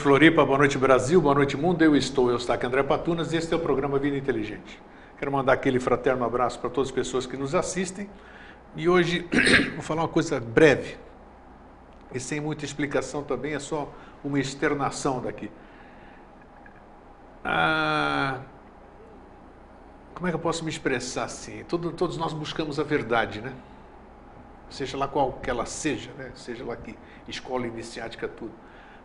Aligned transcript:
noite, 0.00 0.02
Floripa. 0.02 0.44
Boa 0.44 0.58
noite, 0.58 0.78
Brasil. 0.78 1.20
Boa 1.20 1.34
noite, 1.34 1.56
mundo. 1.56 1.82
Eu 1.82 1.94
estou, 1.94 2.30
eu 2.30 2.36
aqui, 2.36 2.66
André 2.66 2.82
Patunas, 2.82 3.32
e 3.32 3.36
este 3.36 3.52
é 3.52 3.56
o 3.56 3.60
programa 3.60 3.98
Vida 3.98 4.16
Inteligente. 4.16 4.80
Quero 5.18 5.30
mandar 5.30 5.52
aquele 5.52 5.78
fraterno 5.78 6.24
abraço 6.24 6.58
para 6.58 6.70
todas 6.70 6.88
as 6.88 6.94
pessoas 6.94 7.26
que 7.26 7.36
nos 7.36 7.54
assistem. 7.54 8.08
E 8.74 8.88
hoje 8.88 9.28
vou 9.74 9.82
falar 9.82 10.02
uma 10.02 10.08
coisa 10.08 10.40
breve 10.40 10.96
e 12.14 12.18
sem 12.18 12.40
muita 12.40 12.64
explicação 12.64 13.22
também, 13.22 13.54
é 13.54 13.58
só 13.58 13.92
uma 14.24 14.40
externação 14.40 15.20
daqui. 15.20 15.50
Ah, 17.44 18.40
como 20.14 20.26
é 20.26 20.30
que 20.30 20.36
eu 20.36 20.40
posso 20.40 20.64
me 20.64 20.70
expressar 20.70 21.24
assim? 21.24 21.64
Todo, 21.64 21.92
todos 21.92 22.16
nós 22.16 22.32
buscamos 22.32 22.80
a 22.80 22.82
verdade, 22.82 23.40
né? 23.40 23.52
Seja 24.70 24.96
lá 24.96 25.06
qual 25.06 25.32
que 25.34 25.50
ela 25.50 25.66
seja, 25.66 26.10
né? 26.16 26.32
Seja 26.34 26.64
lá 26.64 26.76
que 26.76 26.96
escola 27.28 27.66
iniciática, 27.66 28.26
tudo. 28.28 28.52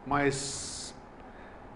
Mas 0.05 0.84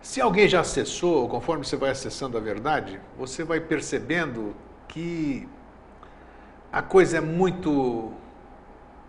se 0.02 0.22
alguém 0.22 0.48
já 0.48 0.62
acessou, 0.62 1.28
conforme 1.28 1.66
você 1.66 1.76
vai 1.76 1.92
acessando 1.92 2.38
a 2.38 2.42
verdade, 2.42 3.00
você 3.18 3.44
vai 3.44 3.60
percebendo 3.60 4.56
que 4.88 5.48
a 6.72 6.82
coisa 6.82 7.18
é 7.18 7.22
muito, 7.22 8.14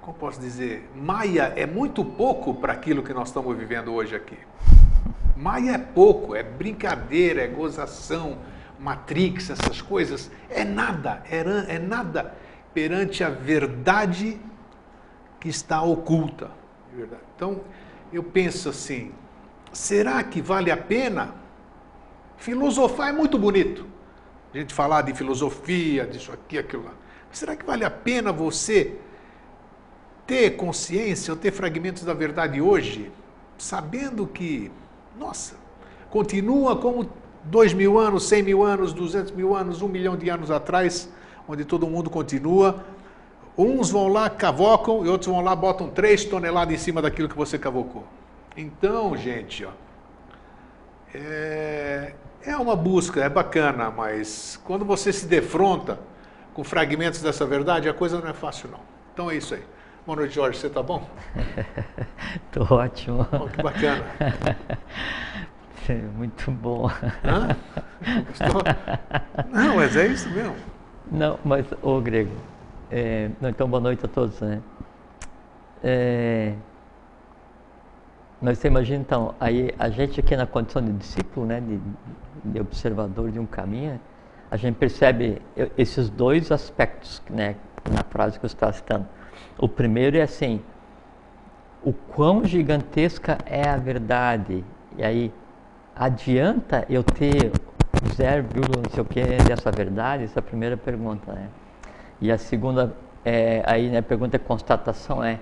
como 0.01 0.17
posso 0.17 0.41
dizer, 0.41 0.91
Maia 0.95 1.53
é 1.57 1.65
muito 1.65 2.05
pouco 2.05 2.55
para 2.55 2.73
aquilo 2.73 3.03
que 3.03 3.13
nós 3.13 3.29
estamos 3.29 3.57
vivendo 3.57 3.93
hoje 3.93 4.17
aqui. 4.17 4.39
Maia 5.37 5.73
é 5.73 5.79
pouco, 5.79 6.35
é 6.35 6.43
brincadeira, 6.43 7.43
é 7.43 7.47
gozação, 7.47 8.39
Matrix, 8.79 9.51
essas 9.51 9.81
coisas, 9.81 10.31
é 10.49 10.65
nada, 10.65 11.23
é, 11.31 11.41
é 11.75 11.79
nada 11.79 12.35
perante 12.75 13.23
a 13.23 13.31
verdade 13.31 14.41
que 15.39 15.49
está 15.49 15.83
oculta. 15.83 16.51
Então, 17.37 17.61
eu 18.13 18.23
penso 18.23 18.69
assim: 18.69 19.13
será 19.73 20.23
que 20.23 20.41
vale 20.41 20.71
a 20.71 20.77
pena? 20.77 21.35
Filosofar 22.37 23.09
é 23.09 23.13
muito 23.13 23.39
bonito. 23.39 23.87
A 24.53 24.59
gente 24.59 24.75
falar 24.75 25.03
de 25.03 25.15
filosofia, 25.15 26.07
disso 26.07 26.33
aqui, 26.33 26.59
aquilo 26.59 26.85
lá. 26.85 26.93
Será 27.31 27.55
que 27.55 27.65
vale 27.65 27.85
a 27.85 27.91
pena 27.91 28.33
você 28.33 28.97
ter 30.27 30.51
consciência 30.57 31.33
ou 31.33 31.39
ter 31.39 31.53
fragmentos 31.53 32.03
da 32.03 32.15
verdade 32.15 32.61
hoje, 32.61 33.11
sabendo 33.59 34.27
que, 34.27 34.71
nossa, 35.19 35.55
continua 36.09 36.77
como 36.77 37.09
dois 37.45 37.73
mil 37.73 37.99
anos, 37.99 38.29
cem 38.29 38.43
mil 38.43 38.63
anos, 38.63 38.93
duzentos 38.93 39.33
mil 39.33 39.55
anos, 39.55 39.83
um 39.83 39.89
milhão 39.89 40.17
de 40.17 40.29
anos 40.29 40.51
atrás, 40.51 41.09
onde 41.49 41.65
todo 41.65 41.87
mundo 41.87 42.11
continua. 42.11 42.85
Uns 43.57 43.91
vão 43.91 44.09
lá, 44.09 44.31
cavocam, 44.31 45.05
e 45.05 45.09
outros 45.09 45.33
vão 45.33 45.43
lá, 45.43 45.55
botam 45.55 45.89
três 45.89 46.25
toneladas 46.25 46.75
em 46.75 46.79
cima 46.79 47.03
daquilo 47.03 47.29
que 47.29 47.37
você 47.37 47.59
cavocou. 47.59 48.05
Então, 48.57 49.17
gente, 49.17 49.65
ó, 49.65 49.71
é, 51.15 52.15
é 52.45 52.57
uma 52.57 52.75
busca, 52.75 53.21
é 53.23 53.29
bacana, 53.29 53.91
mas 53.91 54.61
quando 54.65 54.85
você 54.85 55.13
se 55.13 55.27
defronta 55.27 55.99
com 56.55 56.65
fragmentos 56.65 57.23
dessa 57.23 57.47
verdade, 57.47 57.89
a 57.89 57.95
coisa 57.95 58.21
não 58.21 58.29
é 58.29 58.33
fácil, 58.33 58.71
não. 58.71 58.81
Então 59.13 59.31
é 59.31 59.37
isso 59.37 59.55
aí. 59.55 59.63
Boa 60.07 60.17
noite, 60.17 60.35
Jorge. 60.35 60.59
Você 60.59 60.67
está 60.67 60.83
bom? 60.83 61.09
Estou 62.47 62.79
ótimo. 62.79 63.27
Oh, 63.33 63.49
que 63.49 63.63
bacana. 63.63 64.05
Muito 66.17 66.51
bom. 66.53 66.89
Hã? 67.25 67.57
Estou... 68.33 68.63
Não, 69.51 69.77
mas 69.77 69.97
é 69.97 70.07
isso 70.07 70.31
mesmo. 70.31 70.55
Não, 71.11 71.39
mas, 71.45 71.67
ô 71.83 72.01
Grego, 72.01 72.35
é, 72.91 73.31
não, 73.41 73.51
então 73.51 73.69
boa 73.69 73.81
noite 73.81 74.05
a 74.05 74.09
todos, 74.09 74.41
né? 74.41 74.61
É, 75.83 76.55
você 78.43 78.69
imagina, 78.69 79.01
então, 79.01 79.35
aí 79.39 79.71
a 79.79 79.91
gente 79.91 80.19
aqui 80.19 80.35
na 80.35 80.47
condição 80.47 80.83
de 80.83 80.93
discípulo, 80.93 81.47
né, 81.47 81.61
de, 81.61 81.81
de 82.45 82.61
observador 82.61 83.31
de 83.31 83.39
um 83.39 83.45
caminho, 83.45 84.01
a 84.51 84.57
gente 84.57 84.77
percebe 84.77 85.41
esses 85.77 86.09
dois 86.09 86.51
aspectos, 86.51 87.23
né, 87.29 87.57
na 87.91 88.03
frase 88.03 88.39
que 88.39 88.49
você 88.49 88.55
está 88.55 88.73
citando. 88.73 89.07
O 89.59 89.69
primeiro 89.69 90.17
é 90.17 90.23
assim, 90.23 90.61
o 91.85 91.93
quão 91.93 92.45
gigantesca 92.45 93.39
é 93.45 93.69
a 93.69 93.77
verdade, 93.77 94.65
e 94.97 95.05
aí 95.05 95.33
adianta 95.95 96.87
eu 96.89 97.05
ter 97.05 97.53
0, 98.15 98.47
não 98.83 98.91
sei 98.91 99.03
o 99.03 99.05
que 99.05 99.23
dessa 99.23 99.71
verdade? 99.71 100.25
Essa 100.25 100.39
é 100.39 100.41
a 100.41 100.43
primeira 100.43 100.77
pergunta, 100.77 101.33
né? 101.33 101.49
E 102.21 102.33
a 102.33 102.39
segunda, 102.39 102.95
é, 103.25 103.63
aí 103.67 103.91
né, 103.91 103.99
a 103.99 104.03
pergunta 104.03 104.37
é 104.37 104.39
constatação 104.39 105.23
é, 105.23 105.39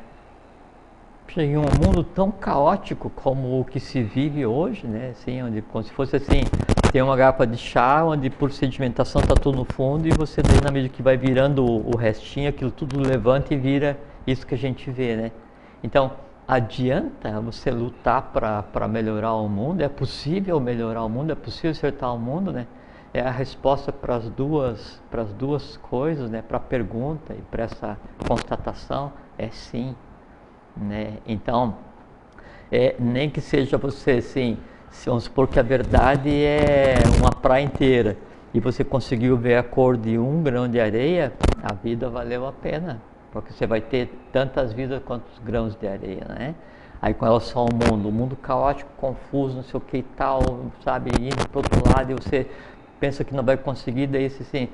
em 1.37 1.57
um 1.57 1.63
mundo 1.63 2.03
tão 2.03 2.31
caótico 2.31 3.11
como 3.11 3.61
o 3.61 3.65
que 3.65 3.79
se 3.79 4.03
vive 4.03 4.47
hoje, 4.47 4.87
né? 4.87 5.11
Assim, 5.11 5.43
onde, 5.43 5.61
como 5.61 5.85
se 5.85 5.93
fosse 5.93 6.17
assim, 6.17 6.43
tem 6.91 7.03
uma 7.03 7.17
garrafa 7.17 7.47
de 7.47 7.59
chá 7.59 8.03
onde 8.05 8.31
por 8.31 8.51
sedimentação 8.51 9.21
está 9.21 9.35
tudo 9.35 9.59
no 9.59 9.65
fundo 9.65 10.09
e 10.09 10.11
você 10.11 10.41
na 10.65 10.71
medida 10.71 10.93
que 10.93 11.03
vai 11.03 11.17
virando 11.17 11.65
o, 11.65 11.95
o 11.95 11.97
restinho, 11.97 12.49
aquilo 12.49 12.71
tudo 12.71 12.99
levanta 12.99 13.53
e 13.53 13.59
vira 13.59 13.99
isso 14.27 14.47
que 14.47 14.55
a 14.55 14.59
gente 14.59 14.91
vê, 14.91 15.17
né? 15.17 15.33
Então, 15.83 16.13
adianta 16.47 17.39
você 17.43 17.71
lutar 17.71 18.33
para 18.33 18.89
melhorar 18.89 19.35
o 19.35 19.49
mundo? 19.49 19.83
É 19.83 19.89
possível 19.89 20.59
melhorar 20.59 21.05
o 21.05 21.09
mundo? 21.09 21.31
É 21.31 21.35
possível 21.35 21.73
acertar 21.73 22.15
o 22.15 22.19
mundo, 22.19 22.51
né? 22.53 22.67
É 23.13 23.21
a 23.21 23.31
resposta 23.31 23.93
para 23.93 24.17
as 24.17 24.29
duas, 24.31 25.03
duas 25.37 25.77
coisas, 25.77 26.31
né? 26.31 26.41
Para 26.41 26.57
a 26.57 26.61
pergunta 26.61 27.35
e 27.35 27.43
para 27.43 27.65
essa 27.65 27.99
constatação 28.27 29.13
é 29.37 29.49
sim, 29.49 29.95
né? 30.81 31.15
Então, 31.27 31.77
é, 32.71 32.95
nem 32.99 33.29
que 33.31 33.41
seja 33.41 33.77
você 33.77 34.13
assim, 34.13 34.59
vamos 35.05 35.25
supor 35.25 35.49
que 35.49 35.59
a 35.59 35.63
verdade 35.63 36.31
é 36.31 36.95
uma 37.21 37.31
praia 37.31 37.63
inteira 37.63 38.17
e 38.53 38.61
você 38.61 38.85
conseguiu 38.85 39.37
ver 39.37 39.57
a 39.57 39.63
cor 39.63 39.97
de 39.97 40.19
um 40.19 40.43
grão 40.43 40.69
de 40.69 40.81
areia, 40.81 41.33
a 41.63 41.73
vida 41.73 42.09
valeu 42.09 42.47
a 42.47 42.53
pena 42.53 43.01
porque 43.33 43.53
você 43.53 43.67
vai 43.67 43.81
ter 43.81 44.11
tantas 44.33 44.73
vidas 44.73 45.03
quanto 45.05 45.29
os 45.33 45.39
grãos 45.39 45.77
de 45.77 45.87
areia, 45.87 46.25
né? 46.29 46.55
Aí 47.01 47.15
com 47.15 47.25
relação 47.25 47.63
ao 47.63 47.69
mundo, 47.73 48.09
o 48.09 48.13
mundo 48.13 48.35
caótico, 48.37 48.91
confuso, 48.97 49.57
não 49.57 49.63
sei 49.63 49.79
o 49.79 49.81
que 49.81 49.99
e 49.99 50.03
tal, 50.03 50.41
sabe, 50.83 51.11
indo 51.21 51.49
para 51.49 51.59
outro 51.59 51.83
lado 51.89 52.11
e 52.11 52.15
você 52.15 52.47
pensa 52.99 53.23
que 53.23 53.35
não 53.35 53.45
vai 53.45 53.57
conseguir, 53.57 54.09
daí 54.09 54.27
assim, 54.27 54.69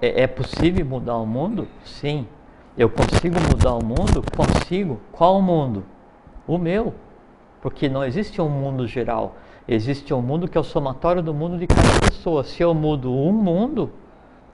é, 0.00 0.22
é 0.22 0.26
possível 0.26 0.86
mudar 0.86 1.16
o 1.16 1.26
mundo? 1.26 1.68
Sim. 1.84 2.26
Eu 2.76 2.90
consigo 2.90 3.36
mudar 3.40 3.74
o 3.74 3.84
mundo? 3.84 4.22
Consigo. 4.36 5.00
Qual 5.10 5.38
o 5.38 5.42
mundo? 5.42 5.84
O 6.46 6.58
meu. 6.58 6.94
Porque 7.62 7.88
não 7.88 8.04
existe 8.04 8.40
um 8.40 8.48
mundo 8.48 8.86
geral. 8.86 9.36
Existe 9.66 10.12
um 10.12 10.20
mundo 10.20 10.46
que 10.46 10.58
é 10.58 10.60
o 10.60 10.64
somatório 10.64 11.22
do 11.22 11.32
mundo 11.32 11.58
de 11.58 11.66
cada 11.66 12.00
pessoa. 12.00 12.44
Se 12.44 12.62
eu 12.62 12.74
mudo 12.74 13.12
um 13.12 13.32
mundo, 13.32 13.90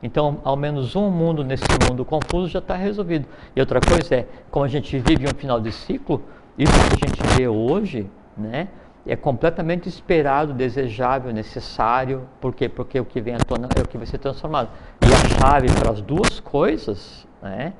então, 0.02 0.40
ao 0.42 0.56
menos 0.56 0.96
um 0.96 1.10
mundo 1.10 1.44
nesse 1.44 1.64
mundo 1.88 2.04
confuso 2.04 2.48
já 2.48 2.58
está 2.58 2.74
resolvido. 2.74 3.26
E 3.54 3.60
outra 3.60 3.80
coisa 3.80 4.14
é, 4.14 4.28
como 4.50 4.64
a 4.64 4.68
gente 4.68 4.98
vive 4.98 5.26
um 5.26 5.34
final 5.36 5.60
de 5.60 5.70
ciclo, 5.70 6.22
isso 6.58 6.72
que 6.72 7.04
a 7.04 7.08
gente 7.08 7.36
vê 7.36 7.46
hoje, 7.46 8.10
né, 8.36 8.68
é 9.06 9.16
completamente 9.16 9.88
esperado, 9.88 10.52
desejável, 10.52 11.32
necessário. 11.32 12.28
Por 12.40 12.54
quê? 12.54 12.68
Porque 12.68 12.98
o 12.98 13.04
que 13.04 13.20
vem 13.20 13.34
à 13.34 13.38
tona 13.38 13.68
é 13.76 13.80
o 13.80 13.86
que 13.86 13.96
vai 13.96 14.06
ser 14.06 14.18
transformado. 14.18 14.70
E 15.02 15.06
a 15.06 15.40
chave 15.40 15.68
para 15.72 15.90
as 15.90 16.00
duas 16.00 16.40
coisas, 16.40 17.26
né, 17.40 17.72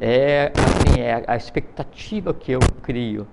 é, 0.00 0.52
assim, 0.54 1.00
é 1.00 1.24
a 1.26 1.36
expectativa 1.36 2.32
que 2.32 2.52
eu 2.52 2.60
crio. 2.82 3.26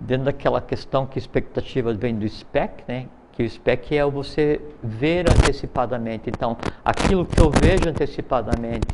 Dentro 0.00 0.26
daquela 0.26 0.60
questão 0.60 1.06
que 1.06 1.18
expectativa 1.18 1.92
vem 1.92 2.14
do 2.14 2.28
SPEC, 2.28 2.84
né, 2.86 3.06
que 3.32 3.42
o 3.42 3.50
SPEC 3.50 3.96
é 3.96 4.04
você 4.04 4.60
ver 4.82 5.30
antecipadamente. 5.30 6.28
Então, 6.28 6.56
aquilo 6.84 7.24
que 7.24 7.40
eu 7.40 7.50
vejo 7.50 7.88
antecipadamente 7.88 8.86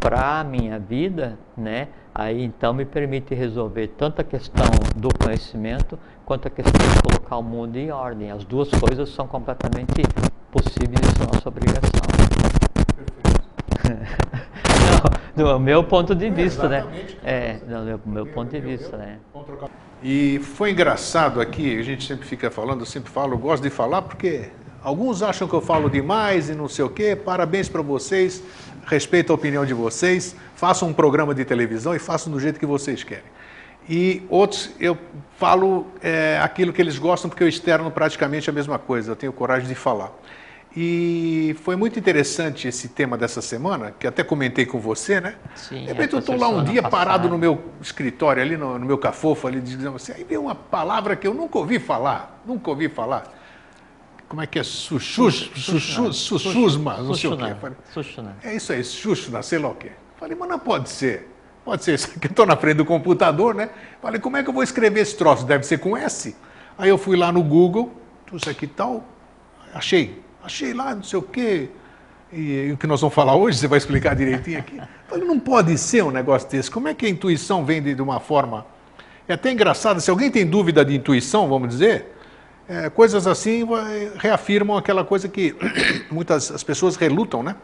para 0.00 0.40
a 0.40 0.44
minha 0.44 0.78
vida, 0.78 1.38
né, 1.56 1.88
aí 2.14 2.44
então 2.44 2.72
me 2.72 2.84
permite 2.84 3.34
resolver 3.34 3.88
tanto 3.88 4.20
a 4.20 4.24
questão 4.24 4.66
do 4.94 5.08
conhecimento 5.18 5.98
quanto 6.24 6.48
a 6.48 6.50
questão 6.50 6.72
de 6.72 7.02
colocar 7.02 7.36
o 7.36 7.42
mundo 7.42 7.76
em 7.76 7.90
ordem. 7.90 8.30
As 8.30 8.44
duas 8.44 8.70
coisas 8.70 9.08
são 9.10 9.26
completamente 9.26 10.02
possíveis 10.50 11.00
e 11.02 11.18
são 11.18 11.26
nossa 11.32 11.48
obrigação. 11.48 12.00
Não, 13.84 15.25
do 15.36 15.60
meu 15.60 15.84
ponto 15.84 16.14
de 16.14 16.30
vista, 16.30 16.66
né? 16.68 16.84
É, 17.22 17.58
do 17.58 18.08
meu 18.08 18.26
ponto 18.26 18.50
de 18.50 18.58
vista, 18.58 18.96
né? 18.96 19.18
E 20.02 20.40
foi 20.42 20.70
engraçado 20.70 21.40
aqui, 21.40 21.78
a 21.78 21.82
gente 21.82 22.06
sempre 22.06 22.26
fica 22.26 22.50
falando, 22.50 22.80
eu 22.80 22.86
sempre 22.86 23.10
falo, 23.10 23.34
eu 23.34 23.38
gosto 23.38 23.62
de 23.62 23.70
falar 23.70 24.02
porque 24.02 24.48
alguns 24.82 25.22
acham 25.22 25.46
que 25.46 25.54
eu 25.54 25.60
falo 25.60 25.90
demais 25.90 26.48
e 26.48 26.54
não 26.54 26.68
sei 26.68 26.84
o 26.84 26.88
quê. 26.88 27.14
Parabéns 27.14 27.68
para 27.68 27.82
vocês, 27.82 28.42
respeito 28.86 29.30
a 29.30 29.34
opinião 29.34 29.66
de 29.66 29.74
vocês, 29.74 30.34
façam 30.54 30.88
um 30.88 30.92
programa 30.92 31.34
de 31.34 31.44
televisão 31.44 31.94
e 31.94 31.98
façam 31.98 32.32
do 32.32 32.40
jeito 32.40 32.58
que 32.58 32.66
vocês 32.66 33.04
querem. 33.04 33.36
E 33.88 34.22
outros, 34.28 34.70
eu 34.80 34.98
falo 35.36 35.86
é, 36.02 36.40
aquilo 36.42 36.72
que 36.72 36.80
eles 36.80 36.98
gostam 36.98 37.28
porque 37.28 37.44
eu 37.44 37.48
externo 37.48 37.90
praticamente 37.90 38.48
a 38.48 38.52
mesma 38.52 38.78
coisa, 38.78 39.12
eu 39.12 39.16
tenho 39.16 39.32
coragem 39.32 39.68
de 39.68 39.74
falar. 39.74 40.12
E 40.76 41.56
foi 41.62 41.74
muito 41.74 41.98
interessante 41.98 42.68
esse 42.68 42.88
tema 42.88 43.16
dessa 43.16 43.40
semana, 43.40 43.94
que 43.98 44.06
até 44.06 44.22
comentei 44.22 44.66
com 44.66 44.78
você, 44.78 45.22
né? 45.22 45.36
Sim, 45.54 45.80
de 45.80 45.86
repente 45.86 46.12
eu 46.12 46.18
estou 46.18 46.36
lá 46.36 46.48
um 46.48 46.62
dia 46.62 46.82
passada. 46.82 47.04
parado 47.04 47.28
no 47.30 47.38
meu 47.38 47.64
escritório, 47.80 48.42
ali 48.42 48.58
no, 48.58 48.78
no 48.78 48.84
meu 48.84 48.98
cafofo, 48.98 49.46
ali 49.46 49.58
dizendo 49.58 49.96
assim, 49.96 50.12
aí 50.12 50.22
vem 50.22 50.36
uma 50.36 50.54
palavra 50.54 51.16
que 51.16 51.26
eu 51.26 51.32
nunca 51.32 51.56
ouvi 51.56 51.78
falar, 51.78 52.42
nunca 52.44 52.68
ouvi 52.68 52.90
falar. 52.90 53.32
Como 54.28 54.42
é 54.42 54.46
que 54.46 54.58
é? 54.58 54.62
Suchu, 54.62 55.30
chuchu, 55.30 56.12
sussusma, 56.12 56.98
não 56.98 57.14
sei 57.14 57.30
o 57.30 57.36
quê. 57.38 57.54
Falei, 57.58 57.78
é 58.42 58.54
isso 58.54 58.70
aí, 58.70 58.84
Xuxuna, 58.84 59.42
sei 59.42 59.58
lá 59.58 59.68
o 59.68 59.74
quê. 59.74 59.92
Falei, 60.18 60.36
mas 60.38 60.48
não 60.48 60.58
pode 60.58 60.90
ser. 60.90 61.32
Pode 61.64 61.84
ser 61.84 61.94
isso 61.94 62.08
aqui. 62.08 62.26
Eu 62.26 62.30
estou 62.30 62.44
na 62.44 62.56
frente 62.56 62.76
do 62.76 62.84
computador, 62.84 63.54
né? 63.54 63.70
Falei, 64.02 64.20
como 64.20 64.36
é 64.36 64.42
que 64.42 64.50
eu 64.50 64.52
vou 64.52 64.62
escrever 64.62 65.00
esse 65.00 65.16
troço? 65.16 65.46
Deve 65.46 65.64
ser 65.64 65.78
com 65.78 65.96
S. 65.96 66.36
Aí 66.76 66.90
eu 66.90 66.98
fui 66.98 67.16
lá 67.16 67.32
no 67.32 67.42
Google, 67.42 67.94
tudo 68.26 68.38
isso 68.38 68.50
aqui 68.50 68.66
tal, 68.66 69.04
achei. 69.72 70.25
Achei 70.46 70.72
lá, 70.72 70.94
não 70.94 71.02
sei 71.02 71.18
o 71.18 71.22
quê. 71.22 71.68
E, 72.32 72.68
e 72.68 72.72
o 72.72 72.76
que 72.76 72.86
nós 72.86 73.00
vamos 73.00 73.14
falar 73.14 73.34
hoje, 73.34 73.58
você 73.58 73.66
vai 73.66 73.78
explicar 73.78 74.14
direitinho 74.14 74.58
aqui. 74.60 74.80
Falei, 75.08 75.24
não 75.26 75.40
pode 75.40 75.76
ser 75.76 76.04
um 76.04 76.10
negócio 76.12 76.48
desse. 76.48 76.70
Como 76.70 76.86
é 76.86 76.94
que 76.94 77.04
a 77.04 77.08
intuição 77.08 77.64
vem 77.64 77.82
de, 77.82 77.96
de 77.96 78.00
uma 78.02 78.20
forma. 78.20 78.64
É 79.26 79.32
até 79.34 79.50
engraçado, 79.50 80.00
se 80.00 80.08
alguém 80.08 80.30
tem 80.30 80.46
dúvida 80.46 80.84
de 80.84 80.94
intuição, 80.94 81.48
vamos 81.48 81.68
dizer, 81.70 82.16
é, 82.68 82.88
coisas 82.88 83.26
assim 83.26 83.64
vai- 83.64 84.12
reafirmam 84.16 84.76
aquela 84.76 85.04
coisa 85.04 85.28
que 85.28 85.56
muitas 86.12 86.52
as 86.52 86.62
pessoas 86.62 86.94
relutam, 86.94 87.42
né? 87.42 87.56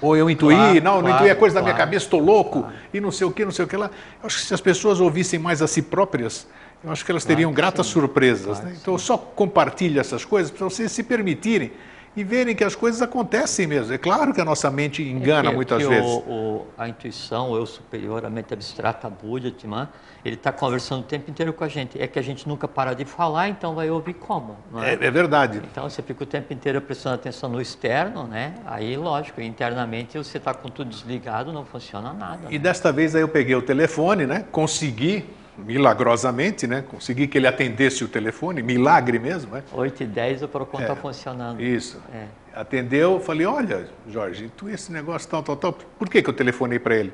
Ou 0.00 0.16
eu 0.16 0.30
intuí, 0.30 0.54
Claro, 0.54 0.74
não, 0.82 0.94
não 0.96 1.00
claro, 1.02 1.16
intuí 1.16 1.28
é 1.30 1.34
coisa 1.34 1.56
da 1.56 1.60
minha 1.60 1.74
claro, 1.74 1.88
cabeça, 1.88 2.04
estou 2.06 2.20
louco, 2.20 2.66
e 2.92 3.00
não 3.00 3.10
sei 3.10 3.26
o 3.26 3.32
que, 3.32 3.44
não 3.44 3.50
sei 3.50 3.64
o 3.64 3.68
que 3.68 3.76
lá. 3.76 3.90
Eu 4.22 4.26
acho 4.26 4.38
que 4.38 4.46
se 4.46 4.54
as 4.54 4.60
pessoas 4.60 5.00
ouvissem 5.00 5.40
mais 5.40 5.60
a 5.60 5.66
si 5.66 5.82
próprias, 5.82 6.46
eu 6.84 6.92
acho 6.92 7.04
que 7.04 7.10
elas 7.10 7.24
teriam 7.24 7.50
que 7.50 7.56
gratas 7.56 7.86
sim. 7.86 7.92
surpresas. 7.92 8.58
Claro 8.58 8.66
né? 8.66 8.76
Então 8.80 8.94
eu 8.94 8.98
só 8.98 9.16
compartilho 9.16 10.00
essas 10.00 10.24
coisas 10.24 10.50
para 10.50 10.64
vocês 10.64 10.92
se 10.92 11.02
permitirem 11.02 11.72
e 12.16 12.22
verem 12.22 12.54
que 12.54 12.62
as 12.62 12.76
coisas 12.76 13.02
acontecem 13.02 13.66
mesmo. 13.66 13.92
É 13.92 13.98
claro 13.98 14.32
que 14.32 14.40
a 14.40 14.44
nossa 14.44 14.70
mente 14.70 15.02
engana 15.02 15.48
É 15.48 15.50
que- 15.50 15.56
muitas 15.56 15.82
que 15.82 15.88
vezes. 15.88 16.08
O, 16.08 16.18
o- 16.30 16.66
a 16.78 16.88
intuição, 16.88 17.50
o 17.50 17.56
eu 17.56 17.66
superior, 17.66 18.24
a 18.24 18.30
mente 18.30 18.54
abstrata, 18.54 19.10
Buda, 19.10 19.50
Timã, 19.50 19.88
ele 20.24 20.36
está 20.36 20.52
conversando 20.52 21.00
o 21.00 21.02
tempo 21.02 21.28
inteiro 21.28 21.52
com 21.52 21.64
a 21.64 21.68
gente. 21.68 22.00
É 22.00 22.06
que 22.06 22.16
a 22.16 22.22
gente 22.22 22.46
nunca 22.46 22.68
para 22.68 22.94
de 22.94 23.04
falar, 23.04 23.48
então 23.48 23.74
vai 23.74 23.90
ouvir 23.90 24.14
como? 24.14 24.56
Não 24.70 24.80
É, 24.80 24.92
é 24.92 25.10
verdade. 25.10 25.60
Então 25.72 25.90
você 25.90 26.02
fica 26.02 26.22
o 26.22 26.26
tempo 26.26 26.52
inteiro 26.52 26.80
prestando 26.80 27.16
atenção 27.16 27.48
no 27.50 27.60
externo, 27.60 28.28
né? 28.28 28.54
Aí, 28.64 28.96
lógico, 28.96 29.40
internamente 29.40 30.16
você 30.16 30.38
está 30.38 30.54
com 30.54 30.68
tudo 30.68 30.90
desligado, 30.90 31.52
não 31.52 31.64
funciona 31.64 32.12
nada. 32.12 32.46
E 32.48 32.52
né? 32.52 32.58
desta 32.60 32.92
vez 32.92 33.16
aí 33.16 33.22
eu 33.22 33.28
peguei 33.28 33.56
o 33.56 33.62
telefone, 33.62 34.24
né? 34.24 34.44
Consegui, 34.52 35.24
milagrosamente, 35.56 36.66
né? 36.66 36.82
Consegui 36.86 37.26
que 37.26 37.38
ele 37.38 37.46
atendesse 37.46 38.04
o 38.04 38.08
telefone, 38.08 38.62
milagre 38.62 39.18
mesmo, 39.18 39.54
né? 39.54 39.62
8 39.72 40.02
e 40.02 40.06
10 40.06 40.42
o 40.42 40.48
Procon 40.48 40.80
está 40.80 40.92
É. 40.92 40.96
funcionando. 40.96 41.60
Isso. 41.62 42.00
É. 42.12 42.26
Atendeu, 42.54 43.20
falei, 43.20 43.46
olha, 43.46 43.88
Jorge, 44.08 44.50
tu 44.56 44.68
esse 44.68 44.92
negócio 44.92 45.28
tal, 45.28 45.42
tal, 45.42 45.56
tal. 45.56 45.72
Por 45.72 46.08
que, 46.08 46.22
que 46.22 46.30
eu 46.30 46.34
telefonei 46.34 46.78
para 46.78 46.94
ele? 46.96 47.12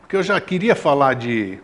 Porque 0.00 0.16
eu 0.16 0.22
já 0.22 0.40
queria 0.40 0.74
falar 0.74 1.14
de, 1.14 1.58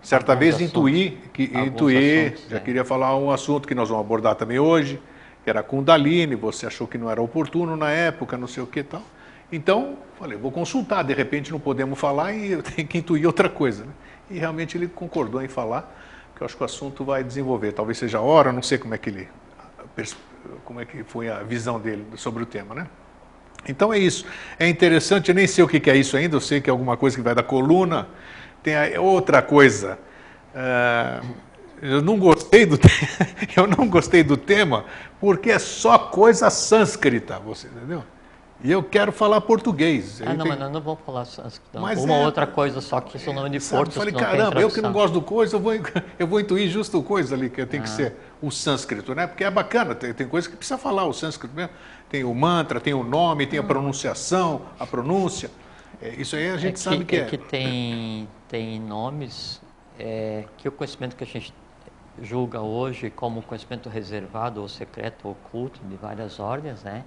certa 0.00 0.32
Alguns 0.32 0.40
vez, 0.44 0.54
assuntos. 0.56 0.72
intuir, 0.72 1.12
que, 1.32 1.44
intuir, 1.54 2.32
assuntos, 2.32 2.50
já 2.50 2.56
é. 2.56 2.60
queria 2.60 2.84
falar 2.84 3.16
um 3.16 3.30
assunto 3.30 3.68
que 3.68 3.74
nós 3.74 3.88
vamos 3.88 4.04
abordar 4.04 4.34
também 4.34 4.58
hoje, 4.58 5.00
que 5.44 5.50
era 5.50 5.62
Kundalini, 5.62 6.34
você 6.34 6.66
achou 6.66 6.86
que 6.86 6.96
não 6.98 7.10
era 7.10 7.20
oportuno 7.20 7.76
na 7.76 7.90
época, 7.90 8.36
não 8.36 8.46
sei 8.46 8.62
o 8.62 8.66
que 8.66 8.82
tal. 8.82 9.02
Então, 9.50 9.98
falei, 10.18 10.38
vou 10.38 10.50
consultar, 10.50 11.02
de 11.02 11.12
repente 11.12 11.52
não 11.52 11.60
podemos 11.60 11.98
falar 11.98 12.32
e 12.32 12.52
eu 12.52 12.62
tenho 12.62 12.88
que 12.88 12.98
intuir 12.98 13.26
outra 13.26 13.48
coisa. 13.50 13.84
Né? 13.84 13.92
E 14.30 14.38
realmente 14.38 14.76
ele 14.76 14.88
concordou 14.88 15.42
em 15.42 15.48
falar, 15.48 15.82
porque 16.30 16.42
eu 16.42 16.46
acho 16.46 16.56
que 16.56 16.62
o 16.62 16.66
assunto 16.66 17.04
vai 17.04 17.22
desenvolver. 17.22 17.72
Talvez 17.72 17.98
seja 17.98 18.18
a 18.18 18.20
hora, 18.20 18.52
não 18.52 18.62
sei 18.62 18.78
como 18.78 18.94
é 18.94 18.98
que 18.98 19.10
ele 19.10 19.28
como 20.64 20.80
é 20.80 20.86
que 20.86 21.04
foi 21.04 21.28
a 21.28 21.42
visão 21.42 21.78
dele 21.78 22.06
sobre 22.16 22.42
o 22.42 22.46
tema, 22.46 22.74
né? 22.74 22.86
Então 23.68 23.92
é 23.92 23.98
isso. 23.98 24.24
É 24.58 24.68
interessante, 24.68 25.28
eu 25.28 25.34
nem 25.34 25.46
sei 25.46 25.62
o 25.62 25.68
que 25.68 25.78
que 25.78 25.90
é 25.90 25.96
isso 25.96 26.16
ainda, 26.16 26.36
eu 26.36 26.40
sei 26.40 26.60
que 26.60 26.68
é 26.68 26.72
alguma 26.72 26.96
coisa 26.96 27.16
que 27.16 27.22
vai 27.22 27.34
da 27.34 27.42
coluna. 27.42 28.08
Tem 28.62 28.74
outra 28.98 29.42
coisa. 29.42 29.98
ah, 30.54 31.20
eu 31.80 32.00
não 32.00 32.16
gostei 32.16 32.64
do 32.64 32.78
eu 33.56 33.66
não 33.66 33.88
gostei 33.88 34.22
do 34.22 34.36
tema 34.36 34.84
porque 35.20 35.50
é 35.50 35.58
só 35.58 35.98
coisa 35.98 36.48
sânscrita, 36.48 37.40
você 37.40 37.66
entendeu? 37.66 38.04
E 38.64 38.70
eu 38.70 38.82
quero 38.82 39.10
falar 39.10 39.40
português. 39.40 40.22
Ah, 40.24 40.34
não, 40.34 40.44
tem- 40.46 40.56
mas 40.56 40.70
não 40.72 40.80
vamos 40.80 41.00
falar. 41.04 41.26
Mas 41.74 41.98
Uma 41.98 42.14
é- 42.14 42.24
outra 42.24 42.46
coisa 42.46 42.80
só 42.80 43.00
que 43.00 43.16
isso 43.16 43.32
nome 43.32 43.50
de 43.50 43.60
Sabe, 43.60 43.78
forças 43.78 43.94
falei, 43.96 44.12
que 44.14 44.20
não 44.20 44.28
tem 44.30 44.38
caramba, 44.38 44.60
eu 44.60 44.70
que 44.70 44.80
não 44.80 44.92
gosto 44.92 45.14
do 45.14 45.22
coisa, 45.22 45.56
eu 45.56 45.60
vou, 45.60 45.72
eu 46.18 46.26
vou 46.26 46.38
intuir 46.38 46.68
justo 46.70 46.98
o 46.98 47.02
coisa 47.02 47.34
ali, 47.34 47.50
que 47.50 47.64
tem 47.66 47.80
Ah. 47.80 47.82
que 47.82 47.88
ser 47.88 48.14
o 48.40 48.50
sânscrito, 48.52 49.14
né? 49.16 49.26
Porque 49.26 49.42
é 49.42 49.50
bacana, 49.50 49.94
tem, 49.96 50.14
tem 50.14 50.28
coisa 50.28 50.48
que 50.48 50.56
precisa 50.56 50.78
falar 50.78 51.04
o 51.06 51.12
sânscrito 51.12 51.54
mesmo. 51.54 51.72
Tem 52.08 52.22
o 52.22 52.32
mantra, 52.34 52.80
tem 52.80 52.94
o 52.94 53.02
nome, 53.02 53.46
tem 53.46 53.58
a 53.58 53.62
pronunciação, 53.64 54.62
a 54.78 54.86
pronúncia. 54.86 55.50
É, 56.00 56.10
isso 56.10 56.36
aí 56.36 56.50
a 56.50 56.56
gente 56.56 56.74
é 56.74 56.78
sabe 56.78 56.98
que, 56.98 57.04
que 57.04 57.16
é. 57.16 57.20
é 57.20 57.24
que 57.24 57.38
tem, 57.38 58.28
tem 58.48 58.78
nomes 58.80 59.60
é, 59.98 60.44
que 60.58 60.68
o 60.68 60.72
conhecimento 60.72 61.16
que 61.16 61.24
a 61.24 61.26
gente 61.26 61.52
julga 62.22 62.60
hoje 62.60 63.10
como 63.10 63.42
conhecimento 63.42 63.88
reservado 63.88 64.60
ou 64.60 64.68
secreto 64.68 65.26
ou 65.26 65.32
oculto 65.32 65.80
de 65.88 65.96
várias 65.96 66.38
ordens, 66.38 66.82
né? 66.84 67.02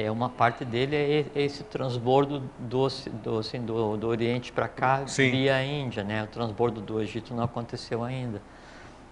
É 0.00 0.08
uma 0.12 0.28
parte 0.28 0.64
dele 0.64 0.94
é 0.94 1.26
esse 1.34 1.64
transbordo 1.64 2.38
do, 2.56 2.86
do, 3.20 3.38
assim, 3.38 3.60
do, 3.60 3.96
do 3.96 4.06
Oriente 4.06 4.52
para 4.52 4.68
cá 4.68 5.04
Sim. 5.08 5.32
via 5.32 5.56
a 5.56 5.64
Índia, 5.64 6.04
né? 6.04 6.22
O 6.22 6.28
transbordo 6.28 6.80
do 6.80 7.00
Egito 7.00 7.34
não 7.34 7.42
aconteceu 7.42 8.04
ainda. 8.04 8.40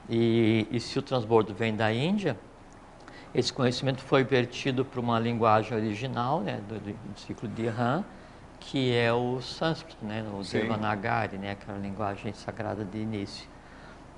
E, 0.09 0.65
e 0.71 0.79
se 0.79 0.97
o 0.97 1.03
transbordo 1.03 1.53
vem 1.53 1.75
da 1.75 1.93
Índia, 1.93 2.39
esse 3.35 3.53
conhecimento 3.53 4.01
foi 4.01 4.23
vertido 4.23 4.85
para 4.85 5.01
uma 5.01 5.19
linguagem 5.19 5.77
original, 5.77 6.41
né, 6.41 6.61
do, 6.69 6.79
do 6.79 7.19
ciclo 7.19 7.49
de 7.49 7.67
Han, 7.67 8.05
que 8.61 8.95
é 8.95 9.13
o 9.13 9.41
sânscrito, 9.43 10.07
né, 10.07 10.25
o 10.33 10.45
Sim. 10.45 10.61
Devanagari, 10.61 11.37
né, 11.37 11.51
aquela 11.51 11.79
linguagem 11.79 12.33
sagrada 12.33 12.85
de 12.85 12.99
início. 12.99 13.49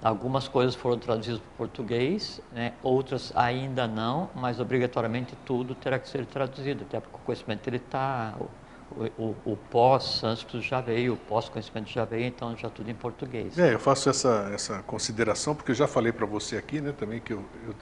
Algumas 0.01 0.47
coisas 0.49 0.75
foram 0.77 0.99
traduzidas 0.99 1.41
para 1.41 1.49
o 1.51 1.53
português, 1.57 2.41
né, 2.53 2.79
outras 2.83 3.33
ainda 3.35 3.89
não, 3.89 4.31
mas 4.35 4.61
obrigatoriamente 4.61 5.35
tudo 5.37 5.75
terá 5.75 5.99
que 5.99 6.09
ser 6.09 6.25
traduzido, 6.27 6.85
até 6.85 7.01
porque 7.01 7.17
o 7.17 7.21
conhecimento 7.21 7.67
ele 7.69 7.79
está, 7.79 8.37
o, 8.41 9.05
o, 9.17 9.53
o 9.53 9.57
pós-sânscrito 9.57 10.61
já 10.63 10.81
veio, 10.81 11.15
o 11.15 11.17
pós-conhecimento 11.17 11.89
já 11.91 12.05
veio, 12.05 12.27
então 12.27 12.57
já 12.57 12.71
tudo 12.71 12.91
em 12.91 12.95
português. 12.95 13.55
É, 13.57 13.75
eu 13.75 13.79
faço 13.81 14.09
essa, 14.09 14.51
essa 14.55 14.83
consideração, 14.85 15.55
porque 15.55 15.73
eu 15.73 15.75
já 15.75 15.89
falei 15.89 16.13
para 16.13 16.27
você 16.27 16.57
aqui, 16.57 16.81
né, 16.81 16.93
também, 16.93 17.21
que 17.21 17.33
eu, 17.33 17.51
eu- 17.67 17.75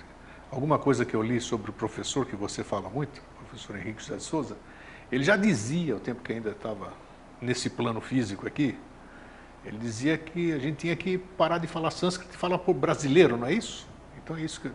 alguma 0.51 0.79
coisa 0.79 1.05
que 1.05 1.15
eu 1.15 1.23
li 1.23 1.41
sobre 1.41 1.71
o 1.71 1.75
professor, 1.75 2.25
que 2.25 2.35
você 2.37 2.65
fala 2.65 2.89
muito, 2.89 3.19
o 3.19 3.45
professor 3.45 3.77
Henrique 3.77 4.01
José 4.03 4.17
de 4.17 4.23
Souza, 4.23 4.57
ele 5.13 5.23
já 5.25 5.37
dizia, 5.37 5.97
o 5.97 6.01
tempo 6.01 6.23
que 6.23 6.33
ainda 6.33 6.51
estava 6.51 6.93
nesse 7.41 7.69
plano 7.69 8.01
físico 8.01 8.47
aqui, 8.47 8.79
ele 9.67 9.79
dizia 9.79 10.17
que 10.17 10.53
a 10.53 10.59
gente 10.59 10.77
tinha 10.77 10.97
que 10.97 11.19
parar 11.19 11.59
de 11.59 11.67
falar 11.67 11.91
sânscrito 11.91 12.35
e 12.35 12.39
falar 12.39 12.59
por 12.59 12.75
brasileiro, 12.75 13.37
não 13.37 13.47
é 13.47 13.53
isso? 13.53 13.87
Então 14.23 14.37
é 14.37 14.41
isso 14.41 14.61
que. 14.61 14.71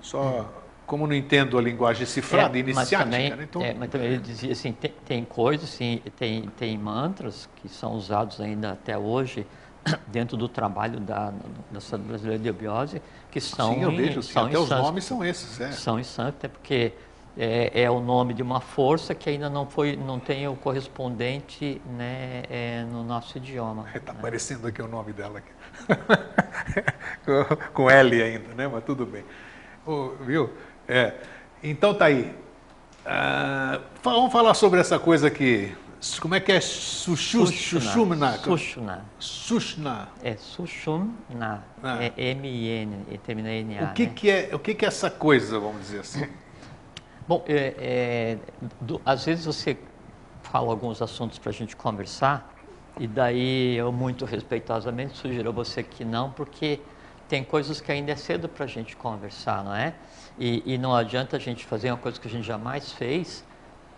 Só. 0.00 0.52
Como 0.86 1.04
não 1.04 1.14
entendo 1.14 1.58
a 1.58 1.60
linguagem 1.62 2.06
cifrada, 2.06 2.56
É, 2.56 2.62
mas 2.62 2.76
iniciática, 2.76 3.04
também, 3.04 3.30
né? 3.30 3.42
Então, 3.42 3.60
é, 3.60 3.74
mas 3.74 3.90
também 3.90 4.06
ele 4.06 4.18
dizia 4.18 4.52
assim, 4.52 4.72
tem, 4.72 4.94
tem 5.04 5.24
coisas, 5.24 5.68
sim, 5.68 6.00
tem, 6.16 6.42
tem 6.56 6.78
mantras 6.78 7.48
que 7.56 7.68
são 7.68 7.94
usados 7.94 8.40
ainda 8.40 8.70
até 8.70 8.96
hoje 8.96 9.44
dentro 10.06 10.36
do 10.36 10.48
trabalho 10.48 11.00
da, 11.00 11.32
da 11.72 11.80
Sociedade 11.80 12.08
Brasileira 12.08 12.40
de 12.40 12.52
Biose, 12.52 13.02
que 13.32 13.40
são 13.40 13.74
sim, 13.74 13.82
eu 13.82 13.90
em, 13.90 13.96
vejo, 13.96 14.22
sim, 14.22 14.32
são 14.32 14.46
até 14.46 14.54
em 14.54 14.60
os 14.60 14.70
nomes 14.70 15.04
são 15.04 15.24
esses, 15.24 15.60
é. 15.60 15.72
São 15.72 15.98
em 15.98 16.04
sânscrito, 16.04 16.46
é 16.46 16.48
porque 16.48 16.92
é, 17.36 17.82
é 17.82 17.90
o 17.90 18.00
nome 18.00 18.32
de 18.32 18.42
uma 18.42 18.60
força 18.60 19.14
que 19.14 19.28
ainda 19.28 19.50
não 19.50 19.66
foi, 19.66 19.94
não 19.96 20.18
tem 20.18 20.48
o 20.48 20.56
correspondente 20.56 21.80
né, 21.86 22.42
é, 22.48 22.84
no 22.90 23.04
nosso 23.04 23.36
idioma. 23.36 23.86
Está 23.94 24.12
né? 24.12 24.18
aparecendo 24.18 24.66
aqui 24.66 24.80
o 24.80 24.88
nome 24.88 25.12
dela. 25.12 25.42
Com- 27.24 27.56
Com 27.74 27.90
L 27.90 28.22
ainda, 28.22 28.54
né? 28.54 28.68
Mas 28.68 28.84
tudo 28.84 29.04
bem. 29.04 29.24
Ô, 29.86 30.10
viu? 30.20 30.50
É. 30.88 31.14
Então 31.62 31.94
tá 31.94 32.06
aí. 32.06 32.34
Ah, 33.04 33.80
vamos 34.02 34.32
falar 34.32 34.54
sobre 34.54 34.80
essa 34.80 34.98
coisa 34.98 35.26
aqui. 35.28 35.76
Como 36.20 36.34
é 36.34 36.40
que 36.40 36.52
é? 36.52 36.60
Sushu- 36.60 37.46
Sushumna. 37.46 38.32
Sushumna. 38.38 39.04
Sushna. 39.18 40.08
É 40.22 40.36
Sushumna. 40.36 41.64
Ah. 41.82 41.98
É 42.02 42.30
M-I-N, 42.30 43.04
e 43.10 43.18
termina 43.18 43.50
N-A. 43.50 43.84
O 43.84 43.92
que, 43.94 44.06
né? 44.06 44.12
que 44.14 44.30
é, 44.30 44.50
o 44.52 44.58
que, 44.58 44.74
que 44.74 44.84
é 44.84 44.88
essa 44.88 45.10
coisa, 45.10 45.58
vamos 45.58 45.80
dizer 45.82 46.00
assim? 46.00 46.28
Bom, 47.26 47.44
é, 47.48 47.74
é, 47.78 48.68
do- 48.80 49.02
às 49.04 49.24
vezes 49.24 49.44
você 49.46 49.76
fala 50.42 50.70
alguns 50.70 51.02
assuntos 51.02 51.38
para 51.38 51.50
a 51.50 51.52
gente 51.52 51.74
conversar, 51.76 52.56
e 52.96 53.06
daí 53.06 53.74
eu 53.76 53.92
muito 53.92 54.24
respeitosamente 54.24 55.16
sugiro 55.16 55.48
a 55.50 55.52
você 55.52 55.82
que 55.82 56.04
não, 56.04 56.32
porque 56.32 56.86
tem 57.28 57.42
coisas 57.44 57.80
que 57.80 57.90
ainda 57.90 58.12
é 58.12 58.16
cedo 58.16 58.48
para 58.48 58.64
a 58.64 58.68
gente 58.68 58.96
conversar, 58.96 59.64
não 59.64 59.74
é? 59.74 59.98
E, 60.38 60.62
e 60.74 60.78
não 60.78 60.94
adianta 60.94 61.36
a 61.36 61.40
gente 61.40 61.66
fazer 61.66 61.90
uma 61.90 61.98
coisa 61.98 62.18
que 62.20 62.28
a 62.28 62.30
gente 62.30 62.46
jamais 62.46 62.92
fez, 62.92 63.44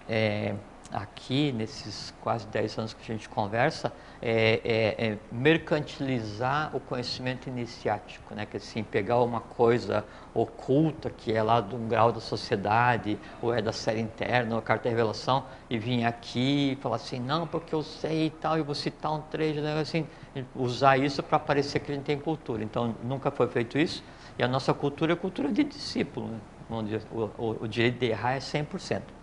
é, 0.07 0.57
aqui, 0.93 1.53
nesses 1.53 2.15
quase 2.21 2.47
10 2.47 2.79
anos 2.79 2.95
que 2.95 3.01
a 3.03 3.15
gente 3.15 3.29
conversa, 3.29 3.93
é, 4.21 4.61
é, 4.65 5.07
é, 5.07 5.19
mercantilizar 5.31 6.75
o 6.75 6.81
conhecimento 6.81 7.49
iniciático, 7.49 8.35
né? 8.35 8.47
que 8.47 8.57
assim, 8.57 8.83
pegar 8.83 9.21
uma 9.21 9.41
coisa 9.41 10.05
oculta 10.35 11.11
que 11.11 11.33
é 11.33 11.43
lá 11.43 11.61
de 11.61 11.75
um 11.75 11.87
grau 11.87 12.11
da 12.11 12.21
sociedade, 12.21 13.19
ou 13.43 13.53
é 13.53 13.61
da 13.61 13.73
série 13.73 14.01
interna, 14.01 14.57
ou 14.57 14.63
carta 14.63 14.85
de 14.85 14.89
revelação, 14.91 15.45
e 15.69 15.79
vir 15.79 16.05
aqui 16.05 16.73
e 16.73 16.77
falar 16.77 16.97
assim, 16.97 17.21
não, 17.21 17.47
porque 17.47 17.75
eu 17.75 17.83
sei 17.83 18.27
e 18.27 18.31
tal, 18.31 18.59
e 18.59 18.63
vou 18.63 18.75
citar 18.75 19.13
um 19.13 19.21
trecho, 19.21 19.61
né? 19.61 19.79
assim, 19.79 20.07
usar 20.55 20.97
isso 20.97 21.23
para 21.23 21.39
parecer 21.39 21.81
que 21.81 21.93
a 21.93 21.95
gente 21.95 22.05
tem 22.05 22.19
cultura. 22.19 22.63
Então, 22.65 22.95
nunca 23.05 23.31
foi 23.31 23.49
feito 23.49 23.79
isso, 23.79 24.03
e 24.39 24.43
a 24.43 24.49
nossa 24.49 24.73
cultura 24.73 25.13
é 25.13 25.17
cultura 25.17 25.53
de 25.53 25.65
discípulo, 25.65 26.29
né? 26.29 26.41
o, 27.11 27.23
o, 27.39 27.57
o 27.63 27.69
direito 27.69 27.99
de 27.99 28.07
errar 28.07 28.33
é 28.33 28.39
100%. 28.39 29.18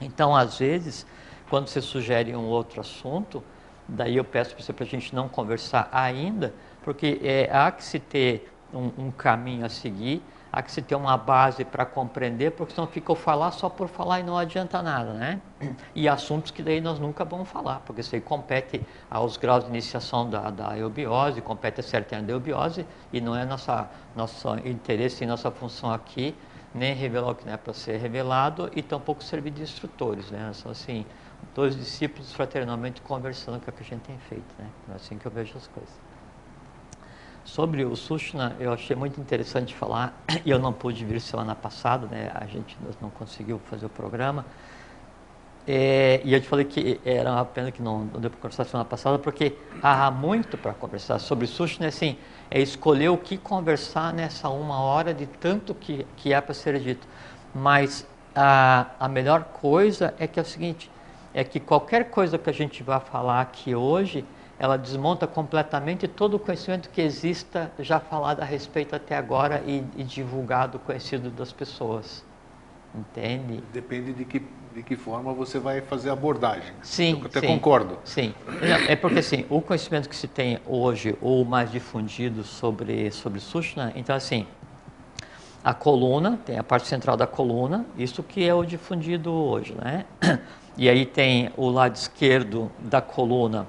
Então, 0.00 0.34
às 0.34 0.58
vezes, 0.58 1.06
quando 1.48 1.68
você 1.68 1.80
sugere 1.80 2.34
um 2.34 2.46
outro 2.46 2.80
assunto, 2.80 3.42
daí 3.86 4.16
eu 4.16 4.24
peço 4.24 4.54
para 4.54 4.64
você 4.64 4.72
para 4.72 4.84
a 4.84 4.88
gente 4.88 5.14
não 5.14 5.28
conversar 5.28 5.88
ainda, 5.92 6.54
porque 6.82 7.20
é, 7.22 7.50
há 7.52 7.70
que 7.70 7.84
se 7.84 7.98
ter 7.98 8.52
um, 8.72 9.06
um, 9.06 9.10
caminho 9.10 9.66
a 9.66 9.68
seguir, 9.68 10.22
há 10.52 10.62
que 10.62 10.70
se 10.70 10.80
ter 10.80 10.94
uma 10.94 11.16
base 11.16 11.64
para 11.64 11.84
compreender, 11.84 12.52
porque 12.52 12.72
senão 12.72 12.86
fica 12.86 13.12
o 13.12 13.16
falar 13.16 13.50
só 13.50 13.68
por 13.68 13.88
falar 13.88 14.20
e 14.20 14.22
não 14.22 14.38
adianta 14.38 14.80
nada, 14.80 15.12
né? 15.12 15.40
E 15.94 16.08
assuntos 16.08 16.50
que 16.50 16.62
daí 16.62 16.80
nós 16.80 16.98
nunca 16.98 17.24
vamos 17.24 17.48
falar, 17.48 17.80
porque 17.84 18.00
isso 18.00 18.14
aí 18.14 18.20
compete 18.20 18.80
aos 19.10 19.36
graus 19.36 19.64
de 19.64 19.70
iniciação 19.70 20.30
da, 20.30 20.50
da 20.50 20.78
eubiose, 20.78 21.40
compete 21.40 21.80
a 21.80 21.82
certa 21.82 22.16
eubiose, 22.16 22.86
e 23.12 23.20
não 23.20 23.34
é 23.34 23.44
nossa, 23.44 23.90
nosso 24.16 24.48
interesse 24.64 25.24
e 25.24 25.26
nossa 25.26 25.50
função 25.50 25.92
aqui 25.92 26.34
nem 26.74 26.94
revelar 26.94 27.30
o 27.30 27.34
que 27.34 27.44
não 27.44 27.52
é 27.52 27.56
para 27.56 27.72
ser 27.72 27.96
revelado 27.98 28.70
e 28.74 28.82
tampouco 28.82 29.22
servir 29.22 29.50
de 29.50 29.62
instrutores, 29.62 30.30
né? 30.30 30.50
São 30.54 30.70
assim, 30.70 31.04
dois 31.54 31.76
discípulos 31.76 32.32
fraternalmente 32.32 33.00
conversando, 33.00 33.60
que 33.60 33.68
é 33.68 33.72
o 33.72 33.76
que 33.76 33.82
a 33.82 33.86
gente 33.86 34.02
tem 34.02 34.18
feito, 34.18 34.54
né? 34.58 34.66
É 34.92 34.94
assim 34.94 35.18
que 35.18 35.26
eu 35.26 35.32
vejo 35.32 35.56
as 35.56 35.66
coisas. 35.66 35.92
Sobre 37.44 37.84
o 37.84 37.96
Sushna, 37.96 38.54
eu 38.60 38.72
achei 38.72 38.94
muito 38.94 39.20
interessante 39.20 39.74
falar, 39.74 40.14
e 40.44 40.50
eu 40.50 40.58
não 40.58 40.72
pude 40.72 41.04
vir 41.04 41.20
semana 41.20 41.54
passada, 41.54 42.06
né? 42.06 42.30
A 42.34 42.46
gente 42.46 42.76
não 43.00 43.10
conseguiu 43.10 43.58
fazer 43.58 43.86
o 43.86 43.90
programa, 43.90 44.44
é, 45.66 46.20
e 46.24 46.32
eu 46.32 46.40
te 46.40 46.48
falei 46.48 46.64
que 46.64 47.00
era 47.04 47.30
uma 47.30 47.44
pena 47.44 47.70
que 47.70 47.82
não, 47.82 48.04
não 48.04 48.20
deu 48.20 48.30
para 48.30 48.40
conversar 48.40 48.64
semana 48.64 48.84
passada, 48.84 49.18
porque 49.18 49.56
há 49.82 50.10
muito 50.10 50.56
para 50.56 50.72
conversar 50.72 51.18
sobre 51.18 51.46
sushi, 51.46 51.80
né? 51.80 51.88
Assim, 51.88 52.16
é 52.50 52.60
escolher 52.60 53.08
o 53.10 53.16
que 53.16 53.38
conversar 53.38 54.12
nessa 54.12 54.48
uma 54.48 54.80
hora 54.80 55.14
de 55.14 55.26
tanto 55.26 55.74
que, 55.74 56.04
que 56.16 56.32
é 56.32 56.40
para 56.40 56.52
ser 56.52 56.78
dito. 56.80 57.06
Mas 57.54 58.06
a, 58.34 58.86
a 58.98 59.08
melhor 59.08 59.44
coisa 59.44 60.12
é 60.18 60.26
que 60.26 60.38
é 60.38 60.42
o 60.42 60.46
seguinte, 60.46 60.90
é 61.32 61.44
que 61.44 61.60
qualquer 61.60 62.10
coisa 62.10 62.36
que 62.38 62.50
a 62.50 62.52
gente 62.52 62.82
vá 62.82 62.98
falar 62.98 63.40
aqui 63.40 63.74
hoje, 63.74 64.24
ela 64.58 64.76
desmonta 64.76 65.26
completamente 65.26 66.08
todo 66.08 66.34
o 66.34 66.38
conhecimento 66.38 66.90
que 66.90 67.00
exista 67.00 67.70
já 67.78 68.00
falado 68.00 68.40
a 68.40 68.44
respeito 68.44 68.94
até 68.96 69.16
agora 69.16 69.62
e, 69.66 69.84
e 69.96 70.02
divulgado, 70.02 70.78
conhecido 70.80 71.30
das 71.30 71.52
pessoas. 71.52 72.24
Entende? 72.94 73.62
Depende 73.72 74.12
de 74.12 74.24
que 74.24 74.42
de 74.74 74.82
que 74.82 74.96
forma 74.96 75.32
você 75.32 75.58
vai 75.58 75.80
fazer 75.80 76.10
a 76.10 76.12
abordagem. 76.12 76.72
Sim, 76.82 77.18
Eu 77.20 77.26
até 77.26 77.40
sim, 77.40 77.46
concordo. 77.46 77.98
Sim, 78.04 78.34
é 78.88 78.94
porque 78.94 79.18
assim, 79.18 79.44
o 79.50 79.60
conhecimento 79.60 80.08
que 80.08 80.14
se 80.14 80.28
tem 80.28 80.58
hoje, 80.64 81.16
ou 81.20 81.44
mais 81.44 81.70
difundido 81.70 82.44
sobre, 82.44 83.10
sobre 83.10 83.40
Sushna, 83.40 83.92
então 83.96 84.14
assim, 84.14 84.46
a 85.62 85.74
coluna, 85.74 86.38
tem 86.46 86.58
a 86.58 86.62
parte 86.62 86.86
central 86.86 87.16
da 87.16 87.26
coluna, 87.26 87.84
isso 87.96 88.22
que 88.22 88.46
é 88.46 88.54
o 88.54 88.64
difundido 88.64 89.32
hoje, 89.32 89.74
né? 89.74 90.04
E 90.76 90.88
aí 90.88 91.04
tem 91.04 91.50
o 91.56 91.68
lado 91.68 91.96
esquerdo 91.96 92.70
da 92.78 93.02
coluna, 93.02 93.66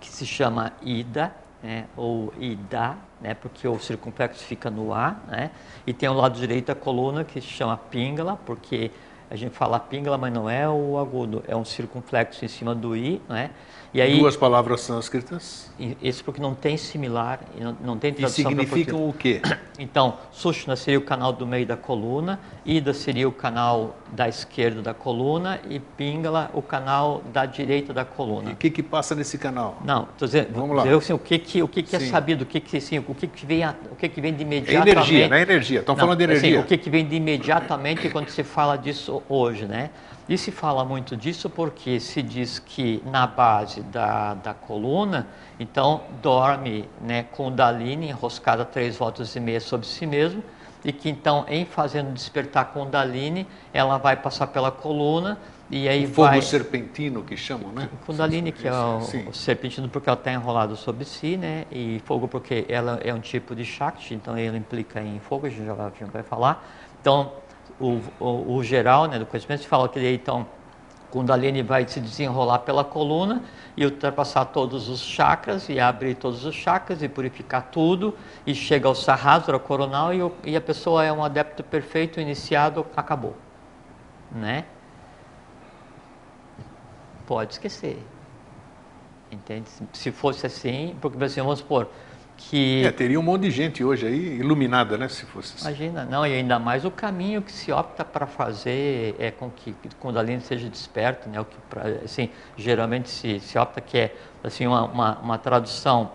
que 0.00 0.08
se 0.08 0.24
chama 0.24 0.72
Ida, 0.80 1.34
né? 1.62 1.86
ou 1.96 2.32
Ida, 2.38 2.96
né? 3.20 3.34
porque 3.34 3.66
o 3.66 3.78
circunflexo 3.78 4.42
fica 4.44 4.70
no 4.70 4.94
A, 4.94 5.16
né? 5.26 5.50
E 5.86 5.92
tem 5.92 6.08
o 6.08 6.14
lado 6.14 6.38
direito 6.38 6.66
da 6.66 6.74
coluna, 6.74 7.24
que 7.24 7.40
se 7.40 7.48
chama 7.48 7.76
Pingala, 7.76 8.38
porque 8.46 8.90
a 9.30 9.36
gente 9.36 9.54
fala 9.54 9.78
pingala, 9.78 10.16
mas 10.16 10.32
não 10.32 10.48
é 10.48 10.68
o 10.68 10.98
agudo, 10.98 11.42
é 11.48 11.56
um 11.56 11.64
circunflexo 11.64 12.44
em 12.44 12.48
cima 12.48 12.74
do 12.74 12.96
i, 12.96 13.20
não 13.28 13.36
é? 13.36 13.50
E 13.94 14.00
aí, 14.00 14.18
Duas 14.18 14.36
palavras 14.36 14.82
sânscritas. 14.82 15.70
Isso 16.02 16.22
porque 16.22 16.40
não 16.40 16.54
tem 16.54 16.76
similar, 16.76 17.40
não, 17.58 17.76
não 17.80 17.98
tem 17.98 18.12
tradução. 18.12 18.44
E 18.44 18.54
significam 18.54 19.08
o 19.08 19.12
quê? 19.12 19.40
Então, 19.78 20.18
Sushna 20.32 20.76
seria 20.76 20.98
o 20.98 21.02
canal 21.02 21.32
do 21.32 21.46
meio 21.46 21.66
da 21.66 21.76
coluna, 21.76 22.40
Ida 22.64 22.92
seria 22.92 23.28
o 23.28 23.32
canal 23.32 23.96
da 24.12 24.28
esquerda 24.28 24.80
da 24.82 24.94
coluna 24.94 25.60
e 25.68 25.78
Pingala 25.80 26.50
o 26.54 26.62
canal 26.62 27.22
da 27.32 27.46
direita 27.46 27.92
da 27.92 28.04
coluna. 28.04 28.50
E 28.50 28.52
o 28.52 28.56
que, 28.56 28.70
que 28.70 28.82
passa 28.82 29.14
nesse 29.14 29.38
canal? 29.38 29.78
Não, 29.84 30.02
estou 30.04 30.26
dizendo, 30.26 30.48
Vamos 30.52 30.76
lá. 30.76 30.82
Dizer, 30.84 30.96
assim, 30.96 31.12
o 31.12 31.18
que, 31.18 31.38
que, 31.38 31.62
o 31.62 31.68
que, 31.68 31.82
que 31.82 31.96
é 31.96 32.00
sabido, 32.00 32.42
o 32.42 32.46
que, 32.46 32.60
que, 32.60 32.76
assim, 32.76 32.98
o 32.98 33.14
que, 33.14 33.26
que, 33.26 33.46
vem, 33.46 33.66
o 33.66 33.96
que, 33.96 34.08
que 34.08 34.20
vem 34.20 34.34
de 34.34 34.42
imediatamente. 34.42 34.88
É 34.88 34.92
energia, 34.92 35.28
não 35.28 35.36
é 35.36 35.42
energia, 35.42 35.80
estamos 35.80 36.00
falando 36.00 36.18
de 36.18 36.24
assim, 36.24 36.32
energia. 36.32 36.58
Assim, 36.58 36.64
o 36.64 36.68
que, 36.68 36.78
que 36.78 36.90
vem 36.90 37.06
de 37.06 37.16
imediatamente 37.16 38.08
quando 38.10 38.28
se 38.28 38.42
fala 38.42 38.76
disso 38.76 39.22
hoje, 39.28 39.66
né? 39.66 39.90
E 40.28 40.36
se 40.36 40.50
fala 40.50 40.84
muito 40.84 41.16
disso 41.16 41.48
porque 41.48 42.00
se 42.00 42.20
diz 42.20 42.58
que 42.58 43.00
na 43.06 43.28
base 43.28 43.80
da, 43.82 44.34
da 44.34 44.52
coluna, 44.52 45.28
então 45.58 46.02
dorme 46.20 46.88
né, 47.00 47.22
Kundalini 47.30 48.08
enroscada 48.08 48.64
três 48.64 48.96
voltas 48.96 49.36
e 49.36 49.40
meia 49.40 49.60
sobre 49.60 49.86
si 49.86 50.04
mesmo, 50.04 50.42
e 50.86 50.92
que 50.92 51.10
então 51.10 51.44
em 51.48 51.64
fazendo 51.64 52.12
despertar 52.12 52.66
Kundalini, 52.66 53.44
ela 53.74 53.98
vai 53.98 54.16
passar 54.16 54.46
pela 54.46 54.70
coluna 54.70 55.36
e 55.68 55.88
aí 55.88 56.04
o 56.04 56.08
fogo 56.08 56.28
vai... 56.28 56.40
serpentino 56.40 57.24
que 57.24 57.36
chamam, 57.36 57.72
né? 57.72 57.88
Kundalini, 58.06 58.52
que 58.52 58.68
é 58.68 58.72
o, 58.72 58.98
o 59.30 59.34
serpentino 59.34 59.88
porque 59.88 60.08
ela 60.08 60.16
está 60.16 60.32
enrolada 60.32 60.76
sobre 60.76 61.04
si, 61.04 61.36
né? 61.36 61.64
E 61.72 62.00
fogo 62.04 62.28
porque 62.28 62.64
ela 62.68 63.00
é 63.02 63.12
um 63.12 63.18
tipo 63.18 63.52
de 63.52 63.64
Shakti, 63.64 64.14
então 64.14 64.38
ele 64.38 64.56
implica 64.56 65.02
em 65.02 65.18
fogo, 65.18 65.48
a 65.48 65.50
gente 65.50 65.66
já 65.66 65.74
vai, 65.74 66.22
falar. 66.22 66.64
Então, 67.00 67.32
o, 67.80 68.00
o, 68.20 68.54
o 68.54 68.62
geral 68.62 69.06
né, 69.06 69.18
do 69.18 69.26
conhecimento, 69.26 69.62
se 69.62 69.68
fala 69.68 69.88
que 69.88 69.98
ele, 69.98 70.14
então, 70.14 70.46
Kundalini 71.16 71.62
vai 71.62 71.88
se 71.88 71.98
desenrolar 71.98 72.58
pela 72.58 72.84
coluna 72.84 73.42
e 73.74 73.86
ultrapassar 73.86 74.44
todos 74.44 74.90
os 74.90 75.00
chakras 75.00 75.66
e 75.66 75.80
abrir 75.80 76.14
todos 76.14 76.44
os 76.44 76.54
chakras 76.54 77.02
e 77.02 77.08
purificar 77.08 77.70
tudo 77.72 78.14
e 78.46 78.54
chega 78.54 78.86
ao 78.86 78.94
Sahasrara 78.94 79.58
coronal 79.58 80.12
e, 80.12 80.18
e, 80.44 80.54
a 80.54 80.60
pessoa 80.60 81.02
é 81.02 81.10
um 81.10 81.24
adepto 81.24 81.64
perfeito, 81.64 82.20
iniciado, 82.20 82.84
acabou. 82.94 83.34
Né? 84.30 84.66
Pode 87.26 87.54
esquecer. 87.54 87.98
Entende? 89.32 89.70
Se 89.94 90.12
fosse 90.12 90.44
assim, 90.44 90.98
porque 91.00 91.24
assim, 91.24 91.40
vamos 91.40 91.60
supor, 91.60 91.88
que... 92.36 92.84
É, 92.84 92.92
teria 92.92 93.18
um 93.18 93.22
monte 93.22 93.42
de 93.42 93.50
gente 93.50 93.82
hoje 93.82 94.06
aí 94.06 94.38
iluminada, 94.38 94.96
né, 94.98 95.08
se 95.08 95.24
fosse 95.26 95.54
assim. 95.56 95.68
Imagina, 95.68 96.04
não, 96.04 96.26
e 96.26 96.32
ainda 96.34 96.58
mais 96.58 96.84
o 96.84 96.90
caminho 96.90 97.42
que 97.42 97.52
se 97.52 97.72
opta 97.72 98.04
para 98.04 98.26
fazer 98.26 99.16
é 99.18 99.30
com 99.30 99.50
que 99.50 99.74
Kundalini 99.98 100.40
seja 100.40 100.68
desperto, 100.68 101.28
né, 101.28 101.40
o 101.40 101.44
que 101.44 101.56
pra, 101.68 101.82
assim, 102.04 102.30
geralmente 102.56 103.08
se, 103.08 103.40
se 103.40 103.58
opta 103.58 103.80
que 103.80 103.98
é 103.98 104.14
assim, 104.44 104.66
uma, 104.66 104.84
uma, 104.84 105.18
uma 105.18 105.38
tradução 105.38 106.10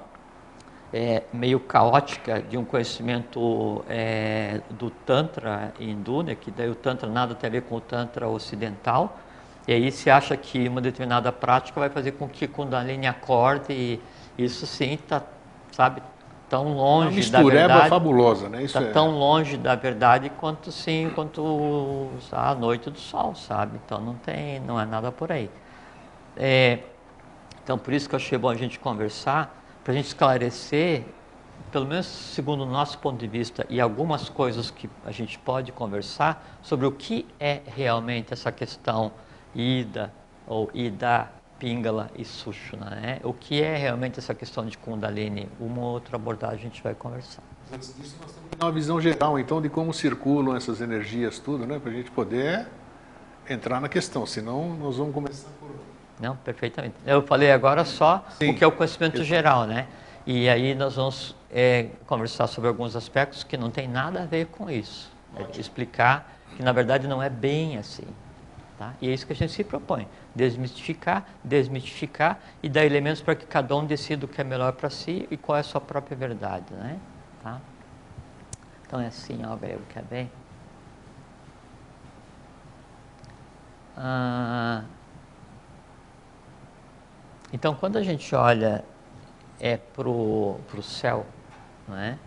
é, 0.94 1.24
meio 1.34 1.60
caótica 1.60 2.42
de 2.42 2.58
um 2.58 2.66
conhecimento 2.66 3.84
é, 3.90 4.62
do 4.70 4.90
Tantra 4.90 5.74
hindu, 5.80 6.22
né, 6.22 6.36
que 6.36 6.52
daí 6.52 6.70
o 6.70 6.76
Tantra 6.76 7.10
nada 7.10 7.34
tem 7.34 7.48
a 7.48 7.52
ver 7.52 7.64
com 7.64 7.76
o 7.76 7.82
Tantra 7.82 8.28
ocidental, 8.28 9.20
e 9.68 9.74
aí 9.74 9.92
se 9.92 10.10
acha 10.10 10.36
que 10.36 10.68
uma 10.68 10.82
determinada 10.82 11.32
prática 11.32 11.80
vai 11.80 11.90
fazer 11.90 12.14
com 12.14 12.28
que 12.28 12.48
Kundalini 12.48 13.08
acorde 13.08 13.72
e 13.72 14.02
isso 14.38 14.66
sim 14.66 14.94
está 14.94 15.22
sabe, 15.72 16.02
tão 16.52 16.74
longe 16.74 17.32
da 17.32 17.42
verdade. 17.42 17.88
fabulosa, 17.88 18.50
né? 18.50 18.64
Isso 18.64 18.78
tá 18.78 18.84
é... 18.84 18.92
tão 18.92 19.12
longe 19.12 19.56
da 19.56 19.74
verdade 19.74 20.30
quanto 20.30 20.70
sim, 20.70 21.10
quanto 21.16 22.10
a 22.30 22.54
noite 22.54 22.90
do 22.90 23.00
sol, 23.00 23.34
sabe? 23.36 23.80
Então 23.86 24.02
não 24.02 24.16
tem, 24.16 24.60
não 24.60 24.78
é 24.78 24.86
nada 24.86 25.14
por 25.14 25.32
aí. 25.32 25.50
É, 26.36 26.80
então 27.64 27.78
por 27.78 27.94
isso 27.94 28.10
que 28.10 28.16
eu 28.16 28.18
achei 28.18 28.38
bom 28.38 28.50
a 28.50 28.56
gente 28.56 28.78
conversar, 28.80 29.64
para 29.82 29.94
a 29.94 29.96
gente 29.96 30.08
esclarecer, 30.08 31.06
pelo 31.72 31.86
menos 31.86 32.06
segundo 32.06 32.64
o 32.64 32.66
nosso 32.66 32.98
ponto 32.98 33.18
de 33.18 33.28
vista, 33.28 33.66
e 33.70 33.80
algumas 33.80 34.28
coisas 34.28 34.70
que 34.70 34.90
a 35.06 35.12
gente 35.12 35.40
pode 35.40 35.72
conversar 35.72 36.60
sobre 36.62 36.86
o 36.86 36.92
que 36.92 37.26
é 37.40 37.62
realmente 37.66 38.34
essa 38.34 38.52
questão 38.52 39.14
ida 39.56 40.12
ou 40.46 40.70
ida 40.74 41.32
Pingala 41.62 42.10
e 42.18 42.26
Sushna. 42.26 42.90
Né? 42.90 43.20
O 43.24 43.32
que 43.32 43.62
é 43.62 43.78
realmente 43.78 44.18
essa 44.18 44.34
questão 44.34 44.66
de 44.66 44.76
Kundalini? 44.80 45.48
Uma 45.60 45.84
outra 45.84 46.16
abordagem 46.16 46.58
a 46.58 46.64
gente 46.64 46.82
vai 46.82 46.96
conversar. 46.96 47.44
Antes 47.72 47.96
disso, 47.96 48.18
nós 48.20 48.32
temos 48.32 48.50
uma 48.60 48.72
visão 48.72 49.00
geral, 49.00 49.38
então, 49.38 49.62
de 49.62 49.70
como 49.70 49.94
circulam 49.94 50.56
essas 50.56 50.82
energias, 50.82 51.38
tudo, 51.38 51.68
né? 51.68 51.78
para 51.78 51.92
a 51.92 51.94
gente 51.94 52.10
poder 52.10 52.66
entrar 53.48 53.80
na 53.80 53.88
questão, 53.88 54.26
senão 54.26 54.76
nós 54.76 54.98
vamos 54.98 55.14
começar 55.14 55.50
por. 55.60 55.70
Não, 56.20 56.36
perfeitamente. 56.36 56.96
Eu 57.06 57.22
falei 57.22 57.52
agora 57.52 57.86
só 57.86 58.26
Sim. 58.40 58.50
o 58.50 58.56
que 58.56 58.64
é 58.64 58.68
o 58.68 58.72
conhecimento 58.72 59.24
geral, 59.24 59.68
né? 59.68 59.88
E 60.26 60.50
aí 60.50 60.74
nós 60.74 60.96
vamos 60.96 61.36
é, 61.52 61.90
conversar 62.08 62.48
sobre 62.48 62.70
alguns 62.70 62.96
aspectos 62.96 63.44
que 63.44 63.56
não 63.56 63.70
tem 63.70 63.88
nada 63.88 64.24
a 64.24 64.26
ver 64.26 64.48
com 64.48 64.70
isso. 64.70 65.12
É 65.36 65.60
explicar 65.60 66.40
que 66.56 66.64
na 66.64 66.72
verdade 66.72 67.08
não 67.08 67.22
é 67.22 67.30
bem 67.30 67.78
assim. 67.78 68.06
Tá? 68.82 68.96
E 69.00 69.08
é 69.08 69.14
isso 69.14 69.28
que 69.28 69.34
a 69.34 69.36
gente 69.36 69.52
se 69.54 69.64
propõe: 69.64 70.08
desmistificar, 70.34 71.28
desmitificar 71.44 72.40
e 72.64 72.68
dar 72.68 72.84
elementos 72.84 73.22
para 73.22 73.36
que 73.36 73.46
cada 73.46 73.76
um 73.76 73.86
decida 73.86 74.26
o 74.26 74.28
que 74.28 74.42
é 74.42 74.44
melhor 74.44 74.74
para 74.74 74.90
si 74.90 75.28
e 75.30 75.38
qual 75.38 75.56
é 75.56 75.60
a 75.60 75.64
sua 75.64 75.80
própria 75.80 76.18
verdade. 76.18 76.74
Né? 76.74 77.00
Tá? 77.44 77.62
Então 78.84 79.00
é 79.00 79.06
assim, 79.06 79.46
ó, 79.46 79.56
grego, 79.56 79.84
quer 79.88 80.04
bem? 80.06 80.32
Ah, 83.96 84.84
então, 87.54 87.76
quando 87.76 87.98
a 87.98 88.02
gente 88.02 88.34
olha 88.34 88.84
é, 89.60 89.78
para 89.78 90.10
o 90.10 90.82
céu, 90.82 91.24
não 91.88 91.96
é? 91.96 92.18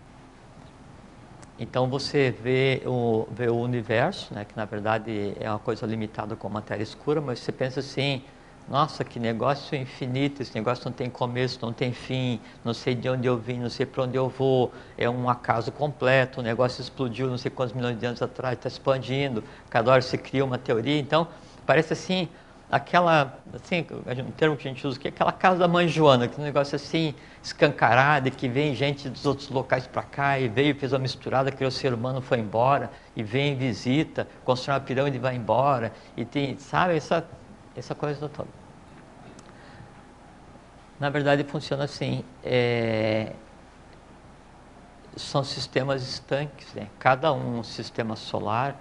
Então 1.64 1.88
você 1.88 2.30
vê 2.30 2.82
o, 2.84 3.26
vê 3.30 3.48
o 3.48 3.56
universo, 3.56 4.34
né, 4.34 4.44
que 4.44 4.54
na 4.54 4.66
verdade 4.66 5.34
é 5.40 5.48
uma 5.48 5.58
coisa 5.58 5.86
limitada 5.86 6.36
com 6.36 6.46
matéria 6.46 6.82
escura, 6.82 7.22
mas 7.22 7.38
você 7.38 7.50
pensa 7.50 7.80
assim, 7.80 8.22
nossa, 8.68 9.02
que 9.02 9.18
negócio 9.18 9.74
infinito, 9.74 10.42
esse 10.42 10.54
negócio 10.54 10.84
não 10.84 10.92
tem 10.92 11.08
começo, 11.08 11.58
não 11.62 11.72
tem 11.72 11.90
fim, 11.90 12.38
não 12.62 12.74
sei 12.74 12.94
de 12.94 13.08
onde 13.08 13.26
eu 13.26 13.38
vim, 13.38 13.58
não 13.58 13.70
sei 13.70 13.86
para 13.86 14.02
onde 14.04 14.14
eu 14.14 14.28
vou, 14.28 14.72
é 14.98 15.08
um 15.08 15.26
acaso 15.26 15.72
completo, 15.72 16.40
o 16.40 16.42
negócio 16.42 16.82
explodiu 16.82 17.28
não 17.28 17.38
sei 17.38 17.50
quantos 17.50 17.74
milhões 17.74 17.98
de 17.98 18.04
anos 18.04 18.20
atrás, 18.20 18.58
está 18.58 18.68
expandindo, 18.68 19.42
cada 19.70 19.90
hora 19.90 20.02
se 20.02 20.18
cria 20.18 20.44
uma 20.44 20.58
teoria, 20.58 20.98
então 20.98 21.26
parece 21.64 21.94
assim, 21.94 22.28
aquela, 22.74 23.38
assim, 23.54 23.86
um 24.26 24.32
termo 24.32 24.56
que 24.56 24.66
a 24.66 24.70
gente 24.72 24.84
usa 24.84 24.98
aqui, 24.98 25.06
aquela 25.06 25.30
casa 25.30 25.60
da 25.60 25.68
mãe 25.68 25.86
Joana, 25.86 26.26
que 26.26 26.36
é 26.36 26.42
um 26.42 26.44
negócio 26.44 26.74
assim, 26.74 27.14
escancarado, 27.40 28.28
que 28.32 28.48
vem 28.48 28.74
gente 28.74 29.08
dos 29.08 29.24
outros 29.24 29.48
locais 29.48 29.86
para 29.86 30.02
cá, 30.02 30.40
e 30.40 30.48
veio, 30.48 30.74
fez 30.74 30.92
uma 30.92 30.98
misturada, 30.98 31.52
criou 31.52 31.68
o 31.68 31.72
ser 31.72 31.94
humano, 31.94 32.20
foi 32.20 32.40
embora, 32.40 32.90
e 33.14 33.22
vem, 33.22 33.54
visita, 33.56 34.26
constrói 34.44 34.74
uma 34.74 34.84
pirâmide 34.84 35.18
e 35.18 35.20
vai 35.20 35.36
embora, 35.36 35.92
e 36.16 36.24
tem, 36.24 36.58
sabe, 36.58 36.96
essa, 36.96 37.24
essa 37.76 37.94
coisa 37.94 38.28
toda. 38.28 38.48
Na 40.98 41.10
verdade, 41.10 41.44
funciona 41.44 41.84
assim, 41.84 42.24
é, 42.42 43.34
são 45.14 45.44
sistemas 45.44 46.02
estanques, 46.02 46.74
né? 46.74 46.88
cada 46.98 47.32
um 47.32 47.60
um 47.60 47.62
sistema 47.62 48.16
solar, 48.16 48.76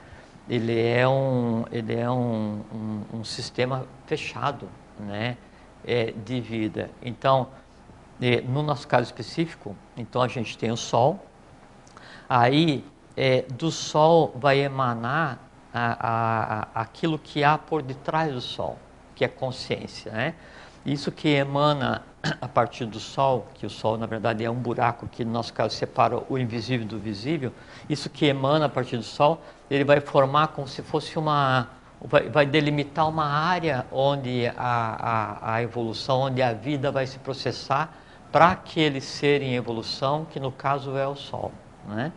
ele 0.49 0.79
é 0.79 1.08
um, 1.08 1.65
ele 1.71 1.95
é 1.95 2.10
um, 2.10 2.62
um, 2.73 3.19
um 3.19 3.23
sistema 3.23 3.86
fechado 4.06 4.67
né, 4.99 5.38
é, 5.86 6.12
de 6.12 6.41
vida. 6.41 6.89
Então, 7.01 7.47
é, 8.21 8.41
no 8.41 8.62
nosso 8.62 8.88
caso 8.88 9.03
específico, 9.03 9.75
então 9.95 10.21
a 10.21 10.27
gente 10.27 10.58
tem 10.58 10.71
o 10.71 10.77
Sol, 10.77 11.25
aí 12.27 12.86
é, 13.15 13.43
do 13.43 13.71
Sol 13.71 14.34
vai 14.36 14.60
emanar 14.60 15.39
a, 15.73 16.08
a, 16.08 16.60
a, 16.62 16.82
aquilo 16.82 17.17
que 17.17 17.43
há 17.43 17.58
por 17.58 17.82
detrás 17.82 18.34
do 18.34 18.41
Sol, 18.41 18.77
que 19.15 19.23
é 19.23 19.27
consciência. 19.27 20.12
Né? 20.12 20.36
Isso 20.86 21.12
que 21.12 21.29
emana 21.29 22.03
a 22.39 22.47
partir 22.47 22.86
do 22.86 22.99
Sol, 22.99 23.47
que 23.53 23.65
o 23.65 23.69
Sol 23.69 23.97
na 23.97 24.05
verdade 24.05 24.45
é 24.45 24.49
um 24.49 24.55
buraco 24.55 25.07
que 25.07 25.25
no 25.25 25.31
nosso 25.31 25.53
caso 25.53 25.75
separa 25.75 26.21
o 26.29 26.38
invisível 26.38 26.88
do 26.88 26.97
visível, 26.97 27.51
isso 27.89 28.09
que 28.09 28.25
emana 28.25 28.65
a 28.65 28.69
partir 28.69 28.95
do 28.95 29.03
Sol, 29.03 29.41
ele 29.69 29.83
vai 29.83 29.99
formar 29.99 30.47
como 30.47 30.65
se 30.65 30.81
fosse 30.81 31.19
uma, 31.19 31.67
vai, 32.01 32.29
vai 32.29 32.45
delimitar 32.45 33.09
uma 33.09 33.25
área 33.25 33.86
onde 33.91 34.47
a, 34.47 34.53
a, 34.57 35.55
a 35.55 35.62
evolução, 35.62 36.21
onde 36.21 36.41
a 36.41 36.53
vida 36.53 36.91
vai 36.91 37.05
se 37.05 37.19
processar 37.19 37.93
para 38.31 38.51
aquele 38.51 39.01
ser 39.01 39.41
em 39.41 39.55
evolução, 39.55 40.25
que 40.25 40.39
no 40.39 40.51
caso 40.51 40.95
é 40.95 41.07
o 41.07 41.15
Sol. 41.15 41.51
Né? 41.88 42.12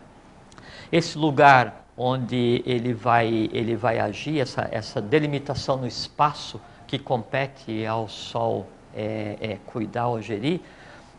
Esse 0.92 1.18
lugar 1.18 1.84
onde 1.96 2.62
ele 2.64 2.94
vai, 2.94 3.50
ele 3.52 3.74
vai 3.74 3.98
agir, 3.98 4.38
essa, 4.38 4.68
essa 4.70 5.00
delimitação 5.00 5.76
no 5.78 5.86
espaço 5.86 6.60
que 6.86 6.96
compete 6.96 7.84
ao 7.84 8.08
Sol 8.08 8.68
é, 8.96 9.36
é, 9.40 9.58
cuidar 9.66 10.08
ou 10.08 10.20
gerir, 10.20 10.60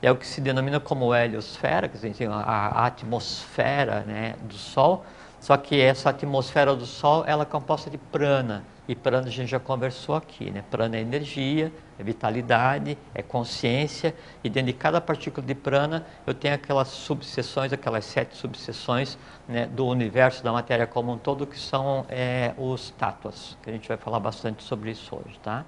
é 0.02 0.12
o 0.12 0.16
que 0.16 0.28
se 0.28 0.42
denomina 0.42 0.80
como 0.80 1.14
heliosfera, 1.14 1.88
quer 1.88 1.98
dizer, 1.98 2.30
a, 2.30 2.42
a 2.42 2.86
atmosfera 2.88 4.02
né, 4.02 4.36
do 4.42 4.56
Sol, 4.56 5.06
só 5.40 5.56
que 5.56 5.80
essa 5.80 6.10
atmosfera 6.10 6.76
do 6.76 6.86
Sol 6.86 7.24
ela 7.28 7.44
é 7.44 7.46
composta 7.46 7.90
de 7.90 7.98
prana, 7.98 8.64
e 8.88 8.96
prana 8.96 9.28
a 9.28 9.30
gente 9.30 9.50
já 9.50 9.60
conversou 9.60 10.16
aqui, 10.16 10.50
né? 10.50 10.64
Prana 10.72 10.96
é 10.96 11.02
energia, 11.02 11.72
é 12.00 12.04
vitalidade, 12.04 12.98
é 13.14 13.22
consciência, 13.22 14.16
e 14.44 14.50
dentro 14.50 14.72
de 14.72 14.78
cada 14.78 15.02
partícula 15.02 15.46
de 15.46 15.54
prana 15.54 16.06
eu 16.26 16.34
tenho 16.34 16.56
aquelas 16.56 16.88
subseções, 16.88 17.74
aquelas 17.74 18.06
sete 18.06 18.38
subseções 18.38 19.18
né, 19.48 19.66
do 19.66 19.86
universo 19.86 20.42
da 20.42 20.54
matéria 20.54 20.88
como 20.88 21.12
um 21.12 21.18
todo, 21.18 21.46
que 21.46 21.60
são 21.60 22.06
é, 22.08 22.54
os 22.58 22.92
tátuas, 22.92 23.58
que 23.62 23.70
a 23.70 23.74
gente 23.74 23.88
vai 23.88 23.98
falar 23.98 24.22
bastante 24.22 24.64
sobre 24.64 24.92
isso 24.92 25.16
hoje, 25.16 25.38
tá? 25.44 25.66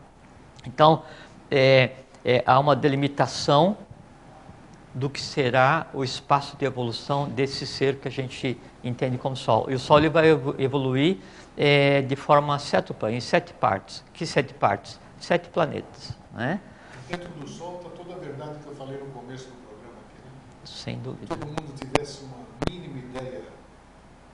Então, 0.65 1.03
é, 1.49 1.91
é, 2.23 2.43
há 2.45 2.59
uma 2.59 2.75
delimitação 2.75 3.77
do 4.93 5.09
que 5.09 5.21
será 5.21 5.87
o 5.93 6.03
espaço 6.03 6.57
de 6.57 6.65
evolução 6.65 7.29
desse 7.29 7.65
ser 7.65 7.97
que 7.97 8.07
a 8.07 8.11
gente 8.11 8.59
entende 8.83 9.17
como 9.17 9.35
Sol. 9.35 9.69
E 9.69 9.75
o 9.75 9.79
Sol 9.79 9.99
ele 9.99 10.09
vai 10.09 10.27
evoluir 10.57 11.17
é, 11.55 12.01
de 12.01 12.15
forma 12.15 12.57
cétupla, 12.57 13.11
em 13.11 13.19
sete 13.19 13.53
partes. 13.53 14.03
Que 14.13 14.25
sete 14.25 14.53
partes? 14.53 14.99
Sete 15.19 15.49
planetas. 15.49 16.13
Né? 16.33 16.59
Dentro 17.07 17.29
do 17.29 17.47
Sol 17.47 17.81
está 17.83 18.03
toda 18.03 18.15
a 18.15 18.17
verdade 18.17 18.59
que 18.63 18.67
eu 18.67 18.75
falei 18.75 18.97
no 18.97 19.07
começo 19.07 19.47
do 19.47 19.67
programa 19.67 19.97
aqui. 20.07 20.21
Né? 20.23 20.31
Sem 20.65 20.99
dúvida. 20.99 21.33
Se 21.33 21.39
todo 21.39 21.45
mundo 21.45 21.73
tivesse 21.79 22.23
uma 22.23 22.37
mínima 22.69 22.99
ideia 22.99 23.41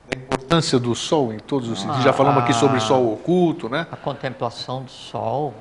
da 0.10 0.18
importância 0.18 0.80
do 0.80 0.94
Sol 0.96 1.34
em 1.34 1.40
todos 1.40 1.68
os 1.70 1.80
sentidos. 1.80 2.02
Ah, 2.02 2.04
Já 2.04 2.14
falamos 2.14 2.44
aqui 2.44 2.54
sobre 2.54 2.80
Sol 2.80 3.14
oculto, 3.14 3.68
né? 3.68 3.88
A 3.92 3.98
contemplação 3.98 4.84
do 4.84 4.92
Sol, 4.92 5.54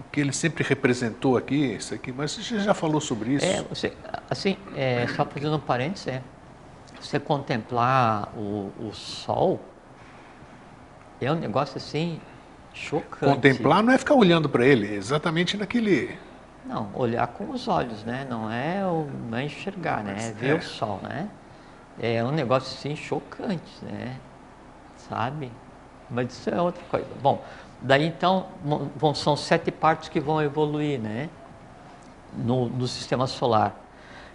o 0.00 0.10
que 0.10 0.20
ele 0.20 0.32
sempre 0.32 0.64
representou 0.64 1.36
aqui, 1.36 1.74
isso 1.74 1.94
aqui, 1.94 2.10
mas 2.10 2.32
você 2.32 2.58
já 2.58 2.74
falou 2.74 3.00
sobre 3.00 3.34
isso. 3.34 3.44
É, 3.44 3.62
você, 3.62 3.92
assim, 4.28 4.56
é, 4.74 5.06
só 5.08 5.24
fazendo 5.26 5.56
um 5.56 5.60
parênteses, 5.60 6.08
é, 6.08 6.22
você 6.98 7.20
contemplar 7.20 8.32
o, 8.36 8.72
o 8.80 8.92
sol 8.92 9.60
é 11.20 11.30
um 11.30 11.36
negócio 11.36 11.76
assim 11.76 12.20
chocante. 12.72 13.34
Contemplar 13.34 13.82
não 13.82 13.92
é 13.92 13.98
ficar 13.98 14.14
olhando 14.14 14.48
para 14.48 14.66
ele, 14.66 14.86
é 14.86 14.94
exatamente 14.94 15.56
naquele. 15.56 16.18
Não, 16.64 16.90
olhar 16.94 17.26
com 17.26 17.50
os 17.50 17.68
olhos, 17.68 18.04
né? 18.04 18.26
Não 18.28 18.50
é, 18.50 18.84
o, 18.86 19.06
não 19.28 19.38
é 19.38 19.44
enxergar, 19.44 20.02
né? 20.02 20.16
É 20.18 20.32
ver 20.32 20.50
é. 20.50 20.54
o 20.54 20.62
sol, 20.62 21.00
né? 21.02 21.28
É 22.00 22.24
um 22.24 22.30
negócio 22.30 22.76
assim 22.76 22.96
chocante, 22.96 23.84
né? 23.84 24.16
Sabe? 24.96 25.52
Mas 26.10 26.32
isso 26.32 26.50
é 26.50 26.60
outra 26.60 26.82
coisa. 26.90 27.06
Bom, 27.22 27.42
Daí 27.82 28.06
então 28.06 28.46
são 29.14 29.34
sete 29.34 29.70
partes 29.70 30.08
que 30.08 30.20
vão 30.20 30.42
evoluir 30.42 31.00
né? 31.00 31.30
no, 32.36 32.68
no 32.68 32.86
sistema 32.86 33.26
solar. 33.26 33.74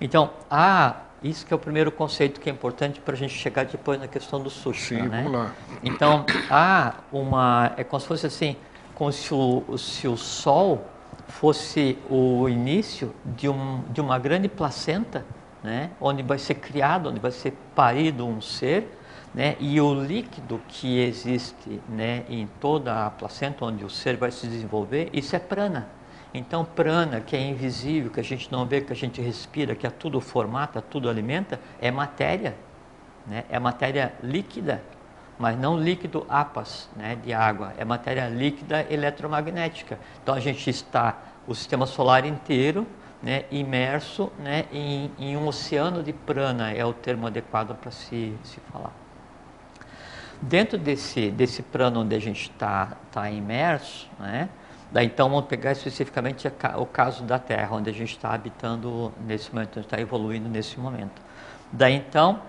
Então, 0.02 0.32
há 0.50 0.96
isso 1.24 1.46
que 1.46 1.54
é 1.54 1.56
o 1.56 1.60
primeiro 1.60 1.92
conceito 1.92 2.42
que 2.42 2.50
é 2.50 2.52
importante 2.52 3.00
para 3.00 3.14
a 3.14 3.18
gente 3.18 3.34
chegar 3.34 3.66
depois 3.66 4.00
na 4.00 4.08
questão 4.08 4.42
do 4.42 4.50
sushi. 4.50 4.96
Sim, 4.96 5.04
né? 5.04 5.24
vamos 5.24 5.40
lá. 5.40 5.52
Então, 5.84 6.26
há 6.50 6.96
uma. 7.12 7.72
É 7.78 7.84
como 7.84 8.00
se 8.00 8.08
fosse 8.08 8.26
assim, 8.26 8.56
como 8.96 9.12
se 9.12 9.34
o, 9.34 9.78
se 9.78 10.08
o 10.08 10.18
Sol 10.18 10.84
fosse 11.28 11.98
o 12.10 12.50
início 12.50 13.14
de, 13.24 13.48
um, 13.48 13.84
de 13.90 14.02
uma 14.02 14.18
grande 14.18 14.48
placenta, 14.48 15.24
né? 15.64 15.92
onde 16.02 16.24
vai 16.24 16.40
ser 16.40 16.56
criado, 16.56 17.10
onde 17.10 17.20
vai 17.20 17.32
ser 17.32 17.54
parido 17.76 18.26
um 18.26 18.42
ser 18.42 18.90
né? 19.36 19.58
E 19.60 19.82
o 19.82 19.94
líquido 19.94 20.62
que 20.66 20.98
existe 20.98 21.82
né, 21.90 22.24
em 22.30 22.48
toda 22.62 23.06
a 23.06 23.12
placenta, 23.12 23.66
onde 23.66 23.84
o 23.84 23.90
ser 23.90 24.16
vai 24.16 24.32
se 24.32 24.48
desenvolver, 24.48 25.10
isso 25.12 25.36
é 25.36 25.40
prana. 25.40 25.90
Então, 26.34 26.64
prana, 26.64 27.20
que 27.20 27.36
é 27.36 27.42
invisível, 27.42 28.10
que 28.10 28.20
a 28.22 28.24
gente 28.24 28.50
não 28.50 28.66
vê, 28.66 28.80
que 28.80 28.94
a 28.94 28.96
gente 28.96 29.22
respira, 29.22 29.76
que 29.76 29.86
é 29.86 29.90
tudo 29.90 30.22
formata, 30.22 30.82
tudo 30.82 31.10
alimenta, 31.10 31.60
é 31.82 31.92
matéria. 31.92 32.56
Né? 33.28 33.44
É 33.50 33.60
matéria 33.60 34.14
líquida, 34.24 34.82
mas 35.38 35.60
não 35.60 35.78
líquido 35.78 36.26
apas 36.30 36.90
né, 36.96 37.18
de 37.22 37.34
água, 37.34 37.74
é 37.78 37.84
matéria 37.84 38.30
líquida 38.30 38.86
eletromagnética. 38.90 40.00
Então, 40.24 40.34
a 40.34 40.40
gente 40.40 40.70
está, 40.70 41.18
o 41.46 41.54
sistema 41.54 41.86
solar 41.86 42.26
inteiro, 42.26 42.88
né, 43.22 43.44
imerso 43.52 44.32
né, 44.40 44.66
em, 44.72 45.12
em, 45.20 45.36
um 45.36 45.46
oceano 45.46 46.02
de 46.02 46.14
prana, 46.14 46.72
é 46.72 46.86
o 46.86 46.94
termo 46.94 47.28
adequado 47.28 47.76
para 47.76 47.92
se, 47.92 48.34
se 48.44 48.62
falar. 48.72 49.05
Dentro 50.42 50.78
desse, 50.78 51.32
desse 51.32 51.62
plano 51.62 52.02
onde 52.02 52.16
a 52.16 52.20
gente 52.20 52.50
está 52.50 52.98
tá 53.12 53.30
imerso, 53.30 54.08
né? 54.20 54.50
Daí 54.92 55.08
então 55.08 55.30
vamos 55.30 55.46
pegar 55.46 55.72
especificamente 55.72 56.48
o 56.78 56.86
caso 56.86 57.24
da 57.24 57.40
Terra, 57.40 57.76
onde 57.76 57.90
a 57.90 57.94
gente 57.94 58.12
está 58.12 58.34
habitando 58.34 59.12
nesse 59.26 59.54
momento, 59.54 59.80
está 59.80 60.00
evoluindo 60.00 60.48
nesse 60.48 60.80
momento. 60.80 61.22
Daí 61.72 61.96
então 61.96 62.40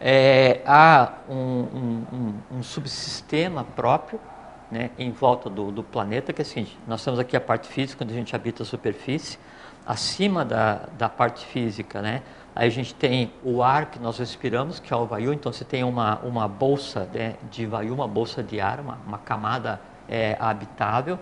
é, 0.00 0.62
há 0.64 1.12
um, 1.28 1.34
um, 1.34 2.34
um, 2.52 2.62
subsistema 2.62 3.64
próprio 3.64 4.20
né, 4.70 4.90
em 4.98 5.10
volta 5.10 5.50
do, 5.50 5.72
do, 5.72 5.82
planeta, 5.82 6.32
que 6.32 6.40
é 6.40 6.44
assim, 6.44 6.68
nós 6.86 7.04
temos 7.04 7.18
aqui 7.18 7.36
a 7.36 7.40
parte 7.40 7.68
física, 7.68 8.04
onde 8.04 8.14
a 8.14 8.16
gente 8.16 8.34
habita 8.34 8.62
a 8.62 8.66
superfície, 8.66 9.38
acima 9.84 10.44
da, 10.44 10.86
da 10.96 11.08
parte 11.08 11.44
física, 11.46 12.00
né, 12.00 12.22
Aí 12.58 12.66
a 12.66 12.70
gente 12.72 12.92
tem 12.92 13.32
o 13.44 13.62
ar 13.62 13.86
que 13.86 14.00
nós 14.00 14.18
respiramos, 14.18 14.80
que 14.80 14.92
é 14.92 14.96
o 14.96 15.06
vayu. 15.06 15.32
Então 15.32 15.52
você 15.52 15.64
tem 15.64 15.84
uma, 15.84 16.18
uma 16.24 16.48
bolsa 16.48 17.08
né, 17.14 17.36
de 17.48 17.64
vayu, 17.64 17.94
uma 17.94 18.08
bolsa 18.08 18.42
de 18.42 18.60
ar, 18.60 18.80
uma, 18.80 18.98
uma 19.06 19.18
camada 19.18 19.80
é, 20.08 20.36
habitável. 20.40 21.20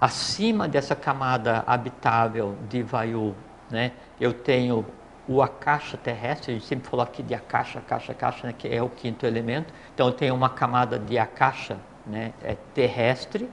Acima 0.00 0.66
dessa 0.66 0.96
camada 0.96 1.62
habitável 1.66 2.56
de 2.70 2.82
vayu, 2.82 3.34
né, 3.70 3.92
eu 4.18 4.32
tenho 4.32 4.86
o 5.28 5.42
akasha 5.42 5.98
terrestre, 5.98 6.52
a 6.52 6.54
gente 6.54 6.64
sempre 6.64 6.88
falou 6.88 7.04
aqui 7.04 7.22
de 7.22 7.34
akasha, 7.34 7.78
akasha, 7.78 8.12
akasha, 8.12 8.46
né, 8.46 8.54
que 8.56 8.66
é 8.66 8.82
o 8.82 8.88
quinto 8.88 9.26
elemento. 9.26 9.74
Então 9.92 10.06
eu 10.06 10.14
tenho 10.14 10.34
uma 10.34 10.48
camada 10.48 10.98
de 10.98 11.18
akasha 11.18 11.76
né, 12.06 12.32
é 12.42 12.56
terrestre, 12.72 13.46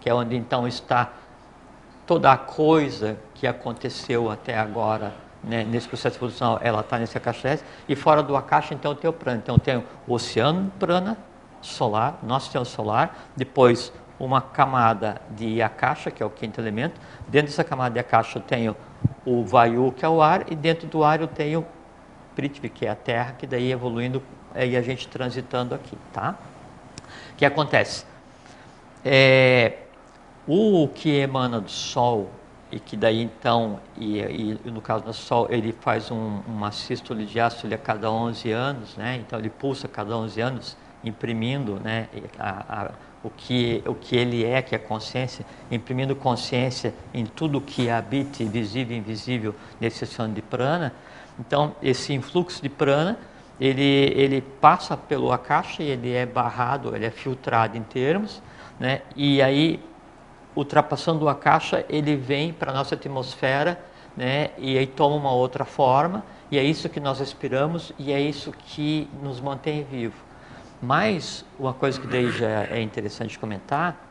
que 0.00 0.08
é 0.08 0.14
onde 0.14 0.36
então 0.36 0.68
está 0.68 1.10
toda 2.06 2.30
a 2.30 2.38
coisa 2.38 3.18
que 3.34 3.44
aconteceu 3.44 4.30
até 4.30 4.56
agora 4.56 5.12
né, 5.42 5.64
nesse 5.64 5.88
processo 5.88 6.18
de 6.28 6.34
ela 6.60 6.80
está 6.80 6.98
nesse 6.98 7.16
akasha 7.16 7.60
e 7.88 7.96
fora 7.96 8.22
do 8.22 8.36
akasha 8.36 8.74
então 8.74 8.94
tem 8.94 9.08
o 9.08 9.12
prana. 9.12 9.38
Então 9.38 9.58
tem 9.58 9.76
o 9.76 9.84
oceano 10.12 10.70
prana 10.78 11.16
solar, 11.60 12.18
nosso 12.22 12.46
sistema 12.46 12.64
solar, 12.64 13.30
depois 13.36 13.92
uma 14.18 14.40
camada 14.42 15.20
de 15.30 15.62
akasha, 15.62 16.10
que 16.10 16.22
é 16.22 16.26
o 16.26 16.30
quinto 16.30 16.60
elemento. 16.60 17.00
Dentro 17.26 17.48
dessa 17.48 17.64
camada 17.64 17.94
de 17.94 18.00
akasha 18.00 18.38
eu 18.38 18.42
tenho 18.42 18.76
o 19.24 19.44
vayu, 19.44 19.92
que 19.92 20.04
é 20.04 20.08
o 20.08 20.20
ar, 20.20 20.50
e 20.50 20.54
dentro 20.54 20.86
do 20.86 21.02
ar 21.02 21.20
eu 21.20 21.26
tenho 21.26 21.64
prithvi, 22.34 22.68
que 22.68 22.86
é 22.86 22.90
a 22.90 22.94
terra, 22.94 23.34
que 23.38 23.46
daí 23.46 23.72
evoluindo 23.72 24.22
e 24.54 24.76
a 24.76 24.82
gente 24.82 25.08
transitando 25.08 25.74
aqui, 25.74 25.96
tá? 26.12 26.36
O 27.32 27.36
que 27.36 27.44
acontece? 27.44 28.04
É, 29.04 29.78
o 30.46 30.88
que 30.88 31.18
emana 31.18 31.60
do 31.60 31.70
Sol 31.70 32.30
e 32.72 32.78
que 32.78 32.96
daí 32.96 33.20
então, 33.20 33.80
e, 33.96 34.18
e, 34.18 34.70
no 34.70 34.80
caso 34.80 35.04
do 35.04 35.12
Sol, 35.12 35.48
ele 35.50 35.72
faz 35.72 36.10
um, 36.10 36.40
uma 36.46 36.70
sístole 36.70 37.28
ácido 37.40 37.74
a 37.74 37.78
cada 37.78 38.10
11 38.10 38.50
anos, 38.52 38.96
né? 38.96 39.16
então 39.16 39.38
ele 39.38 39.50
pulsa 39.50 39.86
a 39.86 39.90
cada 39.90 40.16
11 40.16 40.40
anos, 40.40 40.76
imprimindo 41.02 41.80
né, 41.80 42.08
a, 42.38 42.82
a, 42.82 42.90
o, 43.24 43.30
que, 43.30 43.82
o 43.86 43.94
que 43.94 44.16
ele 44.16 44.44
é, 44.44 44.62
que 44.62 44.74
é 44.74 44.78
consciência, 44.78 45.44
imprimindo 45.70 46.14
consciência 46.14 46.94
em 47.12 47.24
tudo 47.24 47.60
que 47.60 47.90
habite, 47.90 48.44
visível 48.44 48.96
e 48.96 49.00
invisível, 49.00 49.54
nesse 49.80 50.04
oceano 50.04 50.34
de 50.34 50.42
prana. 50.42 50.92
Então, 51.38 51.74
esse 51.82 52.12
influxo 52.12 52.62
de 52.62 52.68
prana, 52.68 53.18
ele, 53.60 54.12
ele 54.14 54.40
passa 54.40 54.96
pelo 54.96 55.32
akasha, 55.32 55.82
ele 55.82 56.12
é 56.12 56.24
barrado, 56.24 56.94
ele 56.94 57.04
é 57.04 57.10
filtrado 57.10 57.76
em 57.76 57.82
termos, 57.82 58.42
né? 58.78 59.02
e 59.16 59.42
aí 59.42 59.80
ultrapassando 60.54 61.28
a 61.28 61.34
caixa, 61.34 61.84
ele 61.88 62.16
vem 62.16 62.52
para 62.52 62.70
a 62.70 62.74
nossa 62.74 62.94
atmosfera 62.94 63.80
né, 64.16 64.50
e 64.58 64.76
aí 64.76 64.86
toma 64.86 65.16
uma 65.16 65.32
outra 65.32 65.64
forma, 65.64 66.24
e 66.50 66.58
é 66.58 66.62
isso 66.64 66.88
que 66.88 66.98
nós 66.98 67.20
respiramos 67.20 67.92
e 67.98 68.12
é 68.12 68.20
isso 68.20 68.52
que 68.52 69.08
nos 69.22 69.40
mantém 69.40 69.84
vivo. 69.84 70.16
Mas 70.82 71.44
uma 71.58 71.72
coisa 71.72 72.00
que 72.00 72.06
daí 72.06 72.30
já 72.30 72.64
é 72.64 72.80
interessante 72.80 73.38
comentar 73.38 74.08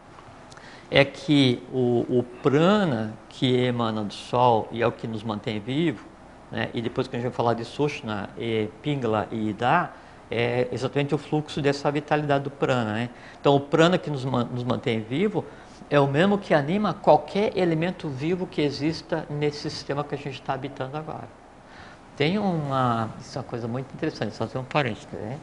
é 0.89 1.03
que 1.03 1.61
o, 1.71 2.05
o 2.09 2.23
prana 2.41 3.13
que 3.27 3.65
emana 3.65 4.03
do 4.03 4.13
Sol 4.13 4.67
e 4.71 4.81
é 4.81 4.87
o 4.87 4.91
que 4.91 5.07
nos 5.07 5.23
mantém 5.23 5.59
vivo, 5.59 6.05
né, 6.51 6.69
e 6.73 6.81
depois 6.81 7.07
que 7.07 7.15
a 7.15 7.19
gente 7.19 7.27
vai 7.27 7.35
falar 7.35 7.53
de 7.53 7.65
Sushna, 7.65 8.29
e 8.37 8.69
Pingala 8.81 9.27
e 9.31 9.49
Ida, 9.49 9.91
é 10.31 10.67
exatamente 10.71 11.13
o 11.13 11.17
fluxo 11.17 11.61
dessa 11.61 11.91
vitalidade 11.91 12.43
do 12.43 12.51
prana. 12.51 12.93
Né? 12.93 13.09
Então, 13.39 13.55
o 13.55 13.59
prana 13.59 13.97
que 13.97 14.09
nos, 14.09 14.23
nos 14.23 14.63
mantém 14.63 15.01
vivo 15.01 15.43
é 15.89 15.99
o 15.99 16.07
mesmo 16.07 16.37
que 16.37 16.53
anima 16.53 16.93
qualquer 16.93 17.57
elemento 17.57 18.07
vivo 18.07 18.45
que 18.45 18.61
exista 18.61 19.25
nesse 19.29 19.69
sistema 19.69 20.03
que 20.03 20.13
a 20.13 20.17
gente 20.17 20.39
está 20.39 20.53
habitando 20.53 20.95
agora. 20.95 21.27
Tem 22.15 22.37
uma, 22.37 23.09
isso 23.19 23.37
é 23.37 23.41
uma 23.41 23.47
coisa 23.47 23.67
muito 23.67 23.91
interessante, 23.93 24.35
só 24.35 24.45
fazer 24.45 24.59
um 24.59 24.63
parênteses, 24.63 25.07
né? 25.13 25.39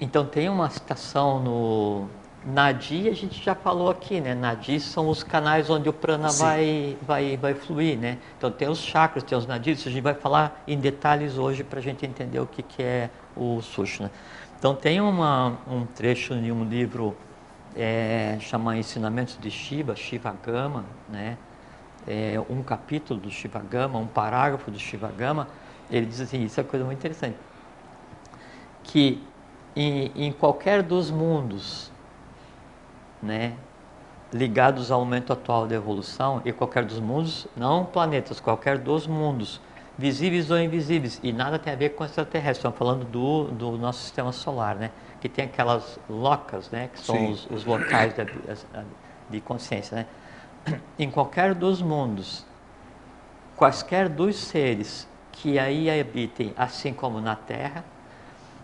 Então 0.00 0.24
tem 0.24 0.48
uma 0.48 0.70
citação 0.70 1.40
no 1.40 2.08
Nadi, 2.44 3.08
a 3.08 3.14
gente 3.14 3.42
já 3.42 3.54
falou 3.54 3.90
aqui, 3.90 4.20
né? 4.20 4.32
Nadi 4.32 4.78
são 4.78 5.08
os 5.08 5.24
canais 5.24 5.68
onde 5.68 5.88
o 5.88 5.92
prana 5.92 6.28
vai, 6.30 6.96
vai, 7.02 7.36
vai 7.36 7.54
fluir, 7.54 7.98
né? 7.98 8.18
Então 8.36 8.48
tem 8.48 8.68
os 8.68 8.78
chakras, 8.78 9.24
tem 9.24 9.36
os 9.36 9.46
nadis, 9.46 9.84
a 9.86 9.90
gente 9.90 10.02
vai 10.02 10.14
falar 10.14 10.62
em 10.68 10.78
detalhes 10.78 11.36
hoje 11.36 11.64
para 11.64 11.80
a 11.80 11.82
gente 11.82 12.06
entender 12.06 12.38
o 12.38 12.46
que, 12.46 12.62
que 12.62 12.80
é 12.80 13.10
o 13.36 13.60
Sushna. 13.60 14.10
Então 14.56 14.74
tem 14.74 15.00
uma, 15.00 15.58
um 15.68 15.84
trecho 15.84 16.32
em 16.34 16.52
um 16.52 16.64
livro 16.64 17.16
é, 17.76 18.36
chama 18.40 18.76
Ensinamentos 18.76 19.38
de 19.40 19.50
Shiva, 19.50 19.94
Shiva 19.94 20.34
Gama, 20.44 20.84
né? 21.08 21.36
É, 22.06 22.40
um 22.48 22.62
capítulo 22.62 23.20
do 23.20 23.30
Shiva 23.30 23.60
Gama, 23.60 23.98
um 23.98 24.06
parágrafo 24.06 24.70
do 24.70 24.78
Shiva 24.78 25.12
Gama, 25.16 25.48
ele 25.90 26.06
diz 26.06 26.20
assim, 26.20 26.42
isso 26.42 26.58
é 26.58 26.62
uma 26.62 26.70
coisa 26.70 26.84
muito 26.84 26.98
interessante, 26.98 27.36
que 28.82 29.22
em, 29.76 30.10
em 30.14 30.32
qualquer 30.32 30.82
dos 30.82 31.10
mundos, 31.10 31.90
né, 33.22 33.54
ligados 34.32 34.90
ao 34.90 35.00
momento 35.00 35.32
atual 35.32 35.66
da 35.66 35.74
evolução, 35.74 36.40
e 36.44 36.52
qualquer 36.52 36.84
dos 36.84 36.98
mundos, 36.98 37.46
não 37.56 37.84
planetas, 37.84 38.40
qualquer 38.40 38.78
dos 38.78 39.06
mundos, 39.06 39.60
visíveis 39.98 40.50
ou 40.50 40.58
invisíveis, 40.58 41.18
e 41.22 41.32
nada 41.32 41.58
tem 41.58 41.72
a 41.72 41.76
ver 41.76 41.90
com 41.90 42.04
extraterrestre, 42.04 42.58
estamos 42.58 42.78
falando 42.78 43.04
do, 43.04 43.44
do 43.50 43.76
nosso 43.76 44.00
sistema 44.02 44.30
solar, 44.30 44.76
né? 44.76 44.90
que 45.20 45.28
tem 45.28 45.46
aquelas 45.46 45.98
locas, 46.08 46.70
né, 46.70 46.88
que 46.92 47.00
são 47.00 47.32
os, 47.32 47.46
os, 47.50 47.64
locais 47.64 48.14
de, 48.14 48.26
de 49.28 49.40
consciência. 49.40 50.06
Né? 50.66 50.80
Em 50.98 51.10
qualquer 51.10 51.54
dos 51.54 51.82
mundos, 51.82 52.46
quaisquer 53.56 54.08
dos 54.08 54.36
seres 54.36 55.08
que 55.32 55.58
aí 55.58 55.88
habitem, 56.00 56.52
assim 56.56 56.92
como 56.92 57.20
na 57.20 57.34
Terra, 57.34 57.84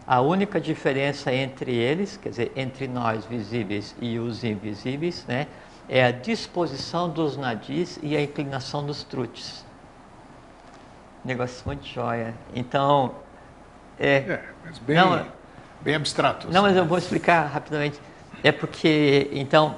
a 0.06 0.20
única 0.20 0.60
diferença 0.60 1.32
entre 1.32 1.74
eles, 1.74 2.16
quer 2.16 2.28
dizer, 2.28 2.52
entre 2.54 2.86
nós 2.86 3.24
visíveis 3.24 3.96
e 4.00 4.18
os 4.18 4.44
invisíveis, 4.44 5.24
né, 5.26 5.46
é 5.88 6.04
a 6.04 6.10
disposição 6.10 7.08
dos 7.08 7.36
nadis 7.36 7.98
e 8.02 8.16
a 8.16 8.22
inclinação 8.22 8.84
dos 8.84 9.02
trutes. 9.02 9.63
Negócio 11.24 11.62
muito 11.64 11.86
jóia. 11.86 12.34
Então, 12.54 13.14
é. 13.98 14.16
é 14.16 14.44
mas 14.64 14.78
bem... 14.78 14.96
Não, 14.96 15.26
bem 15.80 15.94
abstrato. 15.94 16.48
Não, 16.50 16.62
mas 16.62 16.76
eu 16.76 16.84
vou 16.84 16.98
explicar 16.98 17.46
rapidamente. 17.46 18.00
É 18.42 18.52
porque, 18.52 19.30
então, 19.32 19.76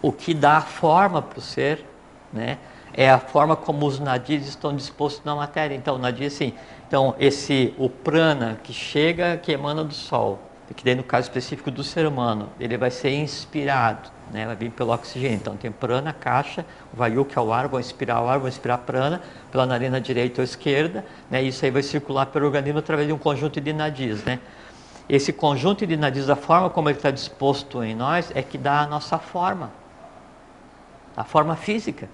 o 0.00 0.12
que 0.12 0.32
dá 0.32 0.60
forma 0.60 1.20
para 1.20 1.38
o 1.38 1.42
ser, 1.42 1.84
né, 2.32 2.58
é 2.94 3.10
a 3.10 3.18
forma 3.18 3.56
como 3.56 3.86
os 3.86 3.98
nadis 3.98 4.46
estão 4.46 4.74
dispostos 4.74 5.24
na 5.24 5.34
matéria. 5.34 5.74
Então, 5.74 5.96
o 5.96 5.98
nadir, 5.98 6.26
assim, 6.26 6.54
então, 6.86 7.14
esse, 7.18 7.74
o 7.78 7.88
prana 7.88 8.58
que 8.62 8.72
chega, 8.72 9.36
que 9.36 9.52
emana 9.52 9.84
do 9.84 9.94
sol, 9.94 10.40
que 10.74 10.84
daí 10.84 10.94
no 10.94 11.02
caso 11.02 11.28
específico 11.28 11.70
do 11.70 11.82
ser 11.82 12.06
humano, 12.06 12.48
ele 12.58 12.76
vai 12.76 12.90
ser 12.90 13.10
inspirado, 13.10 14.10
né, 14.32 14.46
vai 14.46 14.56
vir 14.56 14.70
pelo 14.70 14.92
oxigênio. 14.92 15.36
Então, 15.36 15.56
tem 15.56 15.70
prana, 15.70 16.12
caixa, 16.12 16.64
o 16.92 16.96
vayu, 16.96 17.24
que 17.24 17.38
é 17.38 17.42
o 17.42 17.52
ar, 17.52 17.68
vão 17.68 17.80
inspirar 17.80 18.22
o 18.22 18.28
ar, 18.28 18.38
vão 18.38 18.48
inspirar 18.48 18.78
prana, 18.78 19.20
pela 19.50 19.66
narina 19.66 20.00
direita 20.00 20.40
ou 20.40 20.44
esquerda, 20.44 21.04
né, 21.30 21.42
isso 21.42 21.64
aí 21.64 21.70
vai 21.70 21.82
circular 21.82 22.26
pelo 22.26 22.46
organismo 22.46 22.78
através 22.78 23.06
de 23.06 23.12
um 23.12 23.18
conjunto 23.18 23.60
de 23.60 23.72
nadis, 23.72 24.22
né 24.24 24.38
esse 25.10 25.32
conjunto 25.32 25.84
de 25.84 25.96
nadis, 25.96 26.26
da 26.26 26.36
forma 26.36 26.70
como 26.70 26.88
ele 26.88 26.96
está 26.96 27.10
disposto 27.10 27.82
em 27.82 27.96
nós, 27.96 28.30
é 28.32 28.42
que 28.42 28.56
dá 28.56 28.82
a 28.82 28.86
nossa 28.86 29.18
forma, 29.18 29.72
a 31.16 31.24
forma 31.24 31.56
física. 31.56 32.08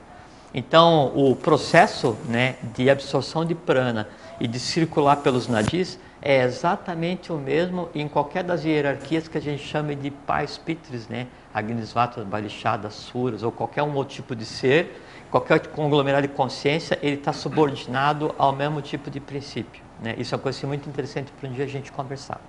Então, 0.54 1.12
o 1.14 1.36
processo 1.36 2.16
né, 2.24 2.56
de 2.74 2.88
absorção 2.88 3.44
de 3.44 3.54
prana 3.54 4.08
e 4.40 4.48
de 4.48 4.58
circular 4.58 5.16
pelos 5.16 5.46
nadis 5.46 5.98
é 6.28 6.42
exatamente 6.42 7.32
o 7.32 7.38
mesmo 7.38 7.88
em 7.94 8.08
qualquer 8.08 8.42
das 8.42 8.64
hierarquias 8.64 9.28
que 9.28 9.38
a 9.38 9.40
gente 9.40 9.62
chama 9.62 9.94
de 9.94 10.10
pais 10.10 10.58
pitres, 10.58 11.06
né? 11.06 11.28
Agnisvatas, 11.54 12.24
Balishadas, 12.24 12.94
Suras, 12.94 13.44
ou 13.44 13.52
qualquer 13.52 13.84
um 13.84 13.94
outro 13.94 14.16
tipo 14.16 14.34
de 14.34 14.44
ser, 14.44 15.00
qualquer 15.30 15.64
conglomerado 15.68 16.26
de 16.26 16.34
consciência, 16.34 16.98
ele 17.00 17.14
está 17.14 17.32
subordinado 17.32 18.34
ao 18.36 18.52
mesmo 18.52 18.82
tipo 18.82 19.08
de 19.08 19.20
princípio. 19.20 19.80
Né? 20.02 20.16
Isso 20.18 20.34
é 20.34 20.36
uma 20.36 20.42
coisa 20.42 20.66
muito 20.66 20.88
interessante 20.88 21.30
para 21.30 21.48
um 21.48 21.52
dia 21.52 21.64
a 21.64 21.68
gente 21.68 21.92
conversar. 21.92 22.40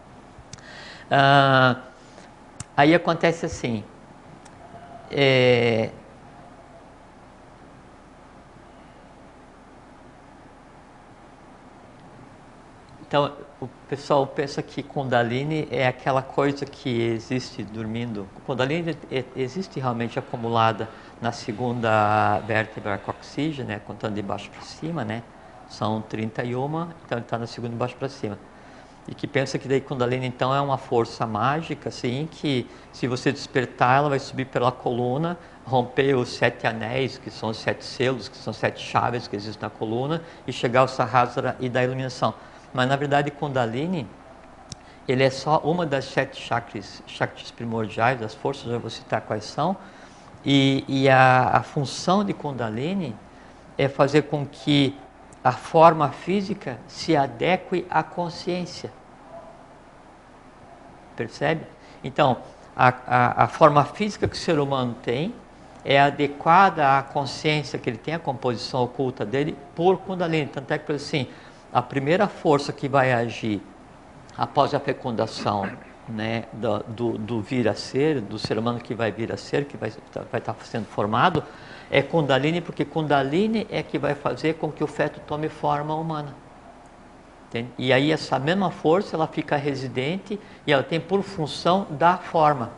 Ah, 1.12 1.76
aí 2.76 2.96
acontece 2.96 3.46
assim. 3.46 3.84
É, 5.12 5.92
então, 13.08 13.32
o 13.62 13.68
pessoal 13.88 14.28
pensa 14.28 14.62
que 14.62 14.84
Kundalini 14.84 15.66
é 15.72 15.88
aquela 15.88 16.22
coisa 16.22 16.66
que 16.66 16.90
existe 17.02 17.64
dormindo. 17.64 18.30
Kundalini 18.46 18.98
é, 19.10 19.24
existe 19.34 19.80
realmente 19.80 20.20
acumulada 20.20 20.90
na 21.22 21.32
segunda 21.32 22.40
vértebra 22.42 22.98
coxígea, 22.98 23.64
né, 23.64 23.80
contando 23.80 24.16
de 24.16 24.22
baixo 24.22 24.52
para 24.52 24.62
cima, 24.62 25.06
né? 25.06 25.24
São 25.70 26.02
31, 26.02 26.92
então 27.06 27.20
está 27.20 27.38
na 27.38 27.48
segunda 27.48 27.72
de 27.74 27.78
baixo 27.78 27.96
para 27.98 28.10
cima. 28.10 28.38
e 29.08 29.16
que 29.16 29.26
pensa 29.28 29.58
que 29.58 29.68
daí 29.70 29.80
Kundalini 29.82 30.28
então 30.28 30.54
é 30.54 30.60
uma 30.62 30.78
força 30.78 31.26
mágica, 31.26 31.90
assim, 31.90 32.28
que 32.30 32.70
se 32.92 33.08
você 33.08 33.32
despertar 33.32 34.00
ela 34.00 34.10
vai 34.10 34.20
subir 34.20 34.46
pela 34.46 34.72
coluna, 34.72 35.38
romper 35.66 36.16
os 36.16 36.30
sete 36.30 36.68
anéis, 36.68 37.18
que 37.18 37.32
são 37.32 37.50
os 37.50 37.58
sete 37.58 37.86
selos, 37.86 38.28
que 38.30 38.38
são 38.38 38.54
sete 38.54 38.82
chaves 38.82 39.28
que 39.28 39.36
existem 39.36 39.62
na 39.64 39.70
coluna, 39.70 40.22
e 40.46 40.52
chegar 40.54 40.82
ao 40.82 40.88
Sahasrara 40.90 41.56
e 41.60 41.70
da 41.70 41.84
iluminação. 41.84 42.34
Mas 42.74 42.88
na 42.88 42.96
verdade 42.96 43.32
Kundalini, 43.32 44.08
ele 45.08 45.24
é 45.24 45.30
só 45.30 45.60
uma 45.60 45.86
das 45.86 46.06
sete 46.06 46.42
chakras, 46.42 47.02
chakras 47.08 47.50
primordiais, 47.52 48.20
das 48.20 48.34
forças, 48.36 48.72
eu 48.72 48.80
vou 48.80 48.90
citar 48.90 49.22
quais 49.22 49.46
são, 49.46 49.78
e, 50.46 50.84
e 50.88 51.10
a, 51.10 51.58
a 51.58 51.64
função 51.64 52.24
de 52.24 52.34
Kundalini 52.34 53.16
é 53.78 53.88
fazer 53.88 54.24
com 54.24 54.46
que 54.46 54.98
a 55.44 55.52
forma 55.52 56.10
física 56.10 56.78
se 56.88 57.16
adeque 57.16 57.86
à 57.90 58.04
consciência. 58.04 58.92
Percebe? 61.16 61.66
Então, 62.04 62.38
a, 62.76 62.94
a, 63.08 63.44
a, 63.44 63.48
forma 63.48 63.84
física 63.86 64.28
que 64.28 64.36
o 64.36 64.40
ser 64.40 64.60
humano 64.60 64.96
tem 65.02 65.34
é 65.84 66.00
adequada 66.00 66.98
à 66.98 67.04
consciência 67.04 67.80
que 67.80 67.90
ele 67.90 67.98
tem, 67.98 68.14
a 68.14 68.20
composição 68.20 68.84
oculta 68.84 69.26
dele, 69.26 69.58
por 69.74 69.98
Kundalini. 70.00 70.48
Tanto 70.48 70.72
é 70.72 70.78
que, 70.78 70.92
assim, 70.92 71.28
a 71.78 71.82
primeira 71.84 72.28
força 72.28 72.74
que 72.74 72.88
vai 72.88 73.14
agir 73.14 73.62
após 74.36 74.74
a 74.74 74.80
fecundação 74.80 75.70
né, 76.10 76.46
do, 76.52 76.80
do, 76.80 77.18
do, 77.20 77.40
vir 77.40 77.68
a 77.68 77.76
ser, 77.76 78.20
do 78.20 78.40
ser 78.40 78.58
humano 78.58 78.80
que 78.80 78.96
vai 78.96 79.12
vir 79.12 79.32
a 79.32 79.38
ser, 79.38 79.66
que 79.66 79.78
vai, 79.78 79.92
vai 80.32 80.40
estar 80.40 80.56
sendo 80.64 80.88
formado, 80.88 81.44
é 81.92 82.02
Kundalini, 82.02 82.62
porque 82.62 82.84
Kundalini 82.84 83.68
é 83.70 83.84
que 83.84 84.00
vai 84.00 84.16
fazer 84.16 84.56
com 84.56 84.72
que 84.72 84.84
o 84.84 84.88
feto 84.88 85.22
tome 85.28 85.50
forma 85.50 85.94
humana. 85.94 86.34
Entende? 87.48 87.70
E 87.78 87.94
aí 87.94 88.12
essa 88.12 88.40
mesma 88.40 88.72
força 88.72 89.16
ela 89.16 89.28
fica 89.28 89.56
residente 89.56 90.40
e 90.66 90.74
ela 90.74 90.82
tem 90.82 91.00
por 91.00 91.22
função 91.22 91.86
da 91.92 92.18
forma, 92.18 92.72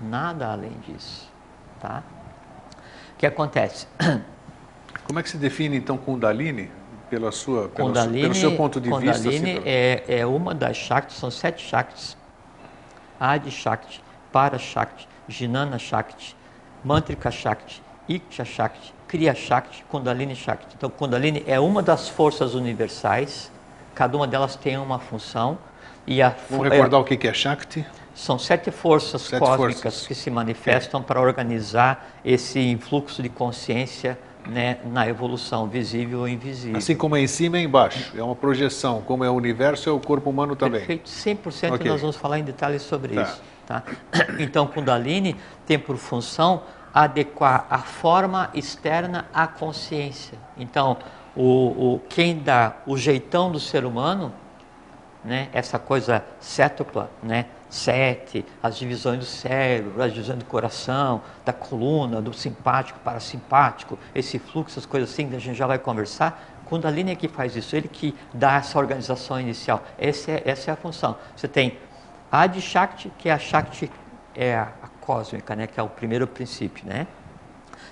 nada 0.00 0.50
além 0.50 0.76
disso, 0.84 1.30
tá? 1.80 2.02
O 3.14 3.18
que 3.18 3.24
acontece? 3.24 3.86
Como 5.06 5.20
é 5.20 5.22
que 5.22 5.30
se 5.30 5.36
define 5.36 5.76
então 5.76 5.96
Kundalini? 5.96 6.81
Pela 7.12 7.30
sua, 7.30 7.68
Kundalini, 7.68 8.22
pelo 8.22 8.34
seu 8.34 8.56
ponto 8.56 8.80
de 8.80 8.88
Kundalini 8.88 9.12
vista? 9.12 9.28
Kundalini 9.28 9.58
assim, 9.58 9.68
é, 9.68 10.20
é 10.20 10.24
uma 10.24 10.54
das 10.54 10.78
Shaktis, 10.78 11.18
são 11.18 11.30
sete 11.30 11.62
Shaktis. 11.62 12.16
Adi 13.20 13.50
Shakti, 13.50 14.02
Para 14.32 14.58
Shakti, 14.58 15.06
Jnana 15.28 15.78
Shakti, 15.78 16.34
Mantrika 16.82 17.30
Shakti, 17.30 17.82
Iksha 18.08 18.46
Shakti, 18.46 18.94
Kriya 19.06 19.34
Shakti, 19.34 19.84
Kundalini 19.92 20.34
Shakti. 20.34 20.74
Então, 20.74 20.88
Kundalini 20.88 21.44
é 21.46 21.60
uma 21.60 21.82
das 21.82 22.08
forças 22.08 22.54
universais, 22.54 23.52
cada 23.94 24.16
uma 24.16 24.26
delas 24.26 24.56
tem 24.56 24.78
uma 24.78 24.98
função. 24.98 25.58
E 26.06 26.22
a, 26.22 26.34
Vamos 26.48 26.66
recordar 26.66 26.98
é, 26.98 27.02
o 27.02 27.04
que 27.04 27.28
é 27.28 27.34
Shakti? 27.34 27.84
São 28.14 28.38
sete 28.38 28.70
forças 28.70 29.20
sete 29.20 29.38
cósmicas 29.38 29.82
forças. 29.82 30.06
que 30.06 30.14
se 30.14 30.30
manifestam 30.30 31.02
é. 31.02 31.04
para 31.04 31.20
organizar 31.20 32.10
esse 32.24 32.58
influxo 32.58 33.22
de 33.22 33.28
consciência 33.28 34.18
né, 34.46 34.78
na 34.84 35.08
evolução, 35.08 35.68
visível 35.68 36.20
ou 36.20 36.28
invisível. 36.28 36.76
Assim 36.76 36.96
como 36.96 37.16
é 37.16 37.20
em 37.20 37.26
cima 37.26 37.58
e 37.58 37.64
embaixo, 37.64 38.12
é 38.16 38.22
uma 38.22 38.34
projeção. 38.34 39.02
Como 39.02 39.24
é 39.24 39.30
o 39.30 39.34
universo, 39.34 39.88
é 39.88 39.92
o 39.92 40.00
corpo 40.00 40.30
humano 40.30 40.56
também. 40.56 40.84
Perfeito, 40.84 41.08
100% 41.08 41.74
okay. 41.74 41.90
nós 41.90 42.00
vamos 42.00 42.16
falar 42.16 42.38
em 42.38 42.44
detalhes 42.44 42.82
sobre 42.82 43.14
tá. 43.14 43.22
isso. 43.22 43.42
Tá? 43.66 43.82
Então, 44.38 44.66
Kundalini 44.66 45.36
tem 45.66 45.78
por 45.78 45.96
função 45.96 46.62
adequar 46.92 47.66
a 47.70 47.78
forma 47.78 48.50
externa 48.52 49.26
à 49.32 49.46
consciência. 49.46 50.38
Então, 50.58 50.98
o, 51.34 51.94
o, 51.94 52.00
quem 52.08 52.38
dá 52.38 52.76
o 52.86 52.96
jeitão 52.96 53.50
do 53.50 53.58
ser 53.58 53.84
humano, 53.84 54.32
né, 55.24 55.48
essa 55.52 55.78
coisa 55.78 56.22
cétupla, 56.40 57.10
né, 57.22 57.46
sete, 57.72 58.44
as 58.62 58.76
divisões 58.76 59.18
do 59.18 59.24
cérebro, 59.24 60.02
as 60.02 60.12
divisões 60.12 60.38
do 60.38 60.44
coração, 60.44 61.22
da 61.42 61.54
coluna, 61.54 62.20
do 62.20 62.30
simpático, 62.32 63.00
parasimpático, 63.00 63.98
esse 64.14 64.38
fluxo, 64.38 64.78
as 64.78 64.84
coisas 64.84 65.10
assim, 65.10 65.34
a 65.34 65.38
gente 65.38 65.56
já 65.56 65.66
vai 65.66 65.78
conversar. 65.78 66.60
Kundalini 66.66 67.12
é 67.12 67.16
que 67.16 67.28
faz 67.28 67.56
isso, 67.56 67.74
ele 67.74 67.88
que 67.88 68.14
dá 68.32 68.56
essa 68.56 68.78
organização 68.78 69.40
inicial. 69.40 69.82
Essa 69.98 70.32
é, 70.32 70.42
essa 70.44 70.70
é 70.70 70.74
a 70.74 70.76
função. 70.76 71.16
Você 71.34 71.48
tem 71.48 71.78
Adi 72.30 72.60
Shakti, 72.60 73.10
que 73.18 73.30
é 73.30 73.32
a 73.32 73.38
Shakti, 73.38 73.90
é 74.36 74.54
a 74.54 74.68
cósmica, 75.00 75.56
né, 75.56 75.66
que 75.66 75.80
é 75.80 75.82
o 75.82 75.88
primeiro 75.88 76.26
princípio, 76.26 76.86
né? 76.86 77.06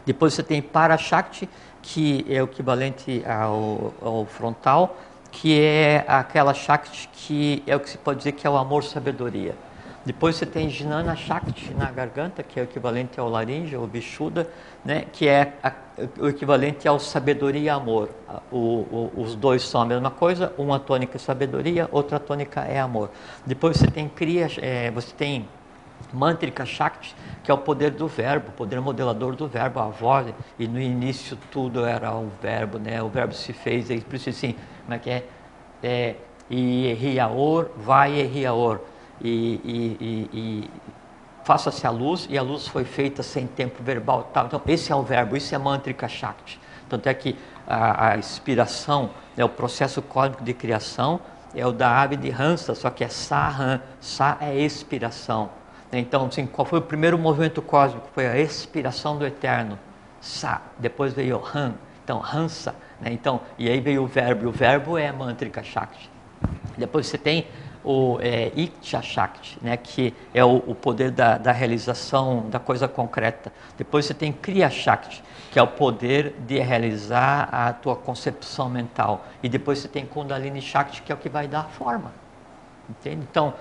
Depois 0.05 0.35
você 0.35 0.43
tem 0.43 0.61
Parashakti, 0.61 1.49
que 1.83 2.27
é 2.29 2.43
o 2.43 2.45
equivalente 2.45 3.23
ao, 3.27 3.95
ao 4.03 4.27
frontal, 4.27 4.97
que 5.33 5.59
é 5.59 6.05
aquela 6.07 6.53
Shakti 6.53 7.09
que 7.13 7.63
é 7.67 7.75
o 7.75 7.81
que 7.81 7.89
se 7.89 7.97
pode 7.97 8.19
dizer 8.19 8.33
que 8.33 8.47
é 8.47 8.51
o 8.51 8.57
amor-sabedoria. 8.57 9.55
Depois 10.11 10.35
você 10.35 10.45
tem 10.45 10.69
Jnana 10.69 11.15
Shakti 11.15 11.73
na 11.73 11.89
garganta, 11.89 12.43
que 12.43 12.59
é 12.59 12.63
o 12.63 12.65
equivalente 12.65 13.21
ao 13.21 13.29
laringe, 13.29 13.77
ou 13.77 13.87
bichuda, 13.87 14.51
né, 14.85 15.05
que 15.13 15.29
é 15.29 15.53
a, 15.63 15.73
o 16.19 16.27
equivalente 16.27 16.89
ao 16.89 16.99
sabedoria 16.99 17.63
e 17.63 17.69
amor. 17.69 18.09
O, 18.51 18.57
o, 18.57 19.13
os 19.17 19.37
dois 19.37 19.63
são 19.63 19.83
a 19.83 19.87
mesma 19.87 20.11
coisa, 20.11 20.53
uma 20.59 20.81
tônica 20.81 21.17
é 21.17 21.21
sabedoria, 21.21 21.89
outra 21.93 22.19
tônica 22.19 22.61
é 22.63 22.81
amor. 22.81 23.09
Depois 23.47 23.77
você 23.77 23.87
tem 23.87 24.09
Kriya, 24.09 24.49
é, 24.61 24.91
você 24.91 25.15
tem 25.15 25.49
Mantrika 26.13 26.67
Shakti, 26.67 27.15
que 27.45 27.51
é 27.53 27.55
o 27.55 27.59
poder 27.59 27.93
do 27.93 28.09
verbo, 28.09 28.49
o 28.49 28.53
poder 28.53 28.81
modelador 28.81 29.37
do 29.37 29.47
verbo, 29.47 29.79
a 29.79 29.91
voz, 29.91 30.35
e 30.59 30.67
no 30.67 30.81
início 30.81 31.39
tudo 31.53 31.85
era 31.85 32.13
o 32.17 32.29
verbo, 32.43 32.81
né? 32.81 33.01
O 33.01 33.09
verbo 33.09 33.33
se 33.33 33.53
fez, 33.53 33.89
é 33.89 34.01
por 34.01 34.17
isso 34.17 34.29
assim, 34.29 34.57
como 34.83 34.95
é 34.95 34.99
que 34.99 35.09
é? 35.09 35.25
é 35.85 36.17
e 36.51 36.93
riaor, 36.95 37.69
vai 37.77 38.19
e 38.21 38.25
riaor, 38.25 38.81
e, 39.21 39.61
e, 39.65 39.97
e, 40.01 40.31
e 40.33 40.71
faça-se 41.45 41.87
a 41.87 41.91
luz, 41.91 42.27
e 42.31 42.39
a 42.39 42.43
luz 42.43 42.67
foi 42.67 42.85
feita 42.85 43.23
sem 43.23 43.47
tempo 43.47 43.83
verbal. 43.83 44.31
Então, 44.31 44.61
esse 44.67 44.93
é 44.93 44.97
o 44.97 45.03
verbo, 45.03 45.37
isso 45.37 45.55
é 45.55 45.59
Mantrika 45.59 46.09
Shakti. 46.09 46.61
Tanto 46.89 47.09
é 47.09 47.15
que 47.15 47.37
a, 47.67 48.11
a 48.11 48.19
inspiração, 48.19 49.11
né, 49.37 49.45
o 49.45 49.49
processo 49.49 50.03
cósmico 50.03 50.43
de 50.43 50.53
criação, 50.53 51.21
é 51.55 51.67
o 51.67 51.73
da 51.73 52.01
ave 52.01 52.17
de 52.17 52.31
Hansa, 52.31 52.75
só 52.75 52.91
que 52.91 53.03
é 53.03 53.09
Sahan, 53.09 53.81
Sa 54.01 54.37
é 54.41 54.57
expiração. 54.57 55.51
Então, 55.93 56.27
assim, 56.27 56.47
qual 56.47 56.65
foi 56.65 56.79
o 56.79 56.83
primeiro 56.83 57.19
movimento 57.19 57.61
cósmico? 57.61 58.09
Foi 58.15 58.27
a 58.27 58.39
expiração 58.39 59.19
do 59.19 59.27
eterno. 59.27 59.79
Sa. 60.21 60.63
Depois 60.79 61.13
veio 61.13 61.43
Han. 61.53 61.75
Então, 62.05 62.23
Hansa. 62.23 62.75
Né? 63.01 63.13
Então, 63.13 63.41
e 63.59 63.69
aí 63.69 63.81
veio 63.81 64.05
o 64.05 64.07
verbo. 64.07 64.49
O 64.49 64.53
verbo 64.53 64.97
é 64.97 65.11
Mantrika 65.11 65.63
Shakti. 65.65 66.09
Depois 66.77 67.07
você 67.07 67.19
tem 67.19 67.47
o 67.85 68.19
é, 68.21 68.53
Iksha 68.55 69.01
Shakti, 69.01 69.59
né? 69.63 69.77
que 69.77 70.15
é 70.35 70.45
o, 70.45 70.57
o 70.67 70.75
poder 70.75 71.11
da, 71.11 71.39
da, 71.39 71.53
realização 71.53 72.49
da 72.51 72.59
coisa 72.59 72.87
concreta. 72.87 73.53
Depois 73.77 74.07
você 74.07 74.15
tem 74.15 74.33
Kriya 74.33 74.69
Shakti, 74.69 75.23
que 75.51 75.59
é 75.59 75.63
o 75.63 75.67
poder 75.67 76.35
de 76.47 76.59
realizar 76.59 77.49
a 77.53 77.73
tua 77.73 77.97
concepção 77.97 78.69
mental. 78.69 79.27
E 79.43 79.49
depois 79.49 79.79
você 79.79 79.89
tem 79.89 80.05
Kundalini 80.05 80.61
Shakti, 80.61 81.03
que 81.03 81.11
é 81.11 81.15
o 81.15 81.19
que 81.19 81.29
vai 81.29 81.49
dar 81.49 81.61
a 81.61 81.65
forma. 81.65 82.13
Entende? 82.89 83.27
Então, 83.31 83.55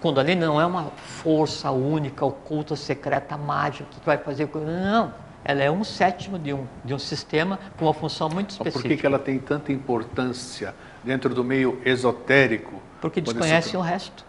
Kundalini 0.00 0.40
não 0.40 0.60
é 0.60 0.66
uma 0.66 0.90
força 0.96 1.70
única, 1.70 2.24
oculta, 2.24 2.74
secreta, 2.74 3.36
mágica 3.36 3.86
que 3.90 4.04
vai 4.04 4.18
fazer. 4.18 4.48
Não, 4.54 5.12
ela 5.44 5.62
é 5.62 5.70
um 5.70 5.84
sétimo 5.84 6.38
de 6.38 6.52
um, 6.52 6.66
de 6.84 6.94
um 6.94 6.98
sistema 6.98 7.58
com 7.78 7.84
uma 7.84 7.94
função 7.94 8.28
muito 8.28 8.50
específica. 8.50 8.82
Por 8.82 8.88
que, 8.88 8.96
que 8.96 9.06
ela 9.06 9.18
tem 9.18 9.38
tanta 9.38 9.72
importância 9.72 10.74
dentro 11.02 11.34
do 11.34 11.42
meio 11.42 11.80
esotérico? 11.84 12.80
Porque 13.00 13.20
desconhecem 13.20 13.78
o 13.78 13.82
resto. 13.82 14.24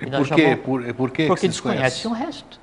E 0.00 0.06
por, 0.06 0.28
quê? 0.28 0.56
por, 0.56 0.94
por 0.94 1.10
que 1.10 1.26
Porque 1.26 1.48
desconhecem 1.48 2.10
o 2.10 2.14
resto. 2.14 2.60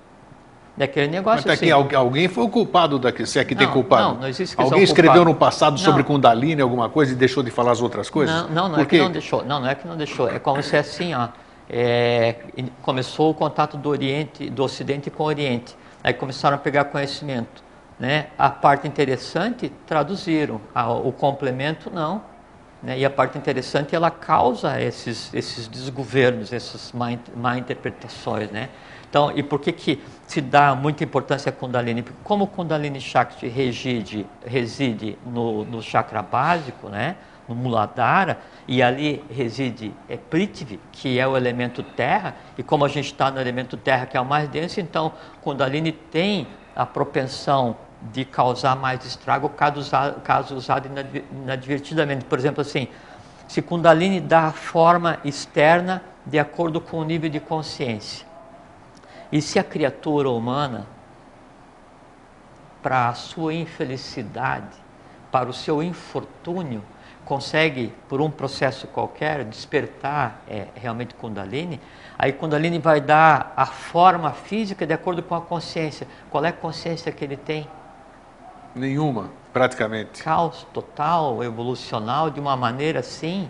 Daquele 0.76 1.08
negócio 1.08 1.44
Mas 1.46 1.60
tá 1.60 1.66
assim. 1.66 1.96
alguém 1.96 2.30
foi 2.30 2.44
o 2.44 2.50
culpado 2.50 2.98
daqui, 2.98 3.26
se 3.26 3.38
é 3.38 3.44
que 3.44 3.54
não, 3.54 3.60
tem 3.60 3.70
culpado. 3.70 4.14
Não, 4.14 4.22
não 4.22 4.28
existe 4.28 4.56
Alguém 4.58 4.84
escreveu 4.84 5.26
no 5.26 5.36
passado 5.36 5.78
sobre 5.78 6.02
Kundalini 6.04 6.62
alguma 6.62 6.90
coisa 6.90 7.12
e 7.12 7.16
deixou 7.16 7.44
de 7.44 7.52
falar 7.52 7.74
as 7.74 7.82
outras 7.82 8.10
coisas? 8.10 8.34
Não, 8.34 8.50
não, 8.50 8.70
não 8.70 8.80
é 8.80 8.86
que 8.86 8.98
não 8.98 9.12
deixou. 9.12 9.44
Não, 9.44 9.60
não 9.60 9.68
é 9.68 9.76
que 9.76 9.88
não 9.88 9.98
deixou. 9.98 10.30
É 10.30 10.40
como 10.40 10.64
se 10.64 10.76
é 10.76 10.80
assim, 10.80 11.14
ó. 11.14 11.28
É, 11.70 12.36
começou 12.82 13.32
o 13.32 13.34
contato 13.34 13.78
do 13.78 13.90
Oriente, 13.90 14.50
do 14.50 14.64
Ocidente 14.64 15.10
com 15.10 15.24
o 15.24 15.26
Oriente. 15.26 15.76
Aí 16.04 16.14
começaram 16.14 16.56
a 16.56 16.60
pegar 16.60 16.86
conhecimento. 16.86 17.64
Né? 18.02 18.30
A 18.36 18.50
parte 18.50 18.88
interessante 18.88 19.72
traduziram, 19.86 20.60
o 21.04 21.12
complemento 21.12 21.92
não. 21.92 22.24
Né? 22.82 22.98
E 22.98 23.06
a 23.06 23.12
parte 23.12 23.38
interessante 23.38 23.96
ela 23.96 24.10
causa 24.10 24.82
esses, 24.82 25.32
esses 25.36 25.68
desgovernos, 25.68 26.52
essas 26.52 26.92
má, 26.94 27.10
má 27.36 27.60
interpretações. 27.60 28.50
Né? 28.50 28.70
Então, 29.08 29.32
e 29.38 29.44
por 29.44 29.60
que, 29.60 29.72
que 29.72 30.04
se 30.26 30.42
dá 30.42 30.74
muita 30.74 31.04
importância 31.04 31.52
a 31.52 31.54
Kundalini? 31.54 32.02
Porque 32.02 32.18
como 32.24 32.46
o 32.46 32.48
Kundalini 32.48 33.00
Shakti 33.00 33.48
reside, 33.48 34.26
reside 34.44 35.16
no, 35.24 35.64
no 35.64 35.80
chakra 35.80 36.24
básico, 36.24 36.90
né? 36.90 37.18
no 37.48 37.54
Muladhara, 37.54 38.40
e 38.68 38.82
ali 38.82 39.24
reside 39.30 39.94
é 40.10 40.18
Prithvi, 40.18 40.80
que 40.92 41.20
é 41.20 41.28
o 41.28 41.38
elemento 41.38 41.84
terra, 41.84 42.36
e 42.58 42.64
como 42.64 42.84
a 42.84 42.88
gente 42.88 43.12
está 43.12 43.30
no 43.30 43.40
elemento 43.40 43.78
terra, 43.78 44.08
que 44.08 44.18
é 44.18 44.22
o 44.22 44.26
mais 44.26 44.50
denso, 44.50 44.80
então 44.80 45.14
Kundalini 45.44 45.92
tem 45.92 46.48
a 46.76 46.84
propensão 46.84 47.76
de 48.02 48.26
causar 48.26 48.76
mais 48.76 49.06
estrago 49.06 49.50
caso 49.50 49.80
usado, 49.80 50.22
caso 50.22 50.56
usado 50.56 50.90
inadvertidamente. 51.32 52.26
Por 52.26 52.40
exemplo, 52.40 52.62
assim, 52.62 52.88
se 53.48 53.62
Kundalini 53.62 54.20
dá 54.20 54.52
forma 54.52 55.20
externa 55.24 56.02
de 56.26 56.40
acordo 56.40 56.80
com 56.82 56.98
o 56.98 57.04
nível 57.04 57.30
de 57.30 57.40
consciência. 57.40 58.26
E 59.32 59.42
se 59.42 59.60
a 59.60 59.64
criatura 59.64 60.30
humana, 60.30 60.88
para 62.82 63.10
a 63.10 63.14
sua 63.14 63.54
infelicidade, 63.54 64.76
para 65.32 65.50
o 65.50 65.54
seu 65.54 65.82
infortúnio, 65.82 66.84
consegue, 67.24 67.94
por 68.10 68.20
um 68.20 68.30
processo 68.30 68.88
qualquer, 68.88 69.46
despertar 69.46 70.42
é, 70.50 70.68
realmente 70.76 71.14
Kundalini, 71.14 71.80
aí 72.18 72.34
Kundalini 72.34 72.80
vai 72.80 73.00
dar 73.00 73.54
a 73.56 73.66
forma 73.66 74.32
física 74.32 74.86
de 74.86 74.94
acordo 74.94 75.24
com 75.24 75.36
a 75.36 75.42
consciência. 75.42 76.08
Qual 76.30 76.44
é 76.44 76.50
a 76.50 76.54
consciência 76.54 77.12
que 77.12 77.24
ele 77.24 77.38
tem? 77.38 77.68
Nenhuma, 78.76 79.30
praticamente. 79.52 80.24
Caos 80.24 80.66
total, 80.74 81.44
evolucional, 81.44 82.30
de 82.30 82.40
uma 82.40 82.56
maneira 82.56 83.00
assim, 83.00 83.50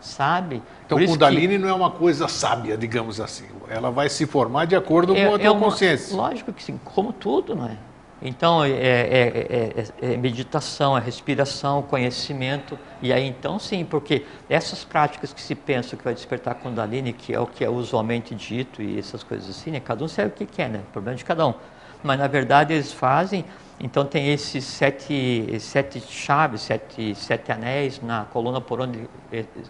sabe? 0.00 0.62
Então, 0.86 0.98
Kundalini 0.98 1.54
que... 1.54 1.58
não 1.58 1.68
é 1.68 1.74
uma 1.74 1.90
coisa 1.90 2.28
sábia, 2.28 2.76
digamos 2.76 3.20
assim. 3.20 3.46
Ela 3.68 3.90
vai 3.90 4.08
se 4.08 4.26
formar 4.26 4.66
de 4.66 4.76
acordo 4.76 5.16
é, 5.16 5.26
com 5.26 5.34
a 5.34 5.38
tua 5.38 5.46
é 5.46 5.50
uma... 5.50 5.60
consciência. 5.60 6.16
Lógico 6.16 6.52
que 6.52 6.62
sim, 6.62 6.78
como 6.84 7.12
tudo, 7.12 7.54
não 7.54 7.66
é? 7.66 7.76
Então, 8.22 8.64
é, 8.64 8.70
é, 8.70 9.84
é, 10.00 10.12
é, 10.12 10.16
meditação, 10.16 10.96
é 10.96 11.00
respiração, 11.00 11.82
conhecimento. 11.82 12.78
E 13.02 13.12
aí, 13.12 13.26
então, 13.26 13.58
sim, 13.58 13.84
porque 13.84 14.24
essas 14.48 14.82
práticas 14.82 15.32
que 15.32 15.42
se 15.42 15.54
pensa 15.54 15.94
que 15.94 16.02
vai 16.02 16.14
despertar 16.14 16.54
Kundalini, 16.54 17.12
que 17.12 17.34
é 17.34 17.40
o 17.40 17.46
que 17.46 17.62
é 17.62 17.68
usualmente 17.68 18.34
dito 18.34 18.80
e 18.80 18.98
essas 18.98 19.22
coisas 19.22 19.50
assim, 19.50 19.72
né? 19.72 19.80
cada 19.80 20.02
um 20.02 20.08
sabe 20.08 20.28
o 20.28 20.30
que 20.30 20.46
quer, 20.46 20.70
né? 20.70 20.80
O 20.88 20.92
problema 20.92 21.18
de 21.18 21.24
cada 21.24 21.46
um. 21.46 21.54
Mas, 22.02 22.18
na 22.18 22.26
verdade, 22.26 22.72
eles 22.72 22.92
fazem. 22.92 23.44
Então, 23.80 24.04
tem 24.04 24.32
esses 24.32 24.64
sete, 24.64 25.58
sete 25.60 26.00
chaves, 26.00 26.62
sete, 26.62 27.14
sete 27.14 27.50
anéis 27.50 28.00
na 28.00 28.24
coluna 28.24 28.60
por 28.60 28.80
onde 28.80 29.08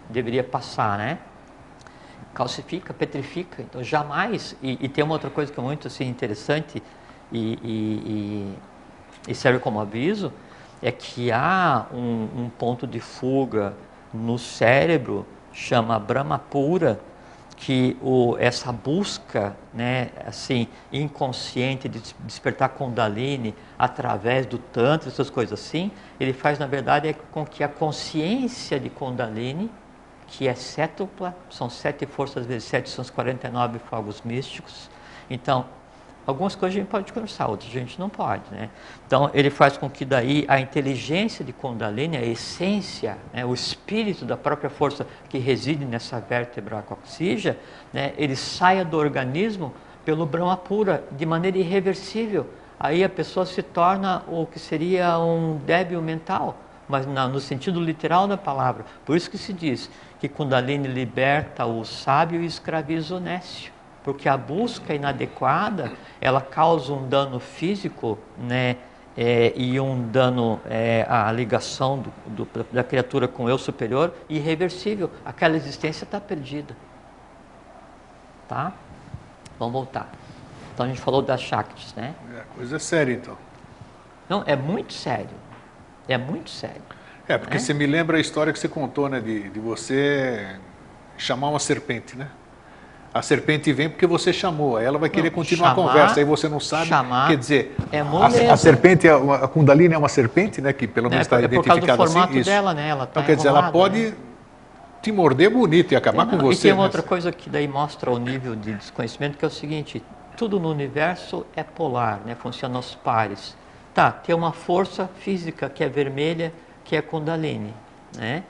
deveria 0.09 0.43
passar, 0.43 0.97
né? 0.97 1.19
Calcifica, 2.33 2.93
petrifica. 2.93 3.61
Então, 3.61 3.83
jamais. 3.83 4.55
E, 4.61 4.85
e 4.85 4.89
tem 4.89 5.03
uma 5.03 5.13
outra 5.13 5.29
coisa 5.29 5.51
que 5.51 5.59
é 5.59 5.63
muito 5.63 5.87
assim, 5.87 6.07
interessante 6.07 6.81
e, 7.31 7.59
e, 7.63 9.31
e 9.31 9.35
serve 9.35 9.59
como 9.59 9.79
aviso, 9.79 10.31
é 10.81 10.91
que 10.91 11.31
há 11.31 11.87
um, 11.91 12.43
um, 12.43 12.49
ponto 12.49 12.85
de 12.85 12.99
fuga 12.99 13.73
no 14.13 14.37
cérebro, 14.37 15.25
chama 15.51 15.97
Brahma 15.97 16.37
Pura, 16.37 16.99
que 17.57 17.97
o, 18.01 18.35
essa 18.37 18.71
busca, 18.71 19.55
né, 19.73 20.09
assim, 20.25 20.67
inconsciente 20.91 21.87
de 21.87 22.01
despertar 22.19 22.69
Kundalini 22.69 23.55
através 23.79 24.45
do 24.45 24.57
Tantra, 24.57 25.09
essas 25.09 25.29
coisas 25.29 25.59
assim, 25.59 25.91
ele 26.19 26.33
faz, 26.33 26.59
na 26.59 26.67
verdade, 26.67 27.07
é 27.07 27.13
com 27.13 27.45
que 27.45 27.63
a 27.63 27.67
consciência 27.67 28.79
de 28.79 28.89
Kundalini, 28.89 29.71
que 30.27 30.47
é 30.47 30.53
sétupla, 30.53 31.35
são 31.49 31.69
sete 31.69 32.05
forças 32.05 32.45
vezes 32.45 32.67
sete, 32.67 32.89
são 32.89 33.03
os 33.03 33.09
49 33.09 33.79
fogos 33.79 34.21
místicos. 34.21 34.89
Então, 35.29 35.65
Algumas 36.25 36.55
coisas 36.55 36.75
a 36.75 36.79
gente 36.79 36.89
pode 36.89 37.13
conversar, 37.13 37.47
outras 37.47 37.69
a 37.69 37.73
gente 37.73 37.99
não 37.99 38.09
pode, 38.09 38.43
né? 38.51 38.69
Então, 39.05 39.29
ele 39.31 39.51
faz 39.51 39.77
com 39.77 39.87
que 39.87 40.03
daí 40.03 40.43
a 40.47 40.59
inteligência 40.59 41.45
de 41.45 41.53
Kundalini, 41.53 42.17
a 42.17 42.25
essência, 42.25 43.15
né, 43.31 43.45
o 43.45 43.53
espírito 43.53 44.25
da 44.25 44.35
própria 44.35 44.69
força 44.69 45.05
que 45.29 45.37
reside 45.37 45.85
nessa 45.85 46.19
vértebra 46.19 46.81
coxígea, 46.81 47.59
né, 47.93 48.13
ele 48.17 48.35
saia 48.35 48.83
do 48.83 48.97
organismo 48.97 49.71
pelo 50.03 50.25
Brahma 50.25 50.57
pura, 50.57 51.03
de 51.11 51.27
maneira 51.27 51.59
irreversível. 51.59 52.47
Aí 52.79 53.03
a 53.03 53.09
pessoa 53.09 53.45
se 53.45 53.61
torna 53.61 54.23
o 54.27 54.47
que 54.47 54.57
seria 54.57 55.19
um 55.19 55.57
débil 55.57 56.01
mental, 56.01 56.57
mas 56.87 57.05
na, 57.05 57.27
no 57.27 57.39
sentido 57.39 57.79
literal 57.79 58.27
da 58.27 58.37
palavra. 58.37 58.83
Por 59.05 59.15
isso 59.15 59.29
que 59.29 59.37
se 59.37 59.53
diz 59.53 59.91
que 60.19 60.27
Kundalini 60.27 60.87
liberta 60.87 61.67
o 61.67 61.85
sábio 61.85 62.41
e 62.41 62.47
escraviza 62.47 63.15
o 63.15 63.19
nécio 63.19 63.74
porque 64.05 64.29
a 64.29 64.37
busca 64.37 64.93
inadequada 64.93 65.91
ela 66.21 66.39
causa 66.39 66.93
um 66.93 67.09
dano 67.09 67.39
físico, 67.39 68.19
né, 68.37 68.77
é, 69.17 69.51
e 69.55 69.79
um 69.79 70.07
dano 70.09 70.61
é, 70.65 71.07
à 71.09 71.31
ligação 71.31 71.97
do, 72.27 72.45
do, 72.45 72.65
da 72.71 72.83
criatura 72.83 73.27
com 73.27 73.45
o 73.45 73.49
eu 73.49 73.57
superior 73.57 74.13
irreversível. 74.29 75.09
Aquela 75.25 75.55
existência 75.55 76.03
está 76.03 76.21
perdida. 76.21 76.77
Tá? 78.47 78.73
Vamos 79.57 79.73
voltar. 79.73 80.11
Então 80.73 80.85
a 80.85 80.89
gente 80.89 81.01
falou 81.01 81.23
das 81.23 81.41
Shaktis, 81.41 81.95
né? 81.95 82.13
É, 82.37 82.43
coisa 82.55 82.77
séria 82.77 83.13
então. 83.13 83.35
Não, 84.29 84.43
é 84.45 84.55
muito 84.55 84.93
sério. 84.93 85.35
É 86.07 86.17
muito 86.17 86.51
sério. 86.51 86.83
É, 87.27 87.39
porque 87.39 87.55
né? 87.55 87.59
você 87.59 87.73
me 87.73 87.87
lembra 87.87 88.17
a 88.17 88.19
história 88.19 88.53
que 88.53 88.59
você 88.59 88.67
contou, 88.67 89.09
né? 89.09 89.19
De, 89.19 89.49
de 89.49 89.59
você 89.59 90.59
chamar 91.17 91.49
uma 91.49 91.59
serpente, 91.59 92.15
né? 92.15 92.29
A 93.15 93.21
serpente 93.21 93.71
vem 93.71 93.87
porque 93.87 94.05
você 94.05 94.33
chamou, 94.33 94.77
ela 94.77 94.97
vai 94.97 95.07
querer 95.07 95.29
não, 95.29 95.35
continuar 95.35 95.69
chamar, 95.69 95.81
a 95.81 95.87
conversa, 95.87 96.19
aí 96.19 96.25
você 96.25 96.49
não 96.49 96.59
sabe. 96.59 96.87
Chamar 96.87 97.29
quer 97.29 97.37
dizer, 97.37 97.75
é 97.89 98.01
a, 98.01 98.51
a, 98.51 98.57
serpente, 98.57 99.07
a, 99.07 99.47
Kundalini 99.47 99.93
é 99.93 99.97
uma 99.97 100.09
serpente, 100.09 100.59
né? 100.59 100.73
Que 100.73 100.85
pelo 100.85 101.09
menos 101.09 101.25
está 101.25 101.39
é, 101.39 101.45
identificada 101.45 101.79
assim. 101.79 101.91
É 101.91 101.95
por 101.95 102.07
formato 102.09 102.33
assim. 102.33 102.41
Dela, 102.41 102.73
né? 102.73 102.89
Ela 102.89 103.05
tá 103.05 103.11
então 103.11 103.23
quer 103.23 103.37
dizer, 103.37 103.47
ela 103.47 103.71
pode 103.71 104.07
né? 104.07 104.13
te 105.01 105.13
morder 105.13 105.49
bonito 105.49 105.93
e 105.93 105.95
acabar 105.95 106.25
com 106.25 106.37
você. 106.37 106.59
E 106.59 106.61
tem 106.63 106.71
uma 106.73 106.79
né? 106.79 106.87
outra 106.87 107.01
coisa 107.01 107.31
que 107.31 107.49
daí 107.49 107.69
mostra 107.69 108.11
o 108.11 108.19
nível 108.19 108.53
de 108.53 108.73
desconhecimento, 108.73 109.37
que 109.37 109.45
é 109.45 109.47
o 109.47 109.51
seguinte: 109.51 110.03
tudo 110.35 110.59
no 110.59 110.69
universo 110.69 111.45
é 111.55 111.63
polar, 111.63 112.19
né? 112.25 112.35
Funciona 112.35 112.75
aos 112.75 112.95
pares. 112.95 113.55
Tá, 113.93 114.11
tem 114.11 114.35
uma 114.35 114.51
força 114.51 115.09
física 115.19 115.69
que 115.69 115.85
é 115.85 115.87
vermelha, 115.87 116.51
que 116.83 116.97
é 116.97 117.01
Kundalini, 117.01 117.73
né? 118.17 118.43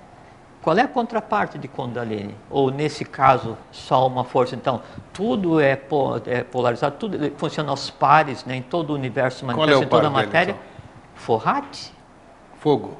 Qual 0.66 0.76
é 0.76 0.82
a 0.82 0.88
contraparte 0.88 1.60
de 1.60 1.68
Kundalini? 1.68 2.34
Ou 2.50 2.72
nesse 2.72 3.06
caso, 3.06 3.56
só 3.72 4.08
uma 4.08 4.24
força? 4.24 4.56
Então, 4.56 4.82
tudo 5.14 5.60
é, 5.60 5.80
é 6.26 6.44
polarizado, 6.44 6.96
tudo 6.98 7.20
funciona 7.38 7.70
aos 7.70 7.92
pares, 7.92 8.44
né? 8.46 8.56
em 8.56 8.64
todo 8.64 8.90
o 8.90 8.96
universo, 8.96 9.46
manifesta 9.46 9.84
é 9.84 9.86
em 9.86 9.88
toda 9.88 10.08
a 10.08 10.10
matéria. 10.10 10.54
Dele, 10.54 10.58
então? 10.58 11.14
Forrate. 11.14 11.94
Fogo. 12.58 12.98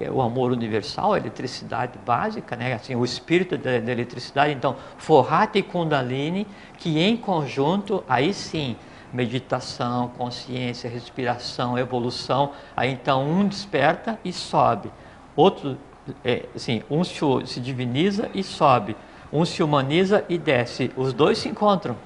É 0.00 0.10
o 0.10 0.20
amor 0.20 0.50
universal, 0.50 1.12
a 1.12 1.18
eletricidade 1.18 1.96
básica, 2.04 2.56
né? 2.56 2.72
assim, 2.72 2.96
o 2.96 3.04
espírito 3.04 3.56
da, 3.56 3.78
da 3.78 3.92
eletricidade. 3.92 4.52
Então, 4.52 4.74
Forrate 4.98 5.60
e 5.60 5.62
Kundalini, 5.62 6.44
que 6.76 6.98
em 6.98 7.16
conjunto, 7.16 8.02
aí 8.08 8.34
sim, 8.34 8.74
meditação, 9.12 10.08
consciência, 10.18 10.90
respiração, 10.90 11.78
evolução, 11.78 12.50
aí 12.76 12.90
então 12.90 13.22
um 13.22 13.46
desperta 13.46 14.18
e 14.24 14.32
sobe. 14.32 14.90
Outro 15.36 15.78
é, 16.24 16.44
assim, 16.54 16.82
um 16.90 17.02
se, 17.04 17.20
se 17.46 17.60
diviniza 17.60 18.28
e 18.34 18.42
sobe, 18.42 18.96
um 19.32 19.44
se 19.44 19.62
humaniza 19.62 20.24
e 20.28 20.38
desce, 20.38 20.90
os 20.96 21.12
dois 21.12 21.38
se 21.38 21.48
encontram. 21.48 21.96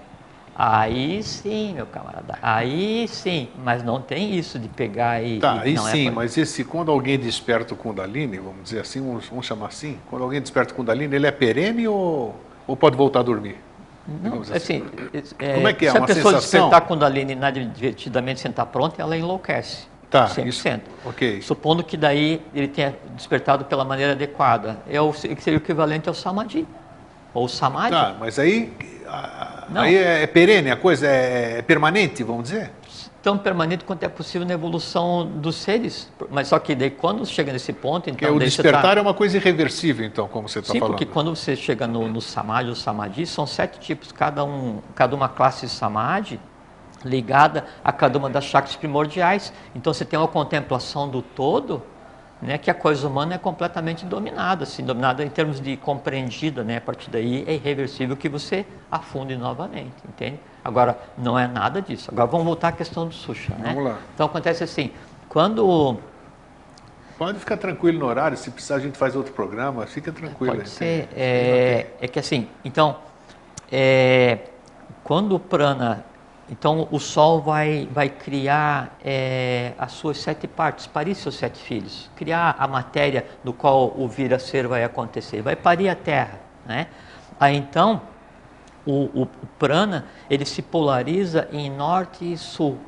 Aí 0.62 1.22
sim, 1.22 1.72
meu 1.72 1.86
camarada, 1.86 2.38
aí 2.42 3.08
sim, 3.08 3.48
mas 3.64 3.82
não 3.82 4.00
tem 4.00 4.34
isso 4.36 4.58
de 4.58 4.68
pegar 4.68 5.22
e. 5.22 5.38
Tá, 5.38 5.60
aí 5.60 5.74
é 5.74 5.78
sim, 5.78 6.08
é 6.08 6.10
mas 6.10 6.36
esse, 6.36 6.64
quando 6.64 6.90
alguém 6.90 7.18
desperta 7.18 7.72
o 7.72 7.76
Kundalini, 7.76 8.36
vamos 8.36 8.64
dizer 8.64 8.80
assim, 8.80 9.00
vamos, 9.00 9.26
vamos 9.26 9.46
chamar 9.46 9.68
assim, 9.68 9.98
quando 10.10 10.22
alguém 10.22 10.40
desperta 10.40 10.74
o 10.74 10.76
Kundalini, 10.76 11.16
ele 11.16 11.26
é 11.26 11.30
perene 11.30 11.88
ou, 11.88 12.34
ou 12.66 12.76
pode 12.76 12.94
voltar 12.94 13.20
a 13.20 13.22
dormir? 13.22 13.56
Não, 14.06 14.40
assim, 14.40 14.54
assim 14.54 15.34
é, 15.38 15.54
como 15.54 15.68
é 15.68 15.72
que 15.72 15.86
é? 15.86 15.90
Se 15.92 15.96
a 15.96 16.00
pessoa 16.02 16.34
sensação? 16.34 16.60
despertar 16.60 16.80
Kundalini 16.82 17.32
inadvertidamente 17.32 18.40
sentar 18.40 18.66
pronta, 18.66 19.00
ela 19.00 19.16
enlouquece. 19.16 19.86
Tá, 20.10 20.26
100%. 20.26 20.46
Isso, 20.46 20.68
ok. 21.04 21.40
Supondo 21.40 21.84
que 21.84 21.96
daí 21.96 22.42
ele 22.52 22.66
tenha 22.66 22.96
despertado 23.14 23.64
pela 23.64 23.84
maneira 23.84 24.12
adequada. 24.12 24.78
É 24.88 25.00
o 25.00 25.12
que 25.12 25.40
seria 25.40 25.58
o 25.58 25.62
equivalente 25.62 26.08
ao 26.08 26.14
Samadhi. 26.14 26.66
Ou 27.32 27.48
Samadhi. 27.48 27.90
Tá, 27.90 28.16
mas 28.18 28.38
aí, 28.38 28.72
aí 29.72 29.96
é, 29.96 30.22
é 30.24 30.26
perene, 30.26 30.70
a 30.70 30.76
coisa 30.76 31.06
é, 31.06 31.58
é 31.58 31.62
permanente, 31.62 32.24
vamos 32.24 32.50
dizer? 32.50 32.72
tão 33.22 33.36
permanente 33.36 33.84
quanto 33.84 34.02
é 34.02 34.08
possível 34.08 34.46
na 34.46 34.54
evolução 34.54 35.26
dos 35.26 35.56
seres. 35.56 36.10
Mas 36.30 36.48
só 36.48 36.58
que 36.58 36.74
daí 36.74 36.90
quando 36.90 37.24
chega 37.26 37.52
nesse 37.52 37.72
ponto, 37.72 38.08
então... 38.08 38.28
Porque 38.28 38.34
o 38.34 38.38
despertar 38.38 38.94
tá... 38.94 38.98
é 38.98 39.02
uma 39.02 39.14
coisa 39.14 39.36
irreversível, 39.36 40.06
então, 40.06 40.26
como 40.26 40.48
você 40.48 40.60
está 40.60 40.72
falando. 40.72 40.84
Sim, 40.84 40.92
porque 40.92 41.06
quando 41.06 41.34
você 41.34 41.54
chega 41.54 41.86
no, 41.86 42.08
no 42.08 42.20
Samadhi, 42.20 42.70
o 42.70 42.74
Samadhi, 42.74 43.26
são 43.26 43.46
sete 43.46 43.78
tipos, 43.78 44.10
cada, 44.10 44.44
um, 44.44 44.80
cada 44.94 45.14
uma 45.14 45.28
classe 45.28 45.66
de 45.66 45.72
Samadhi 45.72 46.40
ligada 47.04 47.64
a 47.84 47.92
cada 47.92 48.18
uma 48.18 48.28
das 48.28 48.44
chakras 48.44 48.76
primordiais. 48.76 49.52
Então 49.74 49.92
você 49.92 50.04
tem 50.04 50.18
uma 50.18 50.28
contemplação 50.28 51.08
do 51.08 51.22
todo, 51.22 51.82
né, 52.42 52.56
que 52.56 52.70
a 52.70 52.74
coisa 52.74 53.06
humana 53.06 53.34
é 53.34 53.38
completamente 53.38 54.06
dominada, 54.06 54.64
assim, 54.64 54.82
dominada 54.82 55.22
em 55.22 55.28
termos 55.28 55.60
de 55.60 55.76
compreendida, 55.76 56.64
né, 56.64 56.78
a 56.78 56.80
partir 56.80 57.10
daí 57.10 57.44
é 57.46 57.54
irreversível 57.54 58.16
que 58.16 58.28
você 58.28 58.64
afunde 58.90 59.36
novamente, 59.36 59.92
entende? 60.08 60.40
Agora, 60.64 60.98
não 61.18 61.38
é 61.38 61.46
nada 61.46 61.82
disso. 61.82 62.10
Agora 62.10 62.26
vamos 62.26 62.46
voltar 62.46 62.68
à 62.68 62.72
questão 62.72 63.06
do 63.06 63.14
Susha, 63.14 63.54
né? 63.54 63.74
Vamos 63.74 63.84
lá. 63.84 63.98
Então 64.14 64.26
acontece 64.26 64.64
assim, 64.64 64.90
quando... 65.28 65.98
Pode 67.18 67.38
ficar 67.38 67.58
tranquilo 67.58 67.98
no 67.98 68.06
horário, 68.06 68.34
se 68.36 68.50
precisar 68.50 68.76
a 68.76 68.78
gente 68.80 68.96
faz 68.96 69.14
outro 69.14 69.34
programa, 69.34 69.86
fica 69.86 70.10
tranquilo. 70.10 70.56
Pode 70.56 70.68
ser, 70.70 71.10
é, 71.14 71.88
é 72.00 72.08
que 72.08 72.18
assim, 72.18 72.48
então, 72.64 72.96
é, 73.70 74.38
quando 75.04 75.34
o 75.34 75.38
prana 75.38 76.02
Então 76.50 76.88
o 76.90 76.98
Sol 76.98 77.40
vai, 77.40 77.88
vai 77.92 78.08
criar 78.08 78.96
é, 79.04 79.72
as 79.78 79.92
suas 79.92 80.18
sete 80.18 80.48
partes, 80.48 80.86
parir 80.86 81.14
seus 81.14 81.36
sete 81.36 81.62
filhos, 81.62 82.10
criar 82.16 82.56
a 82.58 82.66
matéria 82.66 83.24
do 83.44 83.52
qual 83.52 83.94
o 83.96 84.08
vir 84.08 84.34
a 84.34 84.38
ser 84.38 84.66
vai 84.66 84.82
acontecer, 84.82 85.42
vai 85.42 85.54
parir 85.54 85.88
a 85.88 85.94
Terra. 85.94 86.40
Né? 86.66 86.88
Aí 87.38 87.56
então 87.56 88.02
o, 88.84 89.04
o, 89.04 89.22
o 89.22 89.46
prana 89.58 90.06
ele 90.28 90.44
se 90.44 90.60
polariza 90.60 91.48
em 91.52 91.70
norte 91.70 92.32
e 92.32 92.36
sul, 92.36 92.78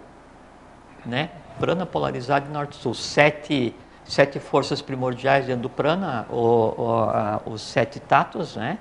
né? 1.07 1.31
Prana 1.61 1.87
polarizado 1.87 2.49
em 2.49 2.53
norte 2.53 2.73
e 2.73 2.83
sul, 2.83 2.95
sete 2.95 3.75
sete 4.05 4.41
forças 4.41 4.83
primordiais 4.83 5.47
dentro 5.47 5.63
do 5.63 5.71
prana, 5.71 6.27
o, 6.29 6.75
o, 6.77 6.93
a, 7.05 7.41
os 7.47 7.63
sete 7.63 8.01
tatos, 8.01 8.57
né? 8.57 8.79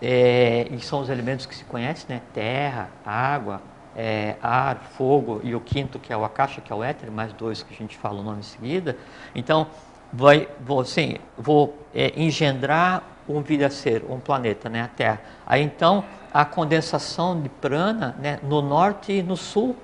É, 0.00 0.68
e 0.70 0.78
são 0.80 1.00
os 1.00 1.08
elementos 1.08 1.46
que 1.46 1.56
se 1.56 1.64
conhecem, 1.64 2.06
né? 2.08 2.22
Terra, 2.34 2.90
água, 3.04 3.62
é, 3.96 4.36
ar, 4.42 4.76
fogo 4.96 5.40
e 5.42 5.54
o 5.54 5.60
quinto 5.60 5.98
que 5.98 6.12
é 6.12 6.16
o 6.16 6.24
akasha, 6.24 6.60
que 6.60 6.72
é 6.72 6.76
o 6.76 6.82
éter, 6.82 7.10
mais 7.10 7.32
dois 7.32 7.62
que 7.62 7.74
a 7.74 7.76
gente 7.76 7.96
fala 7.96 8.20
o 8.20 8.22
nome 8.22 8.40
em 8.40 8.42
seguida. 8.42 8.96
Então, 9.34 9.66
vai, 10.12 10.48
vou, 10.60 10.80
assim, 10.80 11.16
vou 11.36 11.76
é, 11.94 12.12
engendrar 12.20 13.02
um 13.28 13.42
vir 13.42 13.64
a 13.64 13.70
ser, 13.70 14.04
um 14.08 14.18
planeta, 14.18 14.68
né? 14.68 14.82
A 14.82 14.88
Terra. 14.88 15.20
Aí 15.46 15.62
então, 15.62 16.04
a 16.32 16.44
condensação 16.44 17.40
de 17.40 17.48
prana 17.48 18.16
né, 18.18 18.38
no 18.42 18.62
norte 18.62 19.12
e 19.12 19.22
no 19.22 19.36
sul 19.36 19.76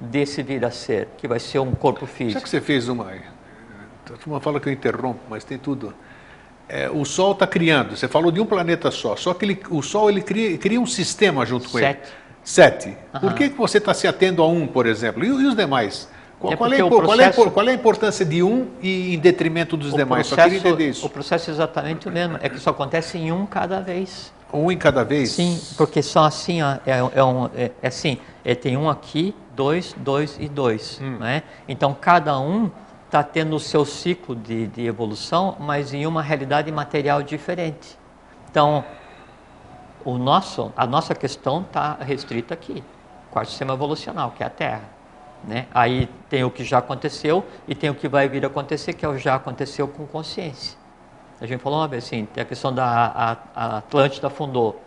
desse 0.00 0.42
vir 0.42 0.64
a 0.64 0.70
ser, 0.70 1.08
que 1.16 1.28
vai 1.28 1.38
ser 1.38 1.60
um 1.60 1.72
corpo 1.72 2.04
físico. 2.04 2.38
Já 2.38 2.44
que 2.44 2.48
você 2.48 2.60
fez 2.60 2.88
uma 2.88 3.12
a 4.12 4.16
turma 4.16 4.40
fala 4.40 4.60
que 4.60 4.68
eu 4.68 4.72
interrompo, 4.72 5.20
mas 5.30 5.44
tem 5.44 5.56
tudo. 5.56 5.94
É, 6.68 6.90
o 6.90 7.04
Sol 7.04 7.32
está 7.32 7.46
criando, 7.46 7.96
você 7.96 8.08
falou 8.08 8.30
de 8.32 8.40
um 8.40 8.46
planeta 8.46 8.90
só, 8.90 9.16
só 9.16 9.34
que 9.34 9.44
ele, 9.44 9.62
o 9.70 9.82
Sol 9.82 10.08
ele 10.10 10.22
cria, 10.22 10.56
cria 10.58 10.80
um 10.80 10.86
sistema 10.86 11.44
junto 11.44 11.68
com 11.68 11.78
Sete. 11.78 12.00
ele. 12.00 12.12
Sete. 12.44 12.96
Aham. 13.12 13.20
Por 13.20 13.34
que, 13.34 13.48
que 13.48 13.56
você 13.56 13.78
está 13.78 13.94
se 13.94 14.06
atendo 14.06 14.42
a 14.42 14.46
um, 14.46 14.66
por 14.66 14.86
exemplo? 14.86 15.24
E, 15.24 15.28
e 15.28 15.46
os 15.46 15.56
demais? 15.56 16.08
Qual, 16.38 16.52
É 16.52 16.56
qual 16.56 16.72
é, 16.72 16.82
o 16.82 16.86
impor- 16.86 17.04
qual 17.04 17.20
é 17.20 17.24
processo- 17.24 17.50
qual 17.50 17.66
é 17.68 17.70
a 17.70 17.74
importância 17.74 18.24
de 18.24 18.42
um 18.42 18.68
e 18.82 19.14
em 19.14 19.18
detrimento 19.18 19.76
dos 19.76 19.94
O 19.94 19.96
demais? 19.96 20.26
Só 20.26 20.36
queria 20.36 20.58
entender 20.58 20.84
o 20.88 20.90
isso. 20.90 21.08
processo 21.08 21.50
é 21.50 21.54
exatamente 21.54 22.06
o 22.06 22.12
mesmo, 22.12 22.38
é 22.42 22.48
que 22.48 22.58
só 22.58 22.70
acontece 22.70 23.16
em 23.16 23.32
um 23.32 23.46
cada 23.46 23.80
vez. 23.80 24.32
Um 24.52 24.70
em 24.70 24.76
cada 24.76 25.02
vez? 25.04 25.30
Sim, 25.30 25.58
porque 25.76 26.02
só 26.02 26.24
assim, 26.24 26.60
ó, 26.62 26.74
é, 26.86 26.98
é 27.14 27.24
um, 27.24 27.46
é, 27.56 27.70
é 27.82 27.88
assim, 27.88 28.18
é, 28.44 28.54
tem 28.54 28.76
um 28.76 28.90
aqui, 28.90 29.34
dois, 29.56 29.94
dois 29.96 30.36
e 30.38 30.48
dois, 30.48 31.00
Hum. 31.02 31.16
né? 31.18 31.42
Então 31.66 31.96
cada 31.98 32.38
um 32.38 32.70
está 33.06 33.22
tendo 33.22 33.56
o 33.56 33.60
seu 33.60 33.84
ciclo 33.84 34.36
de, 34.36 34.66
de 34.66 34.84
evolução, 34.86 35.56
mas 35.58 35.94
em 35.94 36.06
uma 36.06 36.20
realidade 36.20 36.70
material 36.70 37.22
diferente. 37.22 37.96
Então, 38.50 38.84
o 40.04 40.18
nosso, 40.18 40.72
a 40.76 40.86
nossa 40.86 41.14
questão 41.14 41.62
está 41.62 41.94
restrita 42.00 42.54
aqui, 42.54 42.84
quarto 43.30 43.48
sistema 43.48 43.74
evolucional, 43.74 44.32
que 44.32 44.42
é 44.42 44.46
a 44.46 44.50
Terra. 44.50 44.94
Né? 45.46 45.66
Aí 45.74 46.08
tem 46.28 46.42
o 46.44 46.50
que 46.50 46.64
já 46.64 46.78
aconteceu 46.78 47.44
e 47.68 47.74
tem 47.74 47.90
o 47.90 47.94
que 47.94 48.08
vai 48.08 48.28
vir 48.28 48.44
a 48.44 48.46
acontecer, 48.46 48.94
que 48.94 49.04
é 49.04 49.08
o 49.08 49.18
já 49.18 49.34
aconteceu 49.34 49.86
com 49.86 50.06
consciência. 50.06 50.78
A 51.40 51.46
gente 51.46 51.60
falou 51.60 51.80
uma 51.80 51.88
vez 51.88 52.04
assim, 52.04 52.24
tem 52.26 52.42
a 52.42 52.46
questão 52.46 52.72
da 52.72 52.84
a, 52.84 53.36
a 53.54 53.76
Atlântida 53.78 54.28
afundou. 54.28 54.80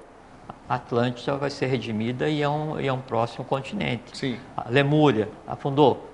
A 0.68 0.76
Atlântida 0.76 1.36
vai 1.38 1.50
ser 1.50 1.68
redimida 1.68 2.28
e 2.28 2.42
é 2.42 2.50
um, 2.50 2.80
e 2.80 2.88
é 2.88 2.94
um 2.94 3.00
próximo 3.00 3.46
continente. 3.46 4.18
Sim. 4.18 4.40
A 4.56 4.70
Lemúria 4.70 5.30
afundou. 5.48 6.10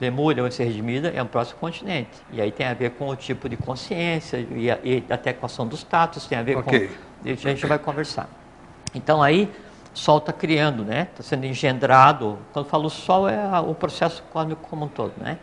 Lemúria 0.00 0.42
vai 0.42 0.50
ser 0.50 0.64
redimida, 0.64 1.08
é 1.08 1.22
um 1.22 1.26
próximo 1.26 1.60
continente. 1.60 2.10
E 2.32 2.40
aí 2.40 2.50
tem 2.50 2.66
a 2.66 2.74
ver 2.74 2.90
com 2.90 3.08
o 3.08 3.16
tipo 3.16 3.48
de 3.48 3.56
consciência 3.56 4.38
e, 4.50 4.70
a, 4.70 4.78
e 4.82 5.04
até 5.08 5.32
com 5.32 5.44
a 5.44 5.46
ação 5.46 5.66
dos 5.66 5.84
tatos, 5.84 6.26
tem 6.26 6.36
a 6.36 6.42
ver 6.42 6.56
Ok. 6.56 6.88
com. 6.88 7.30
A 7.30 7.34
gente 7.34 7.64
vai 7.66 7.78
conversar. 7.78 8.28
Então 8.94 9.22
aí, 9.22 9.50
o 9.94 9.98
Sol 9.98 10.18
está 10.18 10.32
criando, 10.32 10.84
né? 10.84 11.08
Está 11.10 11.22
sendo 11.22 11.46
engendrado. 11.46 12.38
Quando 12.52 12.66
eu 12.66 12.70
falo 12.70 12.90
Sol, 12.90 13.28
é 13.28 13.60
o 13.60 13.74
processo 13.74 14.22
cósmico 14.32 14.66
como 14.68 14.86
um 14.86 14.88
todo, 14.88 15.12
né? 15.16 15.38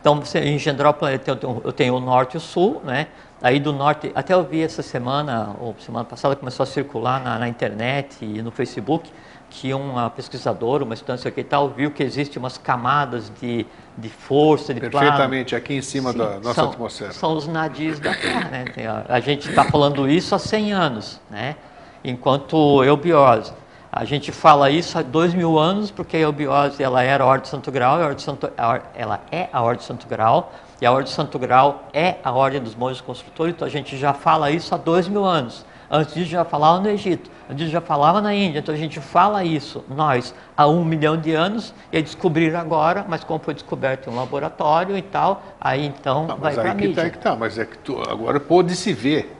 Então, 0.00 0.18
você 0.18 0.40
engendrar 0.40 0.90
o 0.90 0.94
planeta, 0.94 1.30
eu 1.30 1.36
tenho, 1.36 1.62
eu 1.62 1.72
tenho 1.72 1.94
o 1.94 2.00
norte 2.00 2.34
e 2.34 2.36
o 2.38 2.40
sul, 2.40 2.80
né? 2.82 3.08
Aí 3.42 3.60
do 3.60 3.72
norte, 3.72 4.10
até 4.14 4.32
eu 4.32 4.42
vi 4.42 4.62
essa 4.62 4.82
semana, 4.82 5.54
ou 5.60 5.74
semana 5.78 6.04
passada, 6.04 6.34
começou 6.34 6.64
a 6.64 6.66
circular 6.66 7.22
na, 7.22 7.38
na 7.38 7.48
internet 7.48 8.16
e 8.22 8.42
no 8.42 8.50
Facebook, 8.50 9.10
que 9.50 9.74
uma 9.74 10.08
pesquisadora, 10.08 10.84
uma 10.84 10.94
estudante 10.94 11.26
aqui 11.26 11.40
e 11.40 11.44
tal, 11.44 11.68
viu 11.68 11.90
que 11.90 12.02
existe 12.02 12.38
umas 12.38 12.56
camadas 12.56 13.30
de, 13.40 13.66
de 13.96 14.08
força, 14.08 14.72
de 14.72 14.80
plano. 14.80 14.98
Perfeitamente, 14.98 15.54
aqui 15.54 15.74
em 15.74 15.82
cima 15.82 16.12
Sim, 16.12 16.18
da 16.18 16.38
nossa 16.38 16.54
são, 16.54 16.70
atmosfera. 16.70 17.12
São 17.12 17.36
os 17.36 17.46
nadis 17.46 18.00
da 18.00 18.14
Terra, 18.14 18.48
né? 18.50 18.64
A 19.08 19.20
gente 19.20 19.50
está 19.50 19.64
falando 19.64 20.08
isso 20.08 20.34
há 20.34 20.38
100 20.38 20.72
anos, 20.72 21.20
né? 21.30 21.56
Enquanto 22.04 22.82
eubiose. 22.84 23.52
A 23.92 24.04
gente 24.04 24.30
fala 24.30 24.70
isso 24.70 24.96
há 24.96 25.02
dois 25.02 25.34
mil 25.34 25.58
anos, 25.58 25.90
porque 25.90 26.16
a 26.16 26.20
eubiose 26.20 26.80
ela 26.80 27.02
era 27.02 27.24
a 27.24 27.26
ordem 27.26 27.42
de 27.42 27.48
Santo 27.48 27.72
Grau, 27.72 28.00
a 28.00 28.18
Santo, 28.18 28.48
ela 28.94 29.20
é 29.32 29.48
a 29.52 29.60
ordem 29.60 29.78
de 29.78 29.84
Santo 29.84 30.06
Grau, 30.06 30.52
e 30.80 30.86
a 30.86 30.92
ordem 30.92 31.06
de 31.06 31.10
Santo 31.10 31.38
Grau 31.40 31.88
é 31.92 32.16
a 32.22 32.30
ordem 32.30 32.60
dos 32.60 32.76
monges 32.76 33.00
construtores, 33.00 33.52
então 33.52 33.66
a 33.66 33.70
gente 33.70 33.96
já 33.96 34.12
fala 34.12 34.50
isso 34.50 34.72
há 34.74 34.78
dois 34.78 35.08
mil 35.08 35.24
anos. 35.24 35.66
Antes 35.90 36.14
disso 36.14 36.30
já 36.30 36.44
falava 36.44 36.78
no 36.78 36.88
Egito, 36.88 37.28
antes 37.46 37.56
disso 37.56 37.72
já 37.72 37.80
falava 37.80 38.20
na 38.20 38.32
Índia, 38.32 38.60
então 38.60 38.72
a 38.72 38.78
gente 38.78 39.00
fala 39.00 39.42
isso, 39.42 39.84
nós, 39.88 40.32
há 40.56 40.68
um 40.68 40.84
milhão 40.84 41.16
de 41.16 41.34
anos, 41.34 41.74
e 41.92 41.96
aí 41.96 42.02
descobriram 42.04 42.60
agora, 42.60 43.04
mas 43.08 43.24
como 43.24 43.40
foi 43.40 43.54
descoberto 43.54 44.08
em 44.08 44.12
um 44.12 44.16
laboratório 44.16 44.96
e 44.96 45.02
tal, 45.02 45.42
aí 45.60 45.84
então 45.84 46.28
vai 46.38 46.54
para 46.54 46.70
a 46.70 46.74
que 46.76 46.86
mídia. 46.86 47.02
tá, 47.02 47.10
que 47.10 47.18
tá, 47.18 47.34
mas 47.34 47.58
é 47.58 47.64
que 47.64 47.76
tu, 47.78 48.00
agora 48.08 48.38
pôde 48.38 48.76
se 48.76 48.92
ver. 48.92 49.36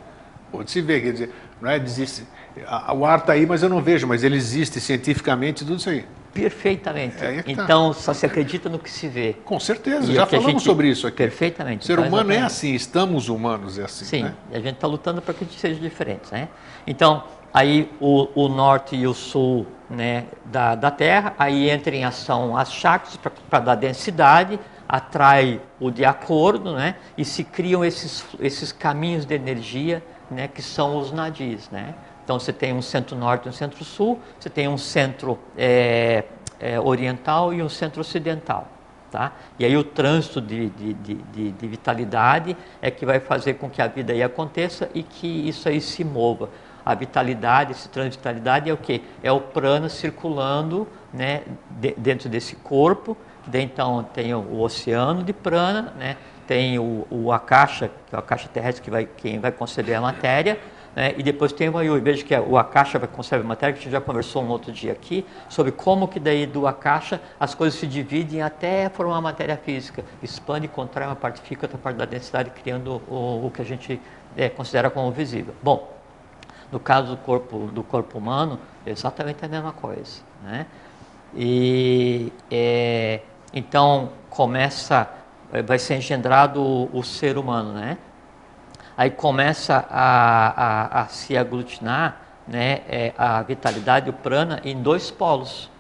Pôde 0.50 0.68
se 0.72 0.80
ver, 0.80 1.00
quer 1.02 1.12
dizer, 1.12 1.34
não 1.60 1.70
é 1.70 1.78
dizer, 1.78 2.08
o 2.94 3.04
ar 3.04 3.18
está 3.20 3.32
aí, 3.32 3.46
mas 3.46 3.62
eu 3.62 3.68
não 3.68 3.80
vejo, 3.80 4.06
mas 4.06 4.22
ele 4.24 4.36
existe 4.36 4.80
cientificamente, 4.80 5.64
tudo 5.64 5.76
isso 5.76 5.90
aí. 5.90 6.04
Perfeitamente. 6.32 7.16
É 7.24 7.42
tá. 7.42 7.50
então, 7.50 7.92
só 7.92 8.12
se 8.14 8.24
acredita 8.24 8.68
no 8.68 8.78
que 8.78 8.90
se 8.90 9.08
vê. 9.08 9.34
Com 9.44 9.58
certeza, 9.58 10.10
E 10.10 10.14
já 10.14 10.26
falamos 10.26 10.52
gente- 10.52 10.62
sobre 10.64 10.88
isso 10.88 11.06
aqui. 11.06 11.16
Perfeitamente. 11.16 11.82
O 11.82 11.86
ser 11.86 11.94
Então, 11.94 12.04
humano 12.06 12.30
é 12.30 12.36
exatamente. 12.36 12.46
assim, 12.46 12.74
estamos 12.74 13.28
humanos 13.28 13.78
é 13.78 13.84
assim. 13.84 14.04
Sim, 14.04 14.22
né? 14.24 14.34
a 14.52 14.58
gente 14.60 14.74
está 14.74 14.86
lutando 14.86 15.20
para 15.20 15.34
que 15.34 15.44
a 15.44 15.46
gente 15.46 15.58
seja 15.58 15.80
diferente, 15.80 16.30
né? 16.30 16.48
Então, 16.86 17.24
aí 17.52 17.90
o, 18.00 18.28
o 18.34 18.48
norte 18.48 18.94
e 18.94 19.06
o 19.06 19.14
sul 19.14 19.66
né, 19.88 20.26
da, 20.44 20.76
da 20.76 20.90
Terra, 20.90 21.34
aí 21.36 21.68
entra 21.68 21.94
em 21.94 22.04
ação 22.04 22.56
as 22.56 22.72
chakras 22.72 23.18
para 23.48 23.58
dar 23.60 23.74
densidade, 23.74 24.58
atrai 24.88 25.60
o 25.80 25.90
de 25.90 26.04
acordo, 26.04 26.74
né? 26.74 26.94
E 27.18 27.24
se 27.24 27.42
criam 27.42 27.84
esses, 27.84 28.24
esses 28.38 28.70
caminhos 28.70 29.24
de 29.24 29.34
energia, 29.34 30.00
né? 30.30 30.46
Que 30.46 30.62
são 30.62 30.96
os 30.96 31.10
nadis, 31.10 31.68
né? 31.70 31.94
Então, 32.30 32.38
você 32.38 32.52
tem 32.52 32.72
um 32.72 32.80
centro-norte 32.80 33.46
e 33.46 33.48
um 33.48 33.52
centro-sul, 33.52 34.20
você 34.38 34.48
tem 34.48 34.68
um 34.68 34.78
centro 34.78 35.36
é, 35.58 36.22
é, 36.60 36.78
oriental 36.78 37.52
e 37.52 37.60
um 37.60 37.68
centro 37.68 38.00
ocidental. 38.02 38.68
Tá? 39.10 39.32
E 39.58 39.64
aí 39.64 39.76
o 39.76 39.82
trânsito 39.82 40.40
de, 40.40 40.70
de, 40.70 40.94
de, 40.94 41.14
de- 41.14 41.50
de 41.50 41.66
vitalidade 41.66 42.56
é 42.80 42.88
que 42.88 43.04
vai 43.04 43.18
fazer 43.18 43.54
com 43.54 43.68
que 43.68 43.82
a 43.82 43.88
vida 43.88 44.12
aí 44.12 44.22
aconteça 44.22 44.88
e 44.94 45.02
que 45.02 45.26
isso 45.26 45.68
aí 45.68 45.80
se 45.80 46.04
mova. 46.04 46.50
A 46.86 46.94
vitalidade, 46.94 47.72
esse 47.72 47.88
trânsito 47.88 48.12
de 48.12 48.18
vitalidade 48.18 48.70
é 48.70 48.72
o 48.72 48.76
que? 48.76 49.02
É 49.24 49.32
o 49.32 49.40
prana 49.40 49.88
circulando 49.88 50.86
né, 51.12 51.42
de- 51.80 51.96
dentro 51.98 52.28
desse 52.28 52.54
corpo. 52.54 53.16
Então 53.52 54.04
tem 54.14 54.32
o, 54.32 54.38
o 54.38 54.60
oceano 54.60 55.24
de 55.24 55.32
prana, 55.32 55.92
né, 55.98 56.16
tem 56.46 56.78
o, 56.78 57.04
o 57.10 57.32
akasha, 57.32 57.90
que 58.06 58.14
é 58.14 58.16
o 58.16 58.20
akasha 58.20 58.48
terrestre 58.48 58.84
que 58.84 58.90
vai, 58.90 59.04
quem 59.04 59.40
vai 59.40 59.50
conceber 59.50 59.96
a 59.96 60.00
matéria, 60.00 60.60
né, 60.94 61.14
e 61.16 61.22
depois 61.22 61.52
tem 61.52 61.68
o 61.68 61.72
Vayu. 61.72 62.00
Veja 62.00 62.24
que 62.24 62.34
o 62.34 62.58
Akasha 62.58 62.98
vai 62.98 63.08
conservar 63.08 63.46
matéria, 63.46 63.72
que 63.72 63.80
a 63.80 63.82
gente 63.82 63.92
já 63.92 64.00
conversou 64.00 64.42
um 64.42 64.48
outro 64.48 64.72
dia 64.72 64.92
aqui, 64.92 65.24
sobre 65.48 65.72
como 65.72 66.08
que 66.08 66.18
daí 66.18 66.46
do 66.46 66.66
Akasha 66.66 67.20
as 67.38 67.54
coisas 67.54 67.78
se 67.78 67.86
dividem 67.86 68.42
até 68.42 68.88
formar 68.88 69.20
matéria 69.20 69.56
física. 69.56 70.04
Expande, 70.22 70.68
contrai 70.68 71.06
uma 71.06 71.16
parte 71.16 71.40
fica, 71.40 71.66
outra 71.66 71.78
parte 71.78 71.96
da 71.96 72.04
densidade, 72.04 72.50
criando 72.50 73.00
o, 73.08 73.46
o 73.46 73.50
que 73.54 73.62
a 73.62 73.64
gente 73.64 74.00
eh, 74.36 74.48
considera 74.48 74.90
como 74.90 75.10
visível. 75.10 75.54
Bom, 75.62 75.92
no 76.70 76.80
caso 76.80 77.10
do 77.10 77.16
corpo, 77.16 77.70
do 77.72 77.82
corpo 77.82 78.18
humano, 78.18 78.58
é 78.84 78.90
exatamente 78.90 79.44
a 79.44 79.48
mesma 79.48 79.72
coisa. 79.72 80.20
Né? 80.42 80.66
E 81.34 82.32
eh, 82.50 83.20
então 83.52 84.10
começa, 84.28 85.08
vai 85.66 85.78
ser 85.78 85.96
engendrado 85.96 86.60
o, 86.60 86.90
o 86.92 87.02
ser 87.02 87.36
humano, 87.36 87.72
né? 87.72 87.98
Aí 89.00 89.08
começa 89.08 89.86
a, 89.88 90.98
a, 90.98 91.00
a 91.00 91.06
se 91.06 91.34
aglutinar 91.34 92.20
né, 92.46 92.82
é, 92.86 93.14
a 93.16 93.40
vitalidade, 93.40 94.10
o 94.10 94.12
prana, 94.12 94.60
em 94.62 94.82
dois 94.82 95.10
polos, 95.10 95.70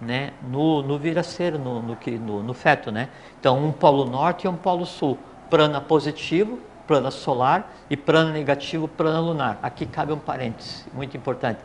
né, 0.00 0.32
no, 0.48 0.80
no 0.80 0.98
viraceiro, 0.98 1.58
no, 1.58 1.82
no, 1.82 1.98
no, 2.20 2.42
no 2.42 2.54
feto. 2.54 2.90
Né? 2.90 3.10
Então, 3.38 3.62
um 3.62 3.70
polo 3.70 4.06
norte 4.06 4.46
e 4.46 4.48
um 4.48 4.56
polo 4.56 4.86
sul. 4.86 5.18
Prana 5.50 5.78
positivo, 5.78 6.58
prana 6.86 7.10
solar, 7.10 7.70
e 7.90 7.98
prana 7.98 8.32
negativo, 8.32 8.88
prana 8.88 9.20
lunar. 9.20 9.58
Aqui 9.62 9.84
cabe 9.84 10.14
um 10.14 10.18
parêntese, 10.18 10.86
muito 10.94 11.14
importante. 11.18 11.60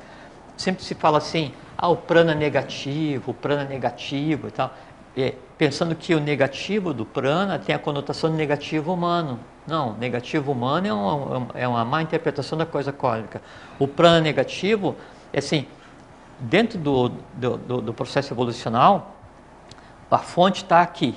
Sempre 0.58 0.84
se 0.84 0.96
fala 0.96 1.20
assim, 1.20 1.54
ah, 1.78 1.88
o 1.88 1.96
prana 1.96 2.36
negativo, 2.36 3.32
o 3.32 3.34
prana 3.34 3.64
negativo 3.64 4.50
e 4.50 4.52
tal. 4.52 4.74
É, 5.16 5.34
pensando 5.58 5.96
que 5.96 6.14
o 6.14 6.20
negativo 6.20 6.94
do 6.94 7.06
prana 7.06 7.58
tem 7.58 7.74
a 7.74 7.80
conotação 7.80 8.30
de 8.30 8.36
negativo 8.36 8.94
humano. 8.94 9.40
Não, 9.70 9.94
negativo 9.94 10.52
humano 10.52 10.88
é 10.88 10.94
uma, 10.94 11.48
é 11.54 11.68
uma 11.68 11.86
má 11.86 12.02
interpretação 12.02 12.58
da 12.58 12.66
coisa 12.66 12.92
cósmica. 12.92 13.42
O 13.78 13.88
prana 13.88 14.20
negativo 14.20 14.96
é 15.32 15.40
assim, 15.40 15.68
dentro 16.40 16.80
do, 16.80 17.10
do, 17.34 17.58
do, 17.58 17.82
do 17.82 17.94
processo 17.94 18.34
evolucional, 18.34 19.16
a 20.10 20.18
fonte 20.18 20.64
está 20.64 20.82
aqui. 20.82 21.16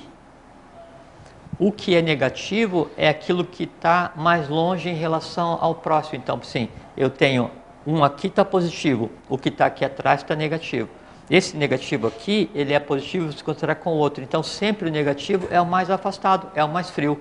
O 1.57 1.71
que 1.71 1.95
é 1.95 2.01
negativo 2.01 2.89
é 2.95 3.09
aquilo 3.09 3.43
que 3.43 3.63
está 3.63 4.11
mais 4.15 4.47
longe 4.49 4.89
em 4.89 4.95
relação 4.95 5.57
ao 5.59 5.75
próximo. 5.75 6.17
Então, 6.17 6.39
sim, 6.43 6.69
eu 6.95 7.09
tenho 7.09 7.49
um 7.85 8.03
aqui 8.03 8.27
está 8.27 8.45
positivo, 8.45 9.11
o 9.27 9.37
que 9.37 9.49
está 9.49 9.65
aqui 9.65 9.83
atrás 9.83 10.21
está 10.21 10.35
negativo. 10.35 10.89
Esse 11.29 11.55
negativo 11.57 12.07
aqui, 12.07 12.51
ele 12.53 12.73
é 12.73 12.79
positivo 12.79 13.31
se 13.31 13.43
considerar 13.43 13.75
com 13.75 13.91
o 13.91 13.97
outro. 13.97 14.23
Então, 14.23 14.43
sempre 14.43 14.89
o 14.89 14.91
negativo 14.91 15.47
é 15.49 15.59
o 15.59 15.65
mais 15.65 15.89
afastado, 15.89 16.51
é 16.53 16.63
o 16.63 16.69
mais 16.69 16.89
frio. 16.89 17.19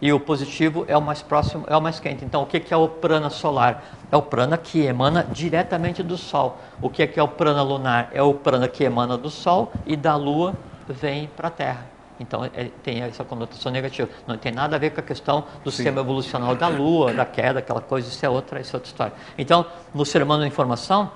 E 0.00 0.12
o 0.12 0.18
positivo 0.18 0.84
é 0.88 0.96
o 0.96 1.02
mais 1.02 1.20
próximo, 1.20 1.64
é 1.68 1.76
o 1.76 1.80
mais 1.80 2.00
quente. 2.00 2.24
Então, 2.24 2.42
o 2.42 2.46
que 2.46 2.72
é 2.72 2.76
o 2.76 2.88
prana 2.88 3.28
solar? 3.28 3.84
É 4.10 4.16
o 4.16 4.22
prana 4.22 4.56
que 4.56 4.80
emana 4.80 5.26
diretamente 5.30 6.02
do 6.02 6.16
Sol. 6.16 6.58
O 6.80 6.88
que 6.88 7.02
é 7.02 7.22
o 7.22 7.28
prana 7.28 7.62
lunar? 7.62 8.08
É 8.12 8.22
o 8.22 8.32
prana 8.32 8.66
que 8.66 8.82
emana 8.82 9.18
do 9.18 9.28
Sol 9.28 9.70
e 9.86 9.96
da 9.96 10.16
Lua 10.16 10.54
vem 10.88 11.28
para 11.36 11.48
a 11.48 11.50
Terra. 11.50 11.86
Então 12.18 12.44
é, 12.44 12.70
tem 12.82 13.00
essa 13.00 13.24
conotação 13.24 13.72
negativa. 13.72 14.08
Não 14.26 14.36
tem 14.36 14.52
nada 14.52 14.76
a 14.76 14.78
ver 14.78 14.90
com 14.90 15.00
a 15.00 15.02
questão 15.02 15.44
do 15.64 15.70
Sim. 15.70 15.78
sistema 15.78 16.00
evolucional 16.00 16.54
da 16.54 16.68
Lua, 16.68 17.14
da 17.14 17.24
queda, 17.24 17.60
aquela 17.60 17.80
coisa, 17.80 18.08
isso 18.08 18.24
é 18.24 18.28
outra, 18.28 18.60
isso 18.60 18.74
é 18.74 18.76
outra 18.76 18.90
história. 18.90 19.12
Então, 19.38 19.64
no 19.94 20.04
ser 20.04 20.22
humano 20.22 20.42
da 20.42 20.46
informação, 20.46 21.10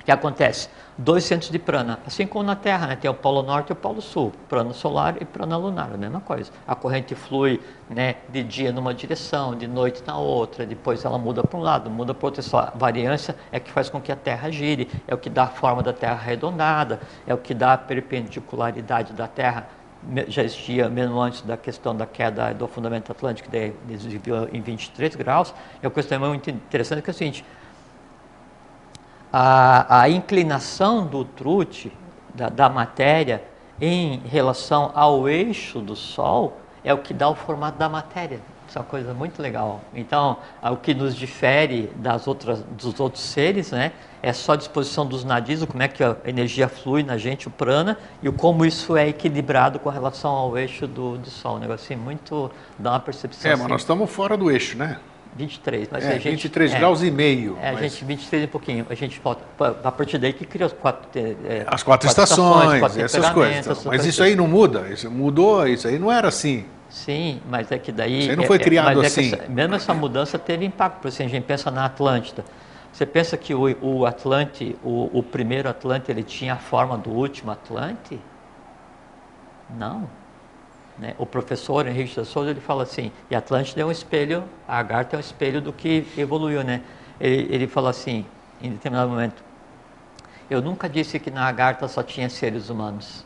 o 0.00 0.04
que 0.04 0.10
acontece? 0.10 0.68
Dois 0.96 1.24
centros 1.24 1.50
de 1.50 1.58
prana, 1.58 1.98
assim 2.06 2.26
como 2.26 2.42
na 2.42 2.56
Terra, 2.56 2.86
né? 2.86 2.96
tem 2.96 3.10
o 3.10 3.14
polo 3.14 3.42
norte 3.42 3.68
e 3.68 3.72
o 3.72 3.76
polo 3.76 4.00
sul, 4.00 4.32
prana 4.48 4.72
solar 4.72 5.20
e 5.20 5.24
prana 5.26 5.56
lunar, 5.58 5.90
a 5.92 5.96
mesma 5.96 6.20
coisa. 6.20 6.50
A 6.66 6.74
corrente 6.74 7.14
flui 7.14 7.60
né, 7.88 8.16
de 8.30 8.42
dia 8.42 8.72
numa 8.72 8.94
direção, 8.94 9.54
de 9.54 9.66
noite 9.66 10.02
na 10.06 10.16
outra, 10.16 10.64
depois 10.64 11.04
ela 11.04 11.18
muda 11.18 11.42
para 11.42 11.58
um 11.58 11.62
lado, 11.62 11.90
muda 11.90 12.14
para 12.14 12.26
outro. 12.26 12.56
A 12.56 12.72
variância 12.74 13.36
é 13.52 13.60
que 13.60 13.70
faz 13.70 13.90
com 13.90 14.00
que 14.00 14.10
a 14.10 14.16
Terra 14.16 14.50
gire, 14.50 14.90
é 15.06 15.14
o 15.14 15.18
que 15.18 15.28
dá 15.28 15.44
a 15.44 15.48
forma 15.48 15.82
da 15.82 15.92
Terra 15.92 16.14
arredondada, 16.14 17.00
é 17.26 17.34
o 17.34 17.38
que 17.38 17.52
dá 17.52 17.74
a 17.74 17.78
perpendicularidade 17.78 19.12
da 19.12 19.28
Terra 19.28 19.68
já 20.28 20.42
existia 20.42 20.88
mesmo 20.88 21.20
antes 21.20 21.42
da 21.42 21.58
questão 21.58 21.94
da 21.94 22.06
queda 22.06 22.54
do 22.54 22.66
fundamento 22.66 23.12
atlântico, 23.12 23.50
que 23.50 23.74
desviou 23.84 24.48
em 24.50 24.60
23 24.60 25.14
graus. 25.14 25.54
E 25.82 25.86
a 25.86 25.90
questão 25.90 26.18
muito 26.20 26.48
interessante 26.48 27.02
que 27.02 27.10
é 27.10 27.12
o 27.12 27.14
seguinte, 27.14 27.44
a, 29.32 30.02
a 30.02 30.08
inclinação 30.08 31.06
do 31.06 31.24
trute, 31.24 31.92
da, 32.34 32.48
da 32.48 32.68
matéria, 32.68 33.44
em 33.80 34.20
relação 34.26 34.90
ao 34.94 35.28
eixo 35.28 35.80
do 35.80 35.96
Sol, 35.96 36.58
é 36.84 36.92
o 36.92 36.98
que 36.98 37.14
dá 37.14 37.28
o 37.28 37.34
formato 37.34 37.78
da 37.78 37.88
matéria. 37.88 38.40
Isso 38.68 38.78
é 38.78 38.82
uma 38.82 38.86
coisa 38.86 39.12
muito 39.12 39.42
legal. 39.42 39.80
Então, 39.92 40.36
o 40.62 40.76
que 40.76 40.94
nos 40.94 41.16
difere 41.16 41.90
das 41.96 42.28
outras, 42.28 42.62
dos 42.62 43.00
outros 43.00 43.24
seres, 43.24 43.72
né, 43.72 43.90
é 44.22 44.32
só 44.32 44.52
a 44.52 44.56
disposição 44.56 45.04
dos 45.04 45.24
nadis, 45.24 45.64
como 45.64 45.82
é 45.82 45.88
que 45.88 46.04
a 46.04 46.16
energia 46.24 46.68
flui 46.68 47.02
na 47.02 47.18
gente, 47.18 47.48
o 47.48 47.50
prana, 47.50 47.98
e 48.22 48.28
o 48.28 48.32
como 48.32 48.64
isso 48.64 48.96
é 48.96 49.08
equilibrado 49.08 49.80
com 49.80 49.88
relação 49.88 50.30
ao 50.30 50.56
eixo 50.56 50.86
do, 50.86 51.18
do 51.18 51.30
Sol. 51.30 51.56
Um 51.56 51.58
negócio 51.58 51.84
assim, 51.84 52.00
muito, 52.00 52.48
dá 52.78 52.92
uma 52.92 53.00
percepção. 53.00 53.50
É, 53.50 53.54
mas 53.54 53.62
assim. 53.62 53.72
nós 53.72 53.80
estamos 53.80 54.08
fora 54.08 54.36
do 54.36 54.48
eixo, 54.48 54.78
né? 54.78 55.00
23, 55.36 55.88
mas 55.90 56.04
é, 56.04 56.08
a 56.08 56.12
gente, 56.14 56.30
23 56.30 56.72
é, 56.72 56.78
graus 56.78 57.02
e 57.02 57.10
meio. 57.10 57.56
É, 57.60 57.72
mas... 57.72 57.80
a 57.80 57.82
gente 57.88 58.04
23 58.04 58.44
e 58.44 58.46
pouquinho. 58.46 58.86
A 58.90 58.94
gente 58.94 59.20
volta 59.20 59.42
a 59.84 59.92
partir 59.92 60.18
daí 60.18 60.32
que 60.32 60.44
criou 60.44 60.66
as 60.66 60.72
quatro, 60.72 61.08
é, 61.14 61.64
as 61.66 61.82
quatro, 61.82 61.84
quatro 61.84 62.08
estações, 62.08 62.74
estações 62.74 62.80
quatro 62.80 63.02
essas 63.02 63.30
coisas. 63.30 63.66
Então, 63.66 63.82
mas 63.86 64.04
isso 64.04 64.22
aí 64.22 64.34
não 64.34 64.46
muda, 64.46 64.88
isso 64.90 65.10
mudou, 65.10 65.66
isso 65.66 65.86
aí 65.86 65.98
não 65.98 66.10
era 66.10 66.28
assim. 66.28 66.64
Sim, 66.88 67.40
mas 67.48 67.70
é 67.70 67.78
que 67.78 67.92
daí. 67.92 68.20
Isso 68.20 68.30
aí 68.30 68.36
não 68.36 68.44
foi 68.44 68.56
é, 68.56 68.60
é, 68.60 68.64
criado 68.64 69.00
assim. 69.00 69.32
Essa, 69.32 69.48
mesmo 69.48 69.74
essa 69.76 69.94
mudança 69.94 70.38
teve 70.38 70.64
impacto. 70.64 71.00
Por 71.00 71.08
exemplo, 71.08 71.30
a 71.32 71.34
gente 71.36 71.44
pensa 71.44 71.70
na 71.70 71.84
Atlântida. 71.84 72.44
Você 72.92 73.06
pensa 73.06 73.36
que 73.36 73.54
o, 73.54 73.76
o 73.80 74.04
Atlante, 74.04 74.76
o, 74.82 75.18
o, 75.18 75.22
primeiro 75.22 75.68
Atlante, 75.68 76.10
ele 76.10 76.24
tinha 76.24 76.54
a 76.54 76.58
forma 76.58 76.98
do 76.98 77.10
último 77.10 77.52
Atlante? 77.52 78.20
Não. 79.78 80.10
Né? 81.00 81.14
O 81.16 81.24
professor 81.24 81.86
Henrique 81.86 82.14
de 82.14 82.26
Souza 82.26 82.50
ele 82.50 82.60
fala 82.60 82.82
assim: 82.82 83.10
e 83.30 83.34
Atlântida 83.34 83.80
é 83.80 83.84
um 83.84 83.90
espelho, 83.90 84.44
a 84.68 84.78
Agartha 84.78 85.16
é 85.16 85.18
um 85.18 85.20
espelho 85.20 85.60
do 85.60 85.72
que 85.72 86.06
evoluiu, 86.16 86.62
né? 86.62 86.82
Ele, 87.18 87.48
ele 87.50 87.66
fala 87.66 87.88
assim, 87.88 88.26
em 88.60 88.70
determinado 88.70 89.08
momento: 89.08 89.42
eu 90.50 90.60
nunca 90.60 90.88
disse 90.88 91.18
que 91.18 91.30
na 91.30 91.46
Agartha 91.46 91.88
só 91.88 92.02
tinha 92.02 92.28
seres 92.28 92.68
humanos. 92.68 93.24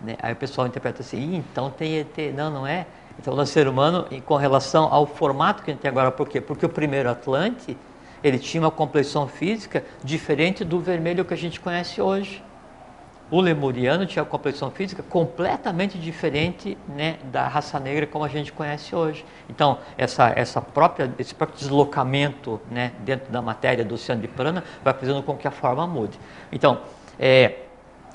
Né? 0.00 0.16
Aí 0.22 0.32
o 0.32 0.36
pessoal 0.36 0.66
interpreta 0.66 1.02
assim, 1.02 1.36
então 1.36 1.70
tem 1.70 1.98
ET. 1.98 2.16
Não, 2.34 2.50
não 2.50 2.66
é. 2.66 2.86
Então, 3.18 3.34
o 3.34 3.46
ser 3.46 3.66
humano, 3.66 4.06
com 4.24 4.36
relação 4.36 4.84
ao 4.92 5.04
formato 5.04 5.62
que 5.62 5.70
a 5.70 5.74
gente 5.74 5.82
tem 5.82 5.90
agora, 5.90 6.10
por 6.12 6.28
quê? 6.28 6.40
Porque 6.40 6.64
o 6.64 6.68
primeiro 6.68 7.10
Atlante, 7.10 7.76
ele 8.22 8.38
tinha 8.38 8.62
uma 8.62 8.70
complexão 8.70 9.26
física 9.26 9.84
diferente 10.04 10.64
do 10.64 10.78
vermelho 10.78 11.24
que 11.24 11.34
a 11.34 11.36
gente 11.36 11.58
conhece 11.58 12.00
hoje. 12.00 12.42
O 13.30 13.42
lemuriano 13.42 14.06
tinha 14.06 14.22
uma 14.22 14.28
complexão 14.28 14.70
física 14.70 15.02
completamente 15.02 15.98
diferente 15.98 16.78
né, 16.88 17.18
da 17.24 17.46
raça 17.46 17.78
negra 17.78 18.06
como 18.06 18.24
a 18.24 18.28
gente 18.28 18.50
conhece 18.52 18.96
hoje. 18.96 19.22
Então, 19.50 19.78
essa, 19.98 20.32
essa 20.34 20.62
própria, 20.62 21.12
esse 21.18 21.34
próprio 21.34 21.58
deslocamento 21.58 22.58
né, 22.70 22.92
dentro 23.00 23.30
da 23.30 23.42
matéria 23.42 23.84
do 23.84 23.96
oceano 23.96 24.22
de 24.22 24.28
prana 24.28 24.64
vai 24.82 24.94
fazendo 24.94 25.22
com 25.22 25.36
que 25.36 25.46
a 25.46 25.50
forma 25.50 25.86
mude. 25.86 26.18
Então, 26.50 26.80
é, 27.20 27.64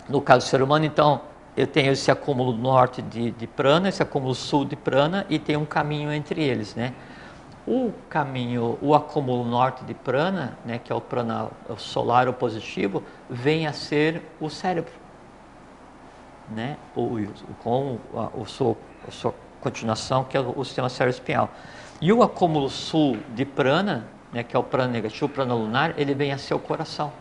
no 0.10 0.20
caso 0.20 0.48
do 0.48 0.50
ser 0.50 0.64
humano, 0.64 0.84
então, 0.84 1.22
eu 1.56 1.68
tenho 1.68 1.92
esse 1.92 2.10
acúmulo 2.10 2.52
norte 2.52 3.00
de, 3.04 3.30
de 3.30 3.46
prana, 3.46 3.90
esse 3.90 4.02
acúmulo 4.02 4.34
sul 4.34 4.66
de 4.66 4.76
prana 4.76 5.28
e 5.30 5.38
tem 5.38 5.56
um 5.56 5.66
caminho 5.66 6.12
entre 6.12 6.42
eles, 6.42 6.74
né? 6.74 6.94
O 7.66 7.94
caminho, 8.10 8.78
o 8.82 8.94
acúmulo 8.94 9.46
norte 9.46 9.86
de 9.86 9.94
prana, 9.94 10.58
né, 10.66 10.82
que 10.84 10.92
é 10.92 10.96
o 10.96 11.00
prana 11.00 11.50
solar 11.78 12.28
ou 12.28 12.34
positivo, 12.34 13.02
vem 13.30 13.68
a 13.68 13.72
ser 13.72 14.22
o 14.42 14.50
cérebro, 14.50 14.92
né? 16.54 16.78
Com 17.64 17.98
a, 18.16 18.30
o 18.38 18.46
sua, 18.46 18.76
a 19.08 19.12
sua 19.12 19.34
continuação, 19.62 20.24
que 20.24 20.38
é 20.38 20.40
o, 20.40 20.54
o 20.58 20.66
sistema 20.66 20.90
cérebro-espinhal. 20.90 21.50
E 22.02 22.12
o 22.12 22.22
acúmulo 22.22 22.70
sul 22.70 23.18
de 23.36 23.46
prana, 23.46 24.06
né, 24.32 24.44
que 24.44 24.56
é 24.56 24.60
o 24.60 24.64
prana 24.64 24.92
negativo, 24.92 25.26
o 25.26 25.30
prana 25.30 25.54
lunar, 25.54 25.94
ele 25.98 26.14
vem 26.14 26.32
a 26.32 26.38
ser 26.38 26.54
o 26.54 26.60
coração. 26.60 27.12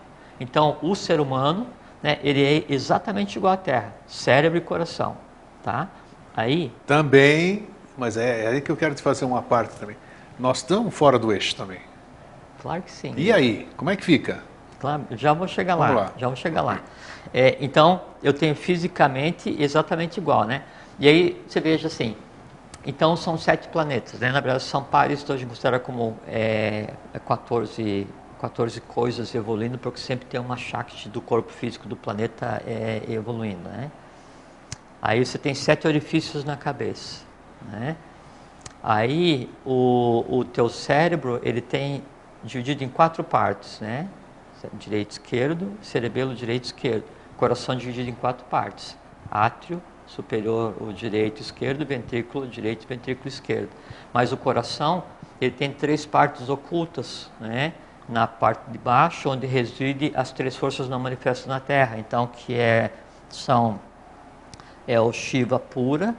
Então, 0.41 0.77
o 0.83 0.95
ser 0.95 1.21
humano 1.21 1.67
né, 2.03 2.19
ele 2.23 2.43
é 2.43 2.73
exatamente 2.73 3.37
igual 3.37 3.53
à 3.53 3.57
Terra, 3.57 3.95
cérebro 4.07 4.59
e 4.59 4.61
coração, 4.61 5.17
tá? 5.63 5.89
Aí... 6.37 6.73
Também, 6.87 7.69
mas 7.97 8.17
é, 8.17 8.45
é 8.45 8.49
aí 8.49 8.61
que 8.61 8.71
eu 8.71 8.77
quero 8.77 8.95
te 8.95 9.03
fazer 9.03 9.25
uma 9.25 9.43
parte 9.43 9.77
também. 9.79 9.97
Nós 10.39 10.59
estamos 10.59 10.93
fora 10.93 11.19
do 11.19 11.33
eixo 11.33 11.55
também. 11.55 11.81
Claro 12.61 12.83
que 12.83 12.91
sim. 12.91 13.15
E 13.17 13.33
aí, 13.33 13.69
como 13.77 13.91
é 13.91 13.97
que 13.97 14.05
fica? 14.05 14.43
Claro, 14.81 15.05
já 15.13 15.33
vou 15.33 15.47
chegar 15.47 15.77
lá, 15.77 15.91
lá, 15.91 16.13
já 16.17 16.27
vou 16.27 16.37
chegar 16.37 16.63
lá. 16.63 16.81
É, 17.33 17.57
então, 17.61 18.03
eu 18.23 18.33
tenho 18.33 18.55
fisicamente 18.55 19.55
exatamente 19.59 20.19
igual, 20.19 20.45
né? 20.45 20.63
E 20.99 21.09
aí, 21.09 21.43
você 21.47 21.61
veja 21.61 21.89
assim, 21.89 22.17
então 22.85 23.17
são 23.17 23.39
sete 23.39 23.69
planetas, 23.69 24.19
né? 24.21 24.31
Na 24.31 24.41
verdade, 24.41 24.65
são 24.65 24.83
pares, 24.83 25.21
gente 25.21 25.47
considera 25.47 25.79
como 25.79 26.19
é, 26.27 26.95
14 27.27 28.07
14 28.43 28.81
coisas 28.81 29.33
evoluindo, 29.37 29.79
porque 29.79 30.01
sempre 30.01 30.27
tem 30.27 30.41
uma 30.41 30.57
Shakti 30.57 31.09
do 31.09 31.21
corpo 31.21 31.53
físico 31.53 31.87
do 31.87 31.95
planeta 31.95 32.61
é, 32.67 33.03
evoluindo. 33.09 33.69
Né? 33.69 33.89
Aí 35.01 35.25
você 35.25 35.39
tem 35.39 35.55
sete 35.55 35.87
orifícios 35.87 36.43
na 36.43 36.57
cabeça. 36.57 37.25
Né? 37.71 37.97
Aí 38.83 39.49
o, 39.65 40.25
o 40.29 40.45
teu 40.45 40.69
cérebro 40.69 41.41
ele 41.45 41.61
tem 41.61 42.03
dividido 42.43 42.83
em 42.83 42.89
quatro 42.89 43.23
partes, 43.23 43.79
né? 43.79 44.09
Direito, 44.75 45.13
esquerdo, 45.13 45.73
cerebelo, 45.83 46.35
direito, 46.35 46.65
esquerdo. 46.65 47.05
Coração 47.37 47.77
dividido 47.77 48.11
em 48.11 48.15
quatro 48.15 48.45
partes: 48.47 48.97
átrio, 49.31 49.83
superior, 50.07 50.75
o 50.81 50.93
direito, 50.93 51.41
esquerdo, 51.41 51.85
ventrículo, 51.85 52.47
direito, 52.47 52.87
ventrículo 52.87 53.29
esquerdo. 53.29 53.71
Mas 54.13 54.33
o 54.33 54.37
coração 54.37 55.05
ele 55.41 55.51
tem 55.51 55.73
três 55.73 56.07
partes 56.07 56.49
ocultas, 56.49 57.31
né? 57.41 57.73
na 58.09 58.27
parte 58.27 58.71
de 58.71 58.79
baixo, 58.79 59.31
onde 59.31 59.47
reside 59.47 60.13
as 60.15 60.33
três 60.33 60.57
forças 60.57 60.89
não 60.89 60.99
manifestas 60.99 61.47
na 61.47 61.61
Terra. 61.61 61.99
Então, 61.99 62.27
que 62.27 62.55
é, 62.55 62.93
são 63.29 63.81
é 64.87 65.01
o 65.01 65.13
Shiva 65.13 65.59
pura, 65.59 66.15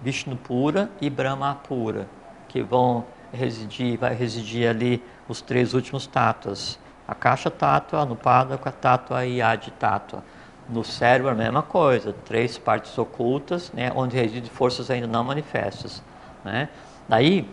Vishnu 0.00 0.36
pura 0.36 0.90
e 1.00 1.10
Brahma 1.10 1.54
pura, 1.66 2.08
que 2.48 2.62
vão 2.62 3.04
residir, 3.32 3.98
vai 3.98 4.14
residir 4.14 4.68
ali 4.68 5.02
os 5.28 5.40
três 5.40 5.74
últimos 5.74 6.06
tátuas. 6.06 6.78
A 7.06 7.14
caixa 7.14 7.50
tátua, 7.50 8.04
no 8.04 8.16
com 8.16 8.68
a 8.68 8.72
tátua 8.72 9.26
e 9.26 9.42
a 9.42 9.54
de 9.56 9.70
tátua. 9.72 10.22
No 10.68 10.84
cérebro 10.84 11.30
a 11.30 11.34
mesma 11.34 11.62
coisa, 11.62 12.14
três 12.24 12.56
partes 12.56 12.96
ocultas, 12.96 13.72
né, 13.72 13.92
onde 13.94 14.16
residem 14.16 14.48
forças 14.48 14.90
ainda 14.90 15.06
não 15.06 15.24
manifestas. 15.24 16.02
Né? 16.44 16.68
Daí, 17.08 17.48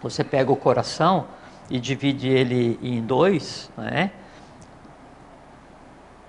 você 0.00 0.24
pega 0.24 0.50
o 0.50 0.56
coração, 0.56 1.26
e 1.70 1.78
divide 1.78 2.28
ele 2.28 2.78
em 2.82 3.02
dois, 3.02 3.70
né? 3.76 4.10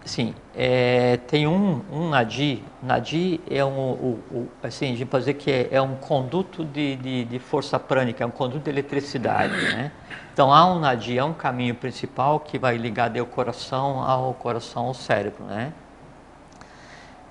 Sim, 0.09 0.33
é, 0.55 1.17
tem 1.27 1.45
um, 1.45 1.83
um 1.91 2.09
NADI. 2.09 2.63
NADI 2.81 3.39
é 3.47 3.63
um, 3.63 3.91
o, 3.91 4.19
o, 4.31 4.49
assim, 4.63 4.85
a 4.85 4.95
gente 4.95 5.05
pode 5.05 5.25
dizer 5.25 5.35
que 5.35 5.51
é, 5.51 5.67
é 5.69 5.79
um 5.79 5.93
conduto 5.97 6.65
de, 6.65 6.95
de, 6.95 7.25
de, 7.25 7.37
força 7.37 7.79
prânica, 7.79 8.23
é 8.23 8.25
um 8.25 8.31
conduto 8.31 8.63
de 8.63 8.71
eletricidade, 8.71 9.53
né? 9.53 9.91
Então 10.33 10.51
há 10.51 10.65
um 10.65 10.79
NADI, 10.79 11.19
é 11.19 11.23
um 11.23 11.31
caminho 11.31 11.75
principal 11.75 12.39
que 12.39 12.57
vai 12.57 12.75
ligar 12.75 13.15
o 13.21 13.25
coração 13.27 14.01
ao 14.01 14.33
coração 14.33 14.87
ao 14.87 14.95
cérebro, 14.95 15.43
né? 15.43 15.71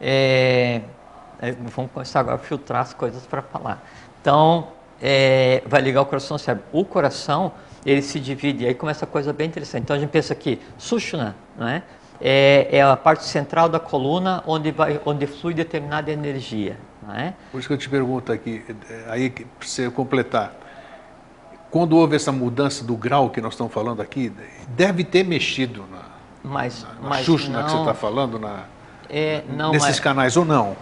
É, 0.00 0.82
é, 1.40 1.50
vamos 1.50 1.90
começar 1.90 2.20
agora 2.20 2.36
a 2.36 2.38
filtrar 2.38 2.82
as 2.82 2.94
coisas 2.94 3.26
para 3.26 3.42
falar. 3.42 3.84
Então, 4.20 4.68
é, 5.02 5.64
vai 5.66 5.80
ligar 5.80 6.02
o 6.02 6.06
coração 6.06 6.36
ao 6.36 6.38
cérebro. 6.38 6.64
O 6.72 6.84
coração, 6.84 7.50
ele 7.84 8.02
se 8.02 8.20
divide, 8.20 8.64
aí 8.64 8.74
começa 8.74 9.04
a 9.04 9.08
coisa 9.08 9.32
bem 9.32 9.48
interessante. 9.48 9.82
Então 9.82 9.96
a 9.96 9.98
gente 9.98 10.10
pensa 10.10 10.32
aqui, 10.32 10.60
Sushna, 10.78 11.34
não 11.58 11.66
é? 12.20 12.68
é, 12.70 12.82
a 12.82 12.96
parte 12.96 13.24
central 13.24 13.68
da 13.68 13.78
coluna 13.78 14.42
onde, 14.46 14.70
vai, 14.70 15.00
onde 15.04 15.26
flui 15.26 15.54
determinada 15.54 16.10
energia. 16.10 16.76
É? 17.16 17.32
Por 17.50 17.58
isso 17.58 17.68
que 17.68 17.72
eu 17.72 17.78
te 17.78 17.88
pergunto 17.88 18.30
aqui, 18.30 18.62
aí 19.08 19.30
para 19.30 19.46
você 19.60 19.90
completar, 19.90 20.52
quando 21.70 21.96
houve 21.96 22.16
essa 22.16 22.30
mudança 22.30 22.84
do 22.84 22.96
grau 22.96 23.30
que 23.30 23.40
nós 23.40 23.54
estamos 23.54 23.72
falando 23.72 24.02
aqui, 24.02 24.30
deve 24.68 25.04
ter 25.04 25.24
mexido 25.24 25.84
na, 25.90 26.02
mas, 26.42 26.82
na, 26.82 26.94
na 26.94 27.08
mas 27.08 27.24
Xuxna 27.24 27.58
não, 27.58 27.64
que 27.64 27.70
você 27.70 27.78
está 27.78 27.94
falando, 27.94 28.38
na, 28.38 28.64
é, 29.08 29.42
não, 29.48 29.72
nesses 29.72 29.88
mas, 29.88 30.00
canais 30.00 30.36
ou 30.36 30.44
não? 30.44 30.76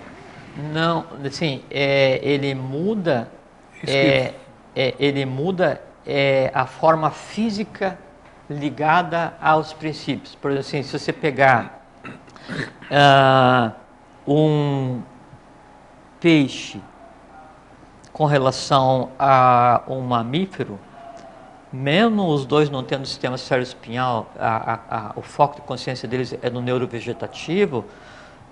Não, 0.72 1.05
assim, 1.24 1.62
é, 1.70 2.18
ele 2.22 2.55
muda, 2.57 3.30
é, 3.87 4.34
ele 4.74 5.24
muda 5.24 5.80
a 6.53 6.66
forma 6.66 7.11
física 7.11 7.99
ligada 8.49 9.35
aos 9.41 9.73
princípios. 9.73 10.35
Por 10.35 10.51
exemplo, 10.51 10.69
assim, 10.69 10.83
se 10.83 10.99
você 10.99 11.13
pegar 11.13 11.87
uh, 12.91 13.73
um 14.27 15.03
peixe 16.21 16.81
com 18.13 18.25
relação 18.25 19.11
a 19.19 19.83
um 19.89 20.01
mamífero, 20.01 20.79
mesmo 21.73 22.27
os 22.29 22.47
dois 22.47 22.71
não 22.71 22.83
tendo 22.83 23.05
sistema 23.07 23.37
cérebro-espinhal, 23.37 24.31
o 25.15 25.21
foco 25.21 25.57
de 25.57 25.63
consciência 25.63 26.09
deles 26.09 26.37
é 26.41 26.49
no 26.49 26.63
neurovegetativo, 26.63 27.85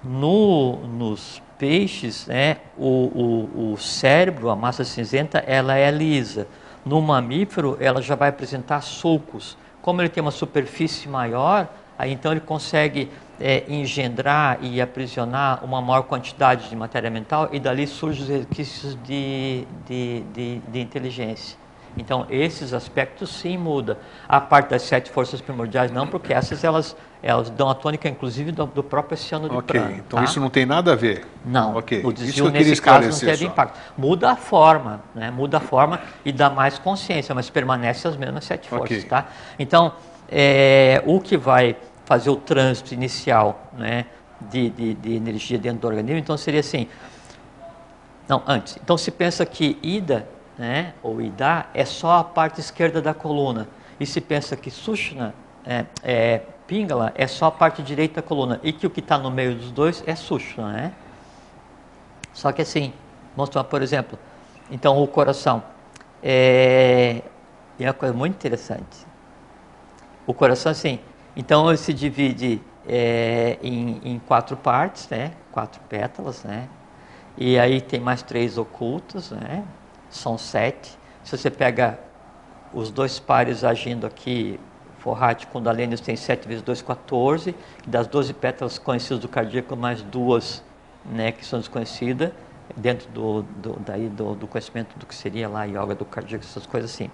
no, 0.03 0.77
nos 0.87 1.41
peixes, 1.57 2.27
né, 2.27 2.59
o, 2.77 3.49
o, 3.57 3.73
o 3.73 3.79
cérebro, 3.79 4.51
a 4.51 4.57
massa 4.57 4.85
cinzenta, 4.85 5.39
ela 5.39 5.77
é 5.77 5.91
lisa. 5.91 6.47
No 6.85 7.01
mamífero, 7.01 7.79
ela 7.81 8.03
já 8.03 8.15
vai 8.15 8.29
apresentar 8.29 8.83
sulcos. 8.83 9.57
Como 9.85 10.01
ele 10.01 10.09
tem 10.09 10.23
uma 10.23 10.31
superfície 10.31 11.07
maior, 11.11 11.69
aí 11.99 12.11
então 12.11 12.33
ele 12.33 12.41
consegue 12.41 13.11
é, 13.39 13.65
engendrar 13.69 14.59
e 14.63 14.81
aprisionar 14.81 15.63
uma 15.63 15.83
maior 15.83 16.05
quantidade 16.05 16.71
de 16.71 16.75
matéria 16.75 17.11
mental 17.11 17.51
e 17.53 17.61
dali 17.61 17.87
surgem 17.87 18.23
os 18.23 18.29
resquícios 18.31 18.97
de, 19.05 19.67
de, 19.87 20.23
de, 20.33 20.59
de 20.61 20.81
inteligência. 20.81 21.59
Então, 21.97 22.27
esses 22.29 22.73
aspectos 22.73 23.31
sim 23.31 23.57
mudam. 23.57 23.97
A 24.29 24.41
parte 24.41 24.71
das 24.71 24.83
sete 24.83 25.11
forças 25.11 25.41
primordiais 25.41 25.93
não, 25.93 26.07
porque 26.07 26.33
essas 26.33 26.65
elas, 26.65 26.97
elas 27.23 27.51
dão 27.51 27.69
a 27.71 27.75
tônica, 27.75 28.09
inclusive, 28.09 28.51
do, 28.51 28.67
do 28.67 28.83
próprio 28.83 29.15
oceano 29.15 29.49
de 29.49 29.55
Ok, 29.55 29.81
prana. 29.81 29.97
então 29.99 30.19
tá? 30.19 30.25
isso 30.25 30.41
não 30.41 30.51
tem 30.51 30.67
nada 30.67 30.93
a 30.93 30.97
ver. 30.97 31.27
Não, 31.45 31.77
Ok, 31.77 31.99
o 32.05 32.11
isso 32.11 32.13
desvio 32.13 32.47
eu 32.47 32.53
queria 32.53 32.69
nesse 32.69 32.83
caso 32.83 33.11
não 33.11 33.19
teve 33.19 33.37
só. 33.45 33.47
impacto. 33.47 33.79
Muda 33.97 34.31
a 34.33 34.37
forma, 34.37 35.01
né? 35.15 35.31
muda 35.31 35.59
a 35.59 35.61
forma 35.61 36.01
e 36.25 36.33
dá 36.33 36.51
mais 36.51 36.79
consciência, 36.79 37.35
mas 37.35 37.49
permanece 37.49 38.09
as 38.09 38.17
mesmas 38.17 38.45
sete 38.45 38.67
Ok. 38.75 38.79
forças. 38.79 39.05
Tá? 39.05 39.27
Então, 39.59 39.93
é, 40.29 41.03
o 41.07 41.21
que 41.21 41.37
vai 41.37 41.77
fazer 42.05 42.31
o 42.31 42.37
trânsito 42.37 42.93
inicial 42.93 43.71
né, 43.73 44.07
de, 44.41 44.69
de, 44.71 44.95
de 44.95 45.15
energia 45.15 45.59
dentro 45.59 45.81
do 45.81 45.87
organismo, 45.87 46.19
então 46.19 46.37
seria 46.37 46.61
assim, 46.61 46.89
não, 48.29 48.43
antes. 48.47 48.79
Então 48.83 48.97
se 48.97 49.11
pensa 49.11 49.45
que 49.47 49.79
Ida, 49.83 50.27
né, 50.59 50.95
ou 51.03 51.21
Ida, 51.21 51.67
é 51.75 51.85
só 51.85 52.19
a 52.19 52.25
parte 52.25 52.61
esquerda 52.61 53.01
da 53.03 53.13
coluna. 53.13 53.69
E 53.99 54.07
se 54.07 54.21
pensa 54.21 54.57
que 54.57 54.71
Sushna, 54.71 55.35
é, 55.65 55.85
é, 56.03 56.43
Pingala, 56.67 57.13
é 57.15 57.27
só 57.27 57.47
a 57.47 57.51
parte 57.51 57.83
direita 57.83 58.21
da 58.21 58.27
coluna. 58.27 58.61
E 58.63 58.73
que 58.73 58.87
o 58.87 58.91
que 58.91 59.01
está 59.01 59.19
no 59.19 59.31
meio 59.31 59.55
dos 59.55 59.71
dois 59.71 60.03
é 60.07 60.15
Sushna, 60.15 60.73
né? 60.73 60.93
Só 62.33 62.51
que 62.53 62.63
assim, 62.63 62.93
vamos 63.37 63.51
tomar 63.51 63.65
por 63.65 63.83
exemplo, 63.83 64.19
então 64.71 65.01
o 65.03 65.07
coração. 65.07 65.63
É, 66.23 67.23
é 67.79 67.87
uma 67.87 67.93
coisa 67.93 68.15
muito 68.15 68.35
interessante. 68.35 69.07
O 70.27 70.33
coração, 70.33 70.73
assim, 70.73 70.99
então 71.37 71.69
ele 71.69 71.77
se 71.77 71.93
divide 71.93 72.61
é, 72.89 73.59
em, 73.63 74.01
em 74.05 74.19
quatro 74.19 74.57
partes, 74.57 75.09
né? 75.09 75.33
Quatro 75.53 75.81
pétalas, 75.89 76.45
né? 76.45 76.69
E 77.37 77.59
aí 77.59 77.81
tem 77.81 78.01
mais 78.01 78.23
três 78.23 78.57
ocultas, 78.57 79.31
né? 79.33 79.65
São 80.15 80.39
sete. 80.39 80.97
Se 81.25 81.37
você 81.37 81.51
pega 81.51 81.99
os 82.73 82.91
dois 82.91 83.19
pares 83.19 83.65
agindo 83.65 84.07
aqui, 84.07 84.61
Forrate 85.01 85.45
e 85.45 85.49
Kundalini 85.49 85.99
tem 85.99 86.15
7 86.15 86.47
vezes 86.47 86.63
2, 86.63 86.83
14. 86.83 87.55
E 87.85 87.91
das 87.91 88.07
12 88.07 88.33
pétalas 88.33 88.79
conhecidas 88.79 89.19
do 89.19 89.29
cardíaco, 89.29 89.75
mais 89.77 90.03
duas 90.03 90.63
né, 91.05 91.33
que 91.33 91.45
são 91.45 91.59
desconhecidas, 91.59 92.31
dentro 92.77 93.11
do, 93.11 93.43
do, 93.43 93.81
daí 93.81 94.09
do, 94.09 94.37
do 94.37 94.47
conhecimento 94.47 94.97
do 94.97 95.05
que 95.05 95.15
seria 95.17 95.49
lá 95.49 95.63
a 95.63 95.65
yoga 95.65 95.97
do 95.97 96.05
cardíaco, 96.05 96.45
essas 96.45 96.65
coisas 96.65 96.93
assim. 96.93 97.11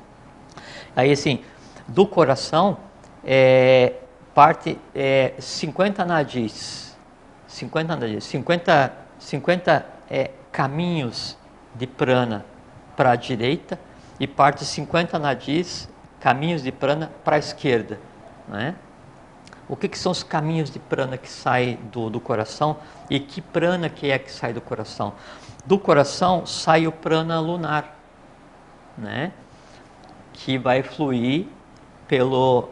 Aí, 0.95 1.11
assim, 1.11 1.43
do 1.89 2.07
coração, 2.07 2.77
é, 3.25 3.95
parte 4.35 4.79
é, 4.95 5.33
50 5.39 6.05
nadis, 6.05 6.95
50 7.47 7.97
nadis, 7.97 8.25
50, 8.25 8.93
50 9.19 9.87
é, 10.11 10.31
caminhos 10.53 11.37
de 11.75 11.87
prana 11.87 12.45
para 13.01 13.13
a 13.13 13.17
direita 13.17 13.81
e 14.21 14.27
parte 14.27 14.63
50 14.63 15.19
nadis, 15.19 15.89
caminhos 16.21 16.63
de 16.63 16.71
prana 16.71 17.11
para 17.25 17.37
a 17.37 17.39
esquerda. 17.39 17.99
Né? 18.47 18.75
O 19.67 19.75
que, 19.75 19.89
que 19.89 19.99
são 19.99 20.13
os 20.13 20.23
caminhos 20.23 20.71
de 20.71 20.79
prana 20.79 21.17
que 21.17 21.31
saem 21.31 21.77
do, 21.91 22.11
do 22.11 22.21
coração 22.21 22.77
e 23.09 23.19
que 23.19 23.41
prana 23.41 23.89
que 23.89 24.11
é 24.11 24.19
que 24.19 24.31
sai 24.31 24.53
do 24.53 24.61
coração? 24.61 25.15
Do 25.65 25.79
coração 25.79 26.45
sai 26.45 26.87
o 26.87 26.93
prana 26.93 27.41
lunar, 27.41 27.97
né? 28.99 29.33
que 30.35 30.59
vai 30.59 30.83
fluir 30.83 31.47
pelo, 32.07 32.69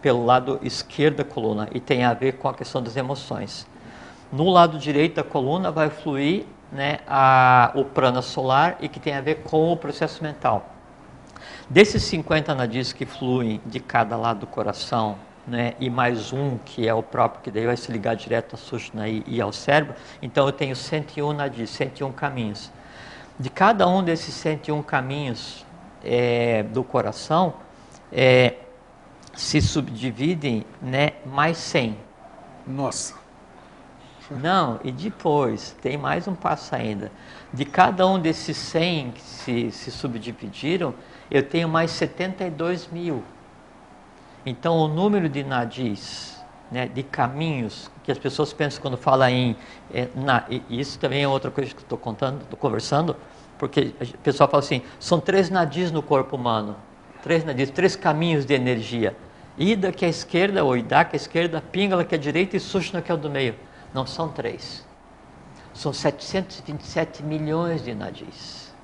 pelo 0.00 0.24
lado 0.24 0.60
esquerdo 0.62 1.16
da 1.16 1.24
coluna 1.24 1.68
e 1.74 1.80
tem 1.80 2.04
a 2.04 2.14
ver 2.14 2.34
com 2.34 2.48
a 2.48 2.54
questão 2.54 2.80
das 2.80 2.96
emoções. 2.96 3.66
No 4.30 4.48
lado 4.50 4.78
direito 4.78 5.16
da 5.16 5.24
coluna 5.24 5.72
vai 5.72 5.90
fluir 5.90 6.46
né, 6.70 6.98
a, 7.06 7.70
o 7.74 7.84
prana 7.84 8.22
solar 8.22 8.76
e 8.80 8.88
que 8.88 9.00
tem 9.00 9.14
a 9.14 9.20
ver 9.20 9.42
com 9.42 9.72
o 9.72 9.76
processo 9.76 10.22
mental. 10.22 10.74
Desses 11.68 12.02
50 12.04 12.54
nadis 12.54 12.92
que 12.92 13.04
fluem 13.04 13.60
de 13.66 13.80
cada 13.80 14.16
lado 14.16 14.40
do 14.40 14.46
coração, 14.46 15.16
né, 15.46 15.74
e 15.78 15.88
mais 15.88 16.32
um 16.32 16.58
que 16.58 16.88
é 16.88 16.94
o 16.94 17.02
próprio, 17.02 17.42
que 17.42 17.50
daí 17.50 17.66
vai 17.66 17.76
se 17.76 17.90
ligar 17.92 18.16
direto 18.16 18.54
à 18.54 18.56
Sushna 18.56 19.08
e, 19.08 19.22
e 19.26 19.40
ao 19.40 19.52
cérebro, 19.52 19.94
então 20.20 20.46
eu 20.46 20.52
tenho 20.52 20.74
101 20.74 21.32
nadis, 21.32 21.70
101 21.70 22.12
caminhos. 22.12 22.70
De 23.38 23.50
cada 23.50 23.86
um 23.86 24.02
desses 24.02 24.34
101 24.34 24.82
caminhos 24.82 25.64
é, 26.02 26.62
do 26.62 26.82
coração, 26.82 27.54
é, 28.12 28.54
se 29.34 29.60
subdividem 29.60 30.64
né, 30.80 31.12
mais 31.24 31.58
100. 31.58 31.96
Nossa, 32.66 33.14
Não, 34.30 34.80
e 34.82 34.90
depois, 34.90 35.76
tem 35.80 35.96
mais 35.96 36.26
um 36.26 36.34
passo 36.34 36.74
ainda. 36.74 37.12
De 37.52 37.64
cada 37.64 38.06
um 38.06 38.18
desses 38.18 38.56
100 38.56 39.12
que 39.12 39.20
se, 39.20 39.70
se 39.70 39.90
subdividiram, 39.90 40.94
eu 41.30 41.42
tenho 41.42 41.68
mais 41.68 41.92
72 41.92 42.88
mil. 42.88 43.22
Então, 44.44 44.76
o 44.78 44.88
número 44.88 45.28
de 45.28 45.44
nadis, 45.44 46.36
né, 46.70 46.86
de 46.86 47.02
caminhos, 47.04 47.90
que 48.02 48.10
as 48.10 48.18
pessoas 48.18 48.52
pensam 48.52 48.82
quando 48.82 48.96
falam 48.96 49.28
em. 49.28 49.56
é, 49.92 50.08
na, 50.14 50.44
isso 50.68 50.98
também 50.98 51.22
é 51.22 51.28
outra 51.28 51.50
coisa 51.50 51.72
que 51.72 51.82
estou 51.82 51.98
contando, 51.98 52.42
estou 52.42 52.58
conversando, 52.58 53.16
porque 53.58 53.94
o 54.00 54.18
pessoal 54.18 54.48
fala 54.48 54.62
assim: 54.62 54.82
são 54.98 55.20
três 55.20 55.50
nadis 55.50 55.92
no 55.92 56.02
corpo 56.02 56.36
humano. 56.36 56.76
Três 57.22 57.44
nadis, 57.44 57.70
três 57.70 57.94
caminhos 57.94 58.44
de 58.44 58.54
energia. 58.54 59.16
Ida, 59.58 59.90
que 59.90 60.04
é 60.04 60.08
a 60.08 60.10
esquerda, 60.10 60.64
ou 60.64 60.76
Ida, 60.76 61.04
que 61.04 61.16
é 61.16 61.18
a 61.18 61.22
esquerda, 61.22 61.60
Pingala, 61.60 62.04
que 62.04 62.14
é 62.14 62.18
a 62.18 62.20
direita, 62.20 62.56
e 62.56 62.60
Sushna, 62.60 63.00
que 63.00 63.10
é 63.10 63.14
o 63.14 63.18
do 63.18 63.30
meio. 63.30 63.54
Não 63.92 64.06
são 64.06 64.28
três. 64.28 64.84
São 65.74 65.92
727 65.92 67.22
milhões 67.22 67.84
de 67.84 67.94
nadis. 67.94 68.74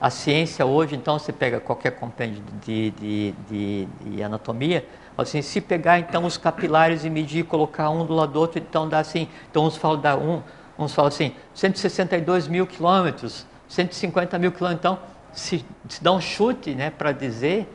A 0.00 0.10
ciência 0.10 0.66
hoje, 0.66 0.96
então, 0.96 1.18
você 1.18 1.32
pega 1.32 1.60
qualquer 1.60 1.92
compêndio 1.92 2.42
de, 2.64 2.90
de, 2.90 3.34
de, 3.48 3.88
de 4.04 4.22
anatomia, 4.22 4.86
assim, 5.16 5.40
se 5.40 5.60
pegar 5.60 5.98
então 5.98 6.24
os 6.24 6.36
capilares 6.36 7.04
e 7.04 7.10
medir, 7.10 7.44
colocar 7.44 7.90
um 7.90 8.04
do 8.04 8.12
lado 8.14 8.32
do 8.32 8.40
outro, 8.40 8.58
então 8.58 8.88
dá 8.88 8.98
assim, 8.98 9.28
então 9.50 9.64
uns 9.64 9.76
falam, 9.76 10.00
dá 10.00 10.16
um, 10.16 10.42
uns 10.78 10.92
falam 10.92 11.08
assim, 11.08 11.32
162 11.54 12.48
mil 12.48 12.66
quilômetros, 12.66 13.46
150 13.68 14.38
mil 14.38 14.50
quilômetros, 14.50 14.80
então 14.80 14.98
se, 15.32 15.64
se 15.88 16.02
dá 16.02 16.12
um 16.12 16.20
chute 16.20 16.74
né, 16.74 16.90
para 16.90 17.12
dizer 17.12 17.68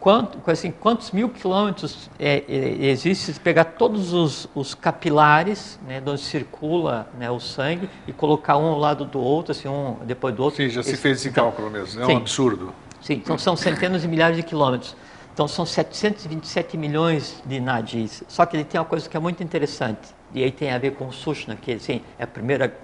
quanto, 0.00 0.38
assim, 0.50 0.70
quantos 0.70 1.10
mil 1.10 1.28
quilômetros 1.28 2.08
é, 2.18 2.44
é, 2.48 2.86
existe 2.86 3.32
se 3.32 3.40
pegar 3.40 3.64
todos 3.64 4.12
os, 4.12 4.48
os 4.54 4.74
capilares, 4.74 5.78
né, 5.86 6.02
onde 6.04 6.20
circula 6.20 7.08
né, 7.18 7.30
o 7.30 7.40
sangue, 7.40 7.88
e 8.06 8.12
colocar 8.12 8.56
um 8.56 8.66
ao 8.66 8.78
lado 8.78 9.04
do 9.04 9.20
outro, 9.20 9.52
assim, 9.52 9.68
um 9.68 9.96
depois 10.04 10.34
do 10.34 10.42
outro. 10.42 10.62
Sim, 10.62 10.68
já 10.68 10.82
se 10.82 10.90
esse, 10.90 11.02
fez 11.02 11.18
esse 11.18 11.28
então, 11.28 11.44
cálculo 11.44 11.70
mesmo, 11.70 12.02
é 12.02 12.06
sim, 12.06 12.12
um 12.12 12.16
absurdo. 12.16 12.72
Sim, 13.00 13.14
então 13.14 13.36
são 13.38 13.56
centenas 13.56 14.02
de 14.02 14.08
milhares 14.08 14.36
de 14.36 14.42
quilômetros. 14.42 14.96
Então 15.32 15.46
são 15.46 15.64
727 15.64 16.76
milhões 16.76 17.40
de 17.46 17.60
nadis. 17.60 18.24
Só 18.26 18.44
que 18.44 18.56
ele 18.56 18.64
tem 18.64 18.80
uma 18.80 18.84
coisa 18.84 19.08
que 19.08 19.16
é 19.16 19.20
muito 19.20 19.42
interessante, 19.42 20.14
e 20.32 20.42
aí 20.42 20.50
tem 20.50 20.72
a 20.72 20.78
ver 20.78 20.94
com 20.94 21.06
o 21.06 21.12
Sushna, 21.12 21.56
que 21.56 21.72
assim, 21.72 22.02
é 22.18 22.24
a 22.24 22.26
primeira 22.26 22.74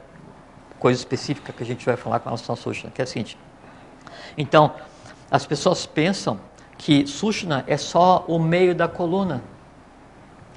coisa 0.79 0.99
específica 0.99 1.53
que 1.53 1.62
a 1.62 1.67
gente 1.67 1.85
vai 1.85 1.97
falar 1.97 2.21
com 2.21 2.27
relação 2.27 2.53
ao 2.53 2.57
Sushna, 2.57 2.91
que 2.91 3.01
é 3.01 3.05
a 3.05 3.07
seguinte. 3.07 3.39
Então, 4.37 4.73
as 5.31 5.47
pessoas 5.47 5.87
pensam 5.87 6.39
que 6.85 7.07
Sushna 7.07 7.64
é 7.66 7.78
só 7.78 8.26
o 8.28 8.39
meio 8.39 8.74
da 8.74 8.87
coluna, 8.87 9.43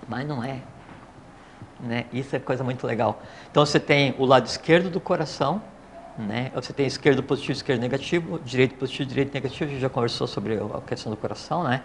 mas 0.09 0.27
não 0.27 0.43
é. 0.43 0.59
Né? 1.79 2.03
Isso 2.11 2.35
é 2.35 2.39
coisa 2.39 2.65
muito 2.65 2.85
legal. 2.85 3.21
Então 3.49 3.65
você 3.65 3.79
tem 3.79 4.13
o 4.19 4.25
lado 4.25 4.45
esquerdo 4.45 4.89
do 4.89 4.99
coração, 4.99 5.61
né? 6.17 6.51
Você 6.53 6.73
tem 6.73 6.85
esquerdo 6.85 7.23
positivo, 7.23 7.53
esquerdo 7.53 7.79
negativo, 7.79 8.41
direito 8.43 8.75
positivo, 8.75 9.07
direito 9.07 9.33
negativo. 9.33 9.69
A 9.69 9.73
gente 9.73 9.79
já 9.79 9.87
conversou 9.87 10.27
sobre 10.27 10.55
a 10.55 10.81
questão 10.81 11.09
do 11.09 11.15
coração, 11.15 11.63
né? 11.63 11.81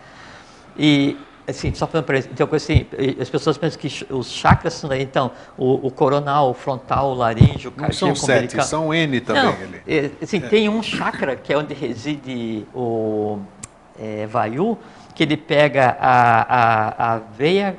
E 0.77 1.17
assim, 1.47 1.73
só 1.73 1.87
para 1.87 2.19
então 2.19 2.49
assim, 2.51 2.87
as 3.21 3.31
pessoas 3.31 3.57
pensam 3.57 3.79
que 3.79 4.13
os 4.13 4.29
chakras 4.29 4.73
são 4.73 4.91
daí, 4.91 5.03
então 5.03 5.31
o, 5.57 5.87
o 5.87 5.91
coronal, 5.93 6.51
o 6.51 6.55
frontal, 6.55 7.13
o 7.13 7.15
laríngeo, 7.15 7.71
o 7.71 7.73
cardíaco, 7.75 8.07
Não 8.07 8.17
são 8.17 8.27
sete, 8.27 8.65
são 8.65 8.93
N 8.93 9.21
também. 9.21 9.45
Não, 9.45 9.55
é, 9.87 10.11
assim, 10.21 10.39
é. 10.39 10.49
tem 10.49 10.69
um 10.69 10.83
chakra 10.83 11.37
que 11.37 11.53
é 11.53 11.57
onde 11.57 11.75
reside 11.75 12.67
o 12.75 13.39
é, 13.99 14.27
Vayu, 14.27 14.79
que 15.15 15.23
ele 15.23 15.37
pega 15.37 15.97
a, 16.01 16.43
a, 16.43 17.15
a 17.15 17.19
veia 17.19 17.77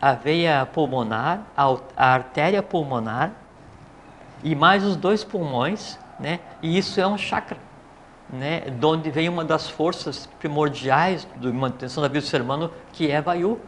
a 0.00 0.12
veia 0.12 0.64
pulmonar, 0.64 1.42
a, 1.56 1.76
a 1.96 2.14
artéria 2.14 2.62
pulmonar 2.62 3.32
e 4.44 4.54
mais 4.54 4.84
os 4.84 4.96
dois 4.96 5.24
pulmões, 5.24 5.98
né? 6.20 6.38
E 6.62 6.78
isso 6.78 7.00
é 7.00 7.06
um 7.06 7.18
chakra, 7.18 7.58
né? 8.30 8.60
De 8.60 8.86
onde 8.86 9.10
vem 9.10 9.28
uma 9.28 9.44
das 9.44 9.68
forças 9.68 10.28
primordiais 10.38 11.26
de 11.36 11.52
manutenção 11.52 12.02
da 12.02 12.08
vida 12.08 12.20
do 12.20 12.26
ser 12.26 12.40
humano, 12.40 12.70
que 12.92 13.10
é 13.10 13.20
Vayu, 13.20 13.60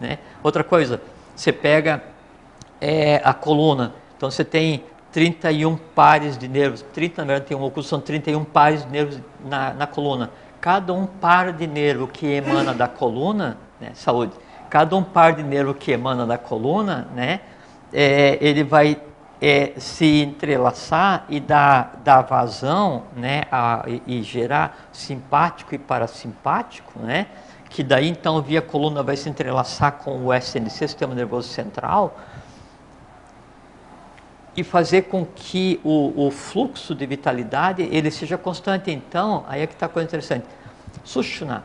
né? 0.00 0.18
Outra 0.42 0.62
coisa, 0.62 1.00
você 1.34 1.52
pega 1.52 2.02
é, 2.80 3.20
a 3.24 3.34
coluna, 3.34 3.92
então 4.16 4.30
você 4.30 4.44
tem 4.44 4.84
31 5.10 5.76
pares 5.76 6.38
de 6.38 6.48
nervos, 6.48 6.82
30 6.92 7.22
na 7.22 7.26
verdade 7.26 7.48
tem 7.48 7.56
um 7.56 7.62
oculto, 7.62 7.88
são 7.88 8.00
31 8.00 8.44
pares 8.44 8.84
de 8.84 8.90
nervos 8.90 9.20
na, 9.44 9.72
na 9.74 9.86
coluna. 9.86 10.30
Cada 10.64 10.94
um 10.94 11.04
par 11.04 11.52
de 11.52 11.66
nervo 11.66 12.08
que 12.08 12.24
emana 12.24 12.72
da 12.72 12.88
coluna, 12.88 13.58
né, 13.78 13.90
saúde, 13.92 14.32
cada 14.70 14.96
um 14.96 15.02
par 15.02 15.34
de 15.34 15.42
nervo 15.42 15.74
que 15.74 15.92
emana 15.92 16.24
da 16.26 16.38
coluna, 16.38 17.06
né, 17.14 17.40
é, 17.92 18.38
ele 18.40 18.64
vai 18.64 18.98
é, 19.42 19.74
se 19.76 20.22
entrelaçar 20.22 21.26
e 21.28 21.38
dar, 21.38 22.00
dar 22.02 22.22
vazão 22.22 23.02
né, 23.14 23.42
a, 23.52 23.84
e, 23.86 24.02
e, 24.06 24.22
gerar 24.22 24.88
simpático 24.90 25.74
e 25.74 25.78
parasimpático, 25.78 26.98
né, 26.98 27.26
que 27.68 27.82
daí 27.82 28.08
então 28.08 28.40
via 28.40 28.62
coluna 28.62 29.02
vai 29.02 29.18
se 29.18 29.28
entrelaçar 29.28 29.92
com 29.92 30.24
o 30.24 30.32
SNC, 30.32 30.70
Sistema 30.70 31.14
Nervoso 31.14 31.46
Central, 31.46 32.16
e 34.56 34.62
fazer 34.62 35.02
com 35.02 35.26
que 35.26 35.80
o, 35.82 36.26
o, 36.26 36.30
fluxo 36.30 36.94
de 36.94 37.04
vitalidade 37.06 37.82
ele 37.82 38.10
seja 38.10 38.38
constante. 38.38 38.90
Então, 38.90 39.44
aí 39.48 39.62
é 39.62 39.66
que 39.66 39.74
está 39.74 39.86
a 39.86 39.88
coisa 39.88 40.06
interessante. 40.06 40.46
Sushna 41.02 41.64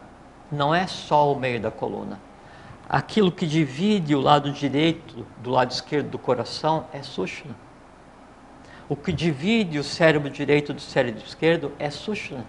não 0.51 0.73
é 0.73 0.87
só 0.87 1.31
o 1.31 1.39
meio 1.39 1.59
da 1.59 1.69
coluna. 1.69 2.19
Aquilo 2.87 3.31
que 3.31 3.45
divide 3.45 4.15
o 4.15 4.19
lado 4.19 4.51
direito 4.51 5.25
do 5.37 5.51
lado 5.51 5.71
esquerdo 5.71 6.09
do 6.09 6.17
coração 6.17 6.85
é 6.91 7.03
Sushna. 7.03 7.55
O 8.89 8.95
que 8.95 9.13
divide 9.13 9.77
o 9.77 9.83
cérebro 9.83 10.31
direito 10.31 10.73
do 10.73 10.81
cérebro 10.81 11.23
esquerdo 11.23 11.71
é 11.77 11.91
Sushna. 11.91 12.43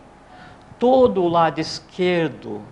Todo 0.78 1.22
o 1.22 1.28
lado 1.28 1.58
esquerdo 1.60 2.62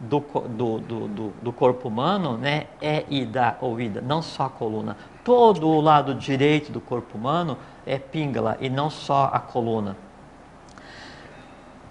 do, 0.00 0.18
do, 0.18 0.78
do, 0.80 1.32
do, 1.40 1.52
corpo 1.52 1.86
humano 1.86 2.36
né, 2.36 2.66
é 2.80 3.04
Ida 3.08 3.56
ou 3.60 3.80
Ida, 3.80 4.00
não 4.00 4.20
só 4.20 4.46
a 4.46 4.50
coluna. 4.50 4.96
Todo 5.24 5.68
o 5.68 5.80
lado 5.80 6.14
direito 6.14 6.72
do 6.72 6.80
corpo 6.80 7.16
humano 7.16 7.56
é 7.86 7.98
Pingala 7.98 8.56
e 8.60 8.68
não 8.68 8.90
só 8.90 9.30
a 9.32 9.38
coluna. 9.38 9.96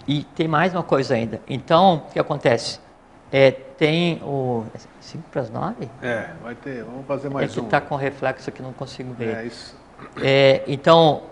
E 0.06 0.24
tem 0.34 0.48
mais 0.48 0.74
uma 0.74 0.82
coisa 0.82 1.14
ainda. 1.14 1.40
Então, 1.48 2.04
o 2.08 2.12
que 2.12 2.18
acontece? 2.18 2.80
É, 3.30 3.50
tem 3.50 4.20
o. 4.22 4.64
5 5.00 5.24
para 5.30 5.40
as 5.40 5.50
9? 5.50 5.88
É, 6.02 6.30
vai 6.42 6.54
ter. 6.54 6.84
Vamos 6.84 7.06
fazer 7.06 7.30
mais 7.30 7.50
é 7.50 7.54
que 7.54 7.60
um. 7.60 7.64
está 7.64 7.80
com 7.80 7.96
reflexo 7.96 8.50
aqui, 8.50 8.60
não 8.60 8.72
consigo 8.72 9.14
ver. 9.14 9.36
É 9.36 9.44
isso. 9.46 9.76
É, 10.20 10.62
então, 10.66 11.22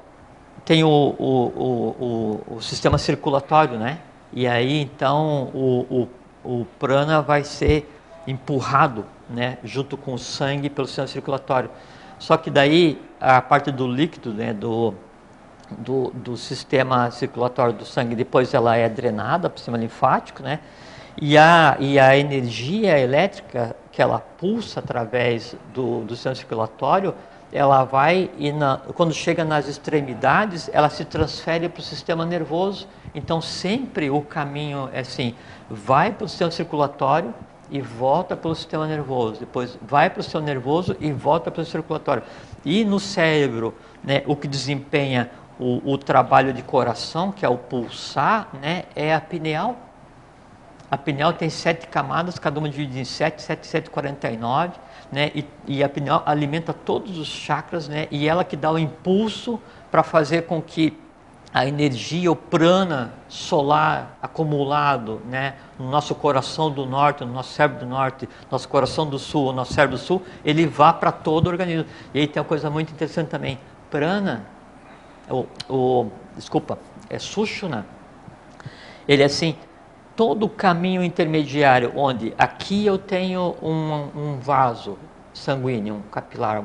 tem 0.64 0.82
o, 0.82 0.88
o, 0.88 2.42
o, 2.48 2.55
o, 2.57 2.62
sistema 2.62 2.96
circulatório, 2.96 3.76
né? 3.76 3.98
E 4.32 4.46
aí, 4.46 4.80
então, 4.80 5.51
o, 5.53 6.09
o, 6.44 6.61
o 6.61 6.66
prana 6.78 7.20
vai 7.20 7.44
ser 7.44 7.90
empurrado, 8.27 9.05
né? 9.29 9.59
Junto 9.64 9.97
com 9.97 10.14
o 10.14 10.18
sangue 10.18 10.68
pelo 10.71 10.87
sistema 10.87 11.09
circulatório. 11.09 11.71
Só 12.18 12.37
que 12.37 12.51
daí, 12.51 13.01
a 13.21 13.41
parte 13.41 13.71
do 13.71 13.87
líquido, 13.87 14.33
né? 14.33 14.53
Do, 14.53 14.95
do, 15.71 16.11
do 16.11 16.37
sistema 16.37 17.11
circulatório 17.11 17.73
do 17.73 17.85
sangue, 17.85 18.14
depois 18.14 18.53
ela 18.55 18.77
é 18.77 18.89
drenada 18.89 19.49
para 19.49 19.57
o 19.57 19.59
sistema 19.59 19.79
linfático, 19.79 20.43
né? 20.43 20.61
E 21.21 21.37
a, 21.37 21.77
e 21.79 21.99
a 21.99 22.16
energia 22.16 22.99
elétrica 22.99 23.77
que 23.93 24.01
ela 24.01 24.18
pulsa 24.18 24.81
através 24.81 25.57
do, 25.75 26.01
do 26.05 26.14
sistema 26.14 26.35
circulatório, 26.35 27.14
ela 27.53 27.85
vai 27.85 28.31
e 28.39 28.53
na, 28.53 28.79
quando 28.95 29.12
chega 29.12 29.45
nas 29.45 29.66
extremidades, 29.66 30.71
ela 30.73 30.89
se 30.89 31.05
transfere 31.05 31.68
para 31.68 31.81
o 31.81 31.83
sistema 31.83 32.25
nervoso. 32.25 32.87
Então 33.14 33.41
sempre 33.41 34.09
o 34.09 34.23
caminho 34.23 34.89
é 34.93 35.01
assim, 35.01 35.35
vai 35.68 36.12
para 36.12 36.27
o 36.27 36.29
sistema 36.29 36.51
circulatório 36.51 37.35
e 37.71 37.81
volta 37.81 38.37
pelo 38.37 38.55
sistema 38.55 38.87
nervoso, 38.87 39.41
depois 39.41 39.79
vai 39.81 40.11
para 40.11 40.21
o 40.21 40.23
sistema 40.23 40.45
nervoso 40.45 40.97
e 41.01 41.12
volta 41.12 41.51
para 41.51 41.62
o 41.62 41.64
circulatório. 41.64 42.23
E 42.64 42.85
no 42.85 42.99
cérebro, 42.99 43.75
né, 44.03 44.23
o 44.27 44.35
que 44.35 44.49
desempenha 44.49 45.31
o, 45.59 45.93
o, 45.93 45.99
trabalho 45.99 46.53
de 46.53 46.62
coração, 46.62 47.31
que 47.31 47.45
é 47.45 47.49
o 47.49 47.57
pulsar, 47.57 48.49
né, 48.61 48.85
é 48.97 49.14
a 49.14 49.21
pineal. 49.21 49.77
A 50.91 50.99
pineal 50.99 51.33
tem 51.33 51.49
sete 51.49 51.87
camadas, 51.87 52.39
cada 52.39 52.59
uma 52.59 52.68
dividida 52.68 52.99
em 52.99 53.05
sete, 53.05 53.43
sete, 53.43 53.66
sete, 53.66 53.91
quarenta 53.91 54.29
e 54.31 54.37
nove, 54.37 54.75
né, 55.12 55.31
e, 55.35 55.45
e 55.66 55.85
a 55.85 55.89
pineal 55.89 56.23
alimenta 56.27 56.73
todos 56.73 57.18
os 57.18 57.29
chakras, 57.29 57.89
né, 57.89 58.09
e 58.11 58.29
ela 58.29 58.43
que 58.43 58.57
dá 58.57 58.73
o 58.73 58.79
impulso 58.79 59.61
para 59.91 60.03
fazer 60.03 60.47
com 60.47 60.61
que 60.61 60.99
a 61.53 61.66
energia, 61.66 62.30
o 62.30 62.36
prana 62.36 63.12
solar 63.28 64.16
acumulado 64.22 65.20
né, 65.26 65.55
no 65.78 65.90
nosso 65.90 66.14
coração 66.14 66.70
do 66.70 66.86
norte, 66.86 67.24
no 67.24 67.32
nosso 67.32 67.53
cérebro 67.53 67.80
do 67.80 67.86
norte, 67.86 68.28
nosso 68.51 68.68
coração 68.68 69.09
do 69.09 69.18
sul, 69.18 69.46
no 69.46 69.55
nosso 69.55 69.72
cérebro 69.74 69.96
do 69.96 70.03
sul, 70.03 70.22
ele 70.44 70.66
vá 70.66 70.92
para 70.92 71.11
todo 71.11 71.46
o 71.46 71.51
organismo. 71.51 71.86
E 72.14 72.20
aí 72.20 72.26
tem 72.26 72.40
uma 72.40 72.48
coisa 72.48 72.70
muito 72.70 72.92
interessante 72.92 73.28
também. 73.28 73.59
Prana 73.90 74.46
o, 75.30 75.46
o 75.68 76.11
desculpa, 76.36 76.78
é 77.09 77.18
Sushuna, 77.18 77.86
ele 79.07 79.22
é 79.22 79.26
assim, 79.26 79.57
todo 80.16 80.44
o 80.44 80.48
caminho 80.48 81.03
intermediário, 81.03 81.92
onde 81.96 82.34
aqui 82.36 82.84
eu 82.84 82.98
tenho 82.98 83.57
um, 83.62 84.11
um 84.14 84.38
vaso 84.40 84.98
sanguíneo, 85.32 85.96
um 85.96 86.03
capilar, 86.03 86.64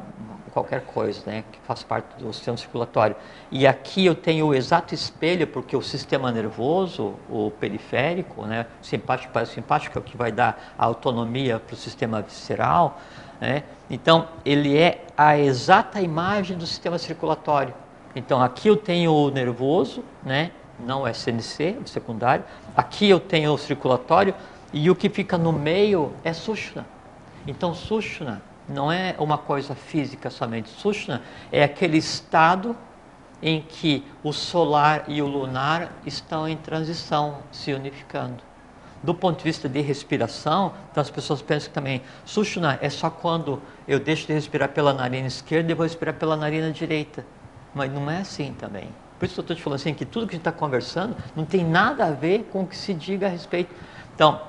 qualquer 0.56 0.86
coisa, 0.86 1.22
né, 1.26 1.43
que 1.51 1.60
faz 1.68 1.84
parte 1.84 2.16
do 2.18 2.32
sistema 2.32 2.56
circulatório, 2.56 3.14
e 3.51 3.68
aqui 3.68 4.06
eu 4.06 4.16
tenho 4.16 4.47
o 4.47 4.56
exato 4.56 4.95
espelho, 4.95 5.45
porque 5.45 5.76
o 5.76 5.82
sistema 5.82 6.32
nervoso, 6.32 7.16
o 7.30 7.51
periférico, 7.60 8.45
né, 8.45 8.66
simpático 8.82 9.34
para 9.34 9.45
simpático, 9.45 9.97
é 9.97 9.99
o 9.99 10.01
que 10.01 10.16
vai 10.16 10.32
dar 10.32 10.74
a 10.78 10.86
autonomia 10.86 11.60
para 11.60 11.74
o 11.74 11.78
sistema 11.78 12.22
visceral, 12.22 13.01
né, 13.41 13.64
então 13.89 14.30
ele 14.45 14.78
é 14.78 15.03
a 15.18 15.38
exata 15.38 15.99
imagem 15.99 16.58
do 16.58 16.66
sistema 16.66 16.97
circulatório. 16.97 17.74
Então 18.16 18.41
aqui 18.41 18.70
eu 18.70 18.78
tenho 18.78 19.14
o 19.14 19.30
nervoso, 19.30 20.06
né? 20.24 20.51
não 20.80 21.03
o 21.03 21.08
SNC, 21.08 21.80
o 21.84 21.88
secundário. 21.88 22.45
Aqui 22.76 23.10
eu 23.10 23.20
tenho 23.20 23.53
o 23.53 23.58
circulatório 23.58 24.34
e 24.72 24.89
o 24.89 24.95
que 24.95 25.10
fica 25.10 25.38
no 25.38 25.51
meio 25.51 26.14
é 26.24 26.32
Sushna. 26.32 26.86
Então 27.45 27.74
Sushna 27.74 28.41
não 28.68 28.91
é 28.91 29.16
uma 29.20 29.38
coisa 29.38 29.76
física 29.76 30.30
somente. 30.30 30.70
Sushna 30.70 31.22
é 31.51 31.63
aquele 31.63 31.97
estado 31.97 32.76
em 33.41 33.61
que 33.61 34.03
o 34.24 34.34
solar 34.34 35.05
e 35.07 35.22
o 35.22 35.28
lunar 35.28 35.91
estão 36.05 36.47
em 36.47 36.57
transição, 36.57 37.39
se 37.51 37.74
unificando. 37.74 38.43
Do 39.03 39.13
ponto 39.13 39.38
de 39.38 39.43
vista 39.43 39.70
de 39.70 39.82
respiração, 39.82 40.74
então 40.89 40.99
as 40.99 41.11
pessoas 41.11 41.41
pensam 41.41 41.70
que 41.70 41.76
também 41.76 42.01
Sushna 42.26 42.80
é 42.82 42.89
só 42.89 43.09
quando 43.09 43.61
eu 43.88 43.99
deixo 43.99 44.26
de 44.26 44.34
respirar 44.34 44.70
pela 44.70 44.93
narina 44.93 45.28
esquerda 45.28 45.72
e 45.72 45.76
vou 45.76 45.84
respirar 45.84 46.16
pela 46.16 46.36
narina 46.36 46.72
direita. 46.72 47.24
Mas 47.74 47.91
não 47.91 48.09
é 48.09 48.18
assim 48.18 48.55
também. 48.57 48.89
Por 49.20 49.26
isso 49.26 49.36
que 49.36 49.39
eu 49.39 49.43
estou 49.43 49.55
te 49.55 49.61
falando 49.61 49.80
assim, 49.80 49.93
que 49.93 50.05
tudo 50.05 50.26
que 50.26 50.36
a 50.36 50.38
gente 50.38 50.47
está 50.47 50.51
conversando 50.51 51.16
não 51.36 51.45
tem 51.45 51.63
nada 51.63 52.05
a 52.05 52.11
ver 52.11 52.49
com 52.51 52.63
o 52.63 52.68
que 52.68 52.76
se 52.76 52.93
diga 52.93 53.28
a 53.28 53.30
respeito. 53.30 53.74
Então, 54.16 54.41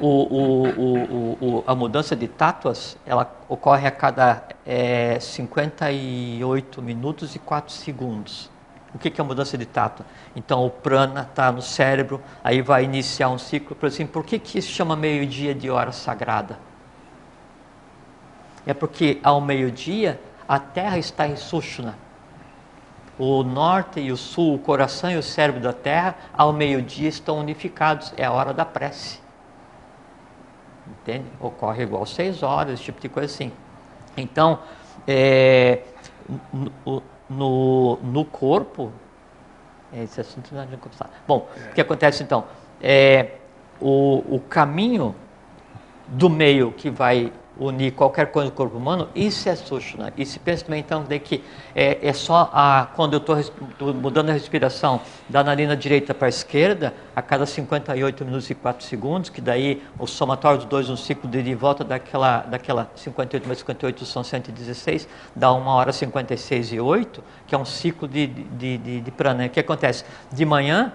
o, 0.00 1.36
o, 1.40 1.64
a 1.66 1.74
mudança 1.74 2.14
de 2.14 2.28
tátuas, 2.28 2.96
ela 3.06 3.30
ocorre 3.48 3.86
a 3.86 3.90
cada 3.90 4.42
é, 4.66 5.18
58 5.20 6.82
minutos 6.82 7.34
e 7.34 7.38
4 7.38 7.72
segundos. 7.72 8.50
O 8.94 8.98
que 8.98 9.08
é 9.08 9.20
a 9.20 9.24
mudança 9.24 9.58
de 9.58 9.66
tátua? 9.66 10.06
Então, 10.34 10.64
o 10.64 10.70
prana 10.70 11.22
está 11.22 11.52
no 11.52 11.60
cérebro, 11.60 12.20
aí 12.42 12.62
vai 12.62 12.84
iniciar 12.84 13.28
um 13.28 13.38
ciclo. 13.38 13.76
Por 13.76 13.86
exemplo, 13.86 14.14
por 14.14 14.24
que, 14.24 14.38
que 14.38 14.62
se 14.62 14.68
chama 14.68 14.96
meio-dia 14.96 15.54
de 15.54 15.70
hora 15.70 15.92
sagrada? 15.92 16.58
É 18.66 18.72
porque 18.72 19.20
ao 19.22 19.40
meio-dia 19.40 20.20
a 20.48 20.58
Terra 20.58 20.98
está 20.98 21.26
em 21.26 21.36
Sushna. 21.36 21.96
O 23.18 23.42
norte 23.42 24.00
e 24.00 24.12
o 24.12 24.16
sul, 24.16 24.54
o 24.54 24.58
coração 24.58 25.10
e 25.10 25.16
o 25.16 25.22
cérebro 25.22 25.60
da 25.60 25.72
Terra, 25.72 26.14
ao 26.32 26.52
meio-dia 26.52 27.08
estão 27.08 27.38
unificados. 27.38 28.14
É 28.16 28.24
a 28.24 28.32
hora 28.32 28.54
da 28.54 28.64
prece. 28.64 29.20
Entende? 30.90 31.26
Ocorre 31.40 31.82
igual 31.82 32.04
seis 32.06 32.42
horas, 32.42 32.74
esse 32.74 32.84
tipo 32.84 33.00
de 33.00 33.08
coisa 33.08 33.32
assim. 33.32 33.52
Então, 34.16 34.60
é, 35.06 35.82
no, 36.52 37.02
no, 37.28 37.96
no, 38.02 38.24
corpo, 38.24 38.92
esse 39.92 40.20
assunto 40.20 40.54
não 40.54 40.62
é 40.62 40.66
conversar. 40.66 41.10
Bom, 41.26 41.48
o 41.70 41.74
que 41.74 41.80
acontece 41.80 42.22
então? 42.22 42.44
É, 42.80 43.36
o, 43.80 44.36
o 44.36 44.40
caminho 44.40 45.14
do 46.06 46.28
meio 46.28 46.72
que 46.72 46.90
vai 46.90 47.32
unir 47.58 47.92
qualquer 47.92 48.30
coisa 48.30 48.48
no 48.48 48.54
corpo 48.54 48.76
humano, 48.76 49.08
isso 49.14 49.48
é 49.48 49.56
Sushna. 49.56 50.12
E 50.16 50.24
se 50.24 50.38
pensa 50.38 50.64
também 50.64 50.80
então 50.80 51.02
de 51.02 51.18
que 51.18 51.44
é, 51.74 52.08
é 52.08 52.12
só 52.12 52.50
a, 52.52 52.88
quando 52.94 53.14
eu 53.14 53.18
estou 53.18 53.94
mudando 53.94 54.30
a 54.30 54.32
respiração 54.32 55.00
da 55.28 55.42
narina 55.42 55.76
direita 55.76 56.14
para 56.14 56.26
a 56.26 56.28
esquerda, 56.28 56.94
a 57.14 57.20
cada 57.20 57.44
58 57.44 58.24
minutos 58.24 58.48
e 58.48 58.54
4 58.54 58.86
segundos, 58.86 59.30
que 59.30 59.40
daí 59.40 59.82
o 59.98 60.06
somatório 60.06 60.58
dos 60.58 60.66
dois, 60.66 60.88
um 60.88 60.96
ciclo 60.96 61.28
de, 61.28 61.42
de 61.42 61.54
volta 61.54 61.82
daquela, 61.82 62.38
daquela 62.42 62.90
58 62.94 63.46
mais 63.46 63.58
58 63.58 64.04
são 64.06 64.22
116, 64.22 65.08
dá 65.34 65.52
1 65.52 65.66
hora 65.66 65.92
56 65.92 66.72
e 66.72 66.80
8, 66.80 67.24
que 67.46 67.54
é 67.54 67.58
um 67.58 67.64
ciclo 67.64 68.06
de, 68.06 68.26
de, 68.26 68.78
de, 68.78 69.00
de 69.00 69.10
prana. 69.10 69.46
O 69.46 69.50
que 69.50 69.60
acontece? 69.60 70.04
De 70.32 70.44
manhã, 70.44 70.92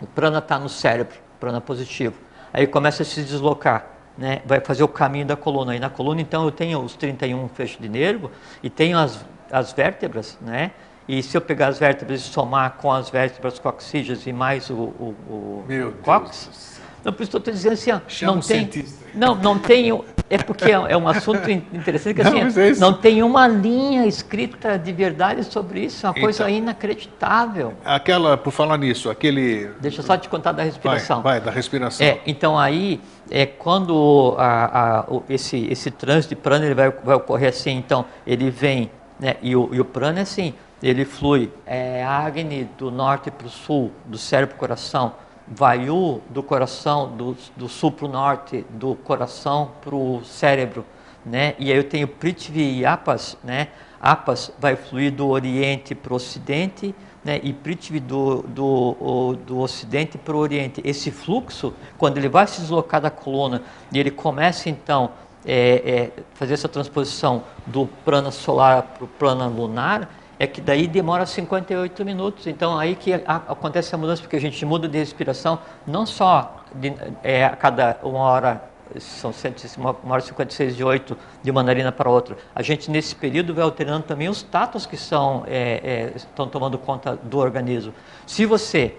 o 0.00 0.06
prana 0.06 0.38
está 0.38 0.58
no 0.58 0.68
cérebro, 0.68 1.16
prana 1.40 1.60
positivo. 1.60 2.14
Aí 2.52 2.66
começa 2.66 3.02
a 3.02 3.06
se 3.06 3.22
deslocar 3.22 3.97
né, 4.18 4.42
vai 4.44 4.60
fazer 4.60 4.82
o 4.82 4.88
caminho 4.88 5.24
da 5.24 5.36
coluna. 5.36 5.76
E 5.76 5.78
na 5.78 5.88
coluna, 5.88 6.20
então, 6.20 6.44
eu 6.44 6.50
tenho 6.50 6.80
os 6.80 6.94
31 6.96 7.48
fechos 7.48 7.80
de 7.80 7.88
nervo 7.88 8.30
e 8.60 8.68
tenho 8.68 8.98
as, 8.98 9.24
as 9.50 9.72
vértebras, 9.72 10.36
né? 10.40 10.72
E 11.06 11.22
se 11.22 11.36
eu 11.36 11.40
pegar 11.40 11.68
as 11.68 11.78
vértebras 11.78 12.20
e 12.20 12.24
somar 12.24 12.72
com 12.72 12.92
as 12.92 13.08
vértebras 13.08 13.58
coxígeas 13.58 14.26
e 14.26 14.32
mais 14.32 14.68
o, 14.68 14.74
o, 14.74 15.16
o, 15.26 15.64
Meu 15.66 15.92
cox, 16.02 16.78
não, 17.02 17.12
por 17.12 17.22
isso 17.22 17.36
estou 17.36 17.52
dizendo 17.52 17.72
assim, 17.72 17.92
ó, 17.92 18.00
não 18.26 18.34
tem, 18.34 18.42
cientista. 18.42 19.06
não, 19.14 19.34
não 19.34 19.58
tem, 19.58 19.90
é 20.30 20.36
porque 20.38 20.66
é, 20.66 20.72
é 20.72 20.96
um 20.96 21.08
assunto 21.08 21.50
in- 21.50 21.62
interessante 21.72 22.14
que 22.16 22.22
Não, 22.22 22.30
assim, 22.30 22.44
mas 22.44 22.56
é 22.58 22.72
não 22.80 22.92
tem 22.92 23.22
uma 23.22 23.46
linha 23.48 24.06
escrita 24.06 24.78
de 24.78 24.92
verdade 24.92 25.42
sobre 25.44 25.80
isso, 25.84 26.06
é 26.06 26.10
uma 26.10 26.14
coisa 26.20 26.42
Então. 26.44 26.54
inacreditável. 26.54 27.74
Aquela, 27.84 28.36
por 28.36 28.50
falar 28.50 28.76
nisso, 28.78 29.08
aquele. 29.10 29.70
Deixa 29.80 30.00
eu 30.00 30.04
só 30.04 30.16
te 30.16 30.28
contar 30.28 30.52
da 30.52 30.58
Vai, 30.58 30.66
respiração. 30.66 31.22
vai, 31.22 31.40
da 31.40 31.50
respiração. 31.50 32.06
É, 32.06 32.20
então 32.26 32.58
aí 32.58 33.00
é 33.30 33.46
quando 33.46 34.34
a, 34.38 35.00
a, 35.00 35.04
esse, 35.28 35.66
esse 35.70 35.90
trânsito 35.90 36.34
de 36.34 36.40
prana 36.40 36.64
ele 36.66 36.74
vai, 36.74 36.90
vai 36.90 37.16
ocorrer 37.16 37.48
assim, 37.48 37.72
então 37.76 38.04
ele 38.26 38.50
vem, 38.50 38.90
né, 39.18 39.36
e, 39.42 39.54
o, 39.56 39.68
e 39.72 39.80
o 39.80 39.84
prana 39.84 40.18
é 40.20 40.22
assim, 40.22 40.54
ele 40.82 41.04
flui 41.04 41.50
é, 41.66 42.04
Agni 42.04 42.68
do 42.78 42.90
norte 42.90 43.30
para 43.30 43.46
o 43.46 43.50
sul, 43.50 43.90
do 44.04 44.16
cérebro 44.18 44.54
para 44.54 44.56
o 44.56 44.60
coração, 44.60 45.12
Vayu 45.50 46.20
do 46.30 46.42
coração, 46.42 47.10
do, 47.16 47.36
do 47.56 47.68
sul 47.68 47.90
para 47.92 48.06
o 48.06 48.08
norte, 48.08 48.64
do 48.70 48.94
coração 48.94 49.72
para 49.80 49.94
o 49.94 50.22
cérebro, 50.24 50.84
né, 51.24 51.54
e 51.58 51.70
aí 51.70 51.76
eu 51.76 51.84
tenho 51.84 52.06
Prithvi 52.06 52.78
e 52.78 52.86
Apas, 52.86 53.36
né, 53.42 53.68
Apas 54.00 54.52
vai 54.58 54.76
fluir 54.76 55.12
do 55.12 55.28
oriente 55.28 55.94
para 55.94 56.12
o 56.12 56.16
ocidente, 56.16 56.94
né, 57.24 57.40
e 57.42 57.52
Prithvi 57.52 58.00
do, 58.00 58.42
do, 58.42 59.36
do 59.44 59.58
ocidente 59.58 60.16
para 60.16 60.34
o 60.36 60.38
oriente. 60.38 60.80
Esse 60.84 61.10
fluxo, 61.10 61.74
quando 61.96 62.16
ele 62.16 62.28
vai 62.28 62.46
se 62.46 62.60
deslocar 62.60 63.00
da 63.00 63.10
coluna 63.10 63.62
e 63.92 63.98
ele 63.98 64.10
começa 64.10 64.70
então 64.70 65.10
é, 65.44 66.10
é, 66.16 66.22
fazer 66.34 66.54
essa 66.54 66.68
transposição 66.68 67.42
do 67.66 67.86
prana 68.04 68.30
solar 68.30 68.82
para 68.82 69.04
o 69.04 69.08
prana 69.08 69.46
lunar, 69.46 70.08
é 70.38 70.46
que 70.46 70.60
daí 70.60 70.86
demora 70.86 71.26
58 71.26 72.04
minutos. 72.04 72.46
Então 72.46 72.78
aí 72.78 72.94
que 72.94 73.12
acontece 73.12 73.94
a 73.94 73.98
mudança, 73.98 74.22
porque 74.22 74.36
a 74.36 74.40
gente 74.40 74.64
muda 74.64 74.88
de 74.88 74.98
respiração 74.98 75.58
não 75.86 76.06
só 76.06 76.64
de, 76.74 76.94
é, 77.22 77.44
a 77.44 77.56
cada 77.56 77.98
uma 78.02 78.20
hora 78.20 78.62
são 78.98 79.32
100, 79.32 79.54
uma 79.76 79.96
hora 80.08 80.22
e 80.22 80.26
56 80.26 80.76
de 80.76 80.82
8 80.82 81.16
de 81.42 81.50
uma 81.50 81.62
narina 81.62 81.92
para 81.92 82.08
outra. 82.08 82.36
A 82.54 82.62
gente, 82.62 82.90
nesse 82.90 83.14
período, 83.14 83.54
vai 83.54 83.64
alterando 83.64 84.04
também 84.04 84.28
os 84.28 84.42
tatos 84.42 84.86
que 84.86 84.96
são, 84.96 85.44
é, 85.46 85.80
é, 85.84 86.12
estão 86.16 86.48
tomando 86.48 86.78
conta 86.78 87.16
do 87.16 87.38
organismo. 87.38 87.92
Se 88.26 88.46
você 88.46 88.96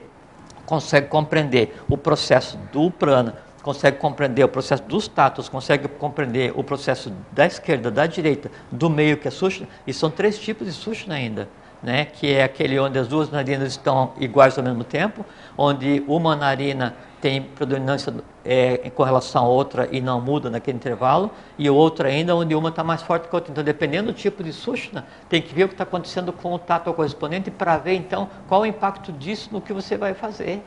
consegue 0.66 1.08
compreender 1.08 1.82
o 1.90 1.98
processo 1.98 2.58
do 2.72 2.92
prana, 2.92 3.36
consegue 3.62 3.98
compreender 3.98 4.44
o 4.44 4.50
processo 4.50 4.84
dos 4.84 5.08
tatos, 5.08 5.50
consegue 5.50 5.88
compreender 5.88 6.54
o 6.56 6.64
processo 6.64 7.12
da 7.32 7.46
esquerda, 7.46 7.92
da 7.92 8.06
direita, 8.06 8.50
do 8.72 8.90
meio, 8.90 9.18
que 9.18 9.28
é 9.28 9.32
Sushna, 9.32 9.68
e 9.86 9.94
são 9.94 10.10
três 10.10 10.40
tipos 10.40 10.68
de 10.68 10.74
Sushna 10.74 11.16
ainda. 11.16 11.48
Né, 11.82 12.04
que 12.04 12.34
é 12.34 12.44
aquele 12.44 12.78
onde 12.78 13.00
as 13.00 13.08
duas 13.08 13.32
narinas 13.32 13.70
estão 13.70 14.12
iguais 14.20 14.58
ao 14.58 14.64
mesmo 14.66 14.84
tempo, 14.84 15.26
onde 15.58 16.04
uma 16.10 16.36
narina 16.36 16.94
tem 17.22 17.42
predominância 17.42 18.14
é, 18.44 18.90
com 18.90 19.02
relação 19.04 19.46
à 19.46 19.48
outra 19.48 19.88
e 19.90 20.02
não 20.02 20.20
muda 20.20 20.50
naquele 20.50 20.76
intervalo, 20.76 21.32
e 21.58 21.70
outra 21.70 22.10
ainda 22.10 22.36
onde 22.36 22.54
uma 22.54 22.68
está 22.68 22.84
mais 22.84 23.02
forte 23.02 23.30
que 23.30 23.36
a 23.36 23.38
outra. 23.38 23.52
Então, 23.52 23.64
dependendo 23.64 24.12
do 24.12 24.14
tipo 24.14 24.44
de 24.44 24.52
Sushna, 24.52 25.06
tem 25.30 25.42
que 25.42 25.54
ver 25.54 25.64
o 25.64 25.68
que 25.68 25.74
está 25.74 25.84
acontecendo 25.84 26.34
com 26.34 26.54
o 26.54 26.60
tato 26.60 26.94
correspondente 26.94 27.50
para 27.50 27.78
ver, 27.78 27.94
então, 27.94 28.30
qual 28.48 28.62
o 28.62 28.66
impacto 28.66 29.14
disso 29.14 29.50
no 29.52 29.62
que 29.62 29.72
você 29.72 29.96
vai 29.96 30.14
fazer. 30.14 30.62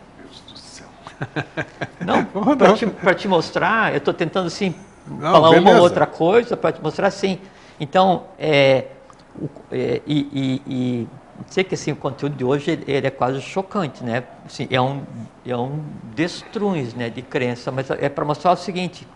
Não, 2.00 2.24
para 2.56 2.70
te, 2.70 2.86
te 3.18 3.28
mostrar, 3.28 3.92
eu 3.92 3.98
estou 3.98 4.12
tentando 4.14 4.46
assim, 4.48 4.74
Não, 5.06 5.42
falar 5.42 5.50
uma 5.52 5.70
beleza. 5.70 5.70
ou 5.70 5.80
outra 5.80 6.06
coisa 6.06 6.56
para 6.56 6.72
te 6.72 6.82
mostrar 6.82 7.06
assim. 7.08 7.40
Então, 7.78 8.30
é, 8.38 8.96
o- 9.34 9.48
é, 9.70 10.02
e, 10.06 10.62
e, 10.66 11.02
e 11.04 11.08
sei 11.46 11.64
que 11.64 11.74
assim, 11.74 11.92
o 11.92 11.96
conteúdo 11.96 12.36
de 12.36 12.44
hoje 12.44 12.72
ele, 12.72 12.84
ele 12.90 13.06
é 13.06 13.10
quase 13.10 13.40
chocante, 13.40 14.02
né? 14.04 14.24
Assim, 14.44 14.66
é 14.70 14.80
um, 14.80 15.04
é 15.44 15.56
um 15.56 15.84
destruins 16.02 16.94
né, 16.94 17.08
de 17.08 17.22
crença, 17.22 17.70
mas 17.70 17.88
é 17.90 18.08
para 18.08 18.24
mostrar 18.24 18.52
o 18.52 18.56
seguinte, 18.56 19.08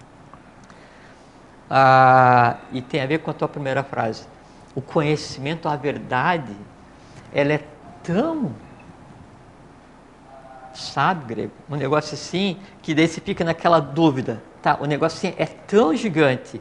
ah, 1.69 2.67
e 2.71 2.81
tem 2.83 3.01
a 3.01 3.07
ver 3.07 3.19
com 3.21 3.31
a 3.31 3.35
tua 3.35 3.49
primeira 3.49 3.83
frase. 3.83 4.29
O 4.75 4.83
conhecimento, 4.83 5.69
a 5.69 5.77
verdade, 5.77 6.57
ela 7.33 7.53
é 7.55 7.59
tão 8.03 8.61
sabe, 10.77 11.35
grego? 11.35 11.53
Um 11.69 11.77
negócio 11.77 12.15
assim, 12.15 12.57
que 12.83 12.95
daí 12.95 13.09
você 13.09 13.21
fica 13.21 13.45
naquela 13.45 13.81
dúvida, 13.81 14.43
tá? 14.63 14.79
O 14.81 14.87
negócio 14.87 15.17
assim 15.17 15.37
é 15.39 15.47
tão 15.47 15.95
gigante. 15.95 16.61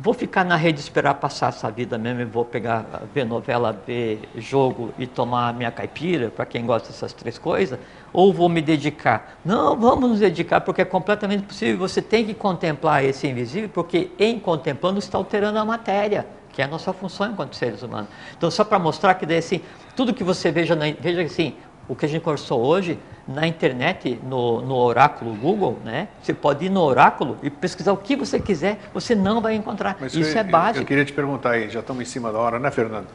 Vou 0.00 0.14
ficar 0.14 0.44
na 0.44 0.54
rede 0.54 0.78
esperar 0.78 1.14
passar 1.14 1.48
essa 1.48 1.68
vida 1.72 1.98
mesmo 1.98 2.20
e 2.20 2.24
vou 2.24 2.44
pegar, 2.44 2.86
ver 3.12 3.24
novela, 3.24 3.76
ver 3.84 4.20
jogo 4.36 4.94
e 4.96 5.08
tomar 5.08 5.52
minha 5.52 5.72
caipira, 5.72 6.30
para 6.30 6.46
quem 6.46 6.64
gosta 6.64 6.88
dessas 6.88 7.12
três 7.12 7.36
coisas, 7.36 7.80
ou 8.12 8.32
vou 8.32 8.48
me 8.48 8.62
dedicar? 8.62 9.36
Não, 9.44 9.76
vamos 9.76 10.10
nos 10.10 10.20
dedicar, 10.20 10.60
porque 10.60 10.82
é 10.82 10.84
completamente 10.84 11.42
possível. 11.42 11.78
Você 11.78 12.00
tem 12.00 12.24
que 12.24 12.32
contemplar 12.32 13.04
esse 13.04 13.26
invisível, 13.26 13.68
porque 13.70 14.12
em 14.20 14.38
contemplando 14.38 15.00
está 15.00 15.18
alterando 15.18 15.58
a 15.58 15.64
matéria, 15.64 16.24
que 16.52 16.62
é 16.62 16.64
a 16.64 16.68
nossa 16.68 16.92
função 16.92 17.32
enquanto 17.32 17.56
seres 17.56 17.82
humanos. 17.82 18.08
Então, 18.36 18.52
só 18.52 18.62
para 18.62 18.78
mostrar 18.78 19.14
que 19.14 19.26
daí, 19.26 19.38
assim, 19.38 19.60
tudo 19.96 20.14
que 20.14 20.22
você 20.22 20.52
veja, 20.52 20.76
na, 20.76 20.84
veja 20.92 21.22
assim, 21.22 21.56
o 21.88 21.96
que 21.96 22.04
a 22.04 22.08
gente 22.08 22.22
conversou 22.22 22.62
hoje, 22.62 22.98
na 23.26 23.46
internet, 23.46 24.20
no, 24.22 24.60
no 24.60 24.74
oráculo 24.74 25.34
Google, 25.34 25.78
né? 25.84 26.08
Você 26.22 26.34
pode 26.34 26.66
ir 26.66 26.70
no 26.70 26.80
oráculo 26.82 27.36
e 27.42 27.50
pesquisar 27.50 27.92
o 27.92 27.96
que 27.96 28.14
você 28.14 28.38
quiser, 28.38 28.78
você 28.92 29.14
não 29.14 29.40
vai 29.40 29.54
encontrar. 29.54 29.96
Mas 29.98 30.14
Isso 30.14 30.36
eu, 30.36 30.40
é 30.40 30.44
básico. 30.44 30.82
Eu 30.82 30.86
queria 30.86 31.04
te 31.04 31.12
perguntar 31.12 31.52
aí, 31.52 31.70
já 31.70 31.80
estamos 31.80 32.02
em 32.02 32.06
cima 32.06 32.30
da 32.30 32.38
hora, 32.38 32.58
né, 32.58 32.70
Fernando? 32.70 33.06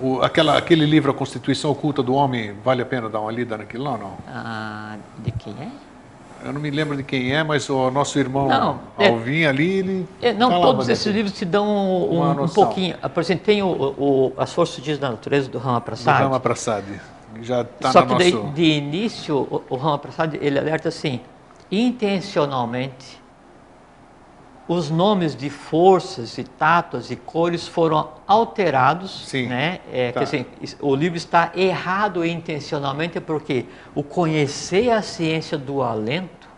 O, 0.00 0.22
aquela, 0.22 0.56
aquele 0.56 0.86
livro, 0.86 1.10
A 1.10 1.14
Constituição 1.14 1.70
Oculta 1.70 2.02
do 2.02 2.14
Homem, 2.14 2.54
vale 2.64 2.82
a 2.82 2.86
pena 2.86 3.08
dar 3.08 3.20
uma 3.20 3.32
lida 3.32 3.56
naquilo 3.56 3.84
lá 3.84 3.92
ou 3.92 3.98
não? 3.98 4.12
Ah, 4.28 4.96
de 5.18 5.32
quem 5.32 5.54
é? 5.60 5.68
Eu 6.44 6.52
não 6.52 6.60
me 6.60 6.70
lembro 6.70 6.96
de 6.96 7.02
quem 7.02 7.34
é, 7.34 7.42
mas 7.42 7.68
o 7.68 7.90
nosso 7.90 8.16
irmão 8.16 8.46
Não, 8.46 8.80
é- 8.96 9.08
Alvin 9.08 9.44
ali, 9.44 9.78
ele. 9.78 10.08
É, 10.22 10.32
não, 10.32 10.50
falava 10.50 10.66
todos 10.68 10.88
esses 10.88 11.12
livros 11.12 11.32
te 11.32 11.44
dão 11.44 11.66
um, 11.66 12.44
um 12.44 12.48
pouquinho. 12.48 12.96
Por 13.12 13.20
exemplo, 13.20 13.44
tem 13.44 13.60
o, 13.60 13.66
o, 13.66 14.32
As 14.36 14.52
Forças 14.52 14.76
Sutis 14.76 14.98
da 14.98 15.10
Natureza, 15.10 15.48
do 15.48 15.58
Rama 15.58 15.80
do 15.80 15.82
Prasad. 15.82 16.22
Rama 16.22 16.38
Prasad. 16.38 16.84
Já 17.42 17.62
está 17.62 17.92
Só 17.92 18.02
que 18.02 18.14
daí, 18.14 18.32
nosso. 18.32 18.52
de 18.52 18.64
início, 18.64 19.36
o, 19.36 19.62
o 19.70 19.76
Rama 19.76 19.98
Prasad, 19.98 20.34
ele 20.34 20.58
alerta 20.58 20.88
assim, 20.88 21.20
intencionalmente, 21.70 23.20
os 24.66 24.90
nomes 24.90 25.34
de 25.34 25.48
forças 25.48 26.36
e 26.36 26.44
tátuas 26.44 27.10
e 27.10 27.16
cores 27.16 27.66
foram 27.66 28.10
alterados, 28.26 29.26
Sim. 29.26 29.46
né? 29.46 29.80
É, 29.90 30.12
Tá. 30.12 30.20
dizer, 30.24 30.46
is- 30.60 30.76
o 30.80 30.94
livro 30.94 31.16
está 31.16 31.52
errado 31.54 32.24
intencionalmente 32.24 33.18
porque 33.20 33.64
o 33.94 34.02
conhecer 34.02 34.90
a 34.90 35.00
ciência 35.00 35.56
do 35.56 35.82
alento 35.82 36.48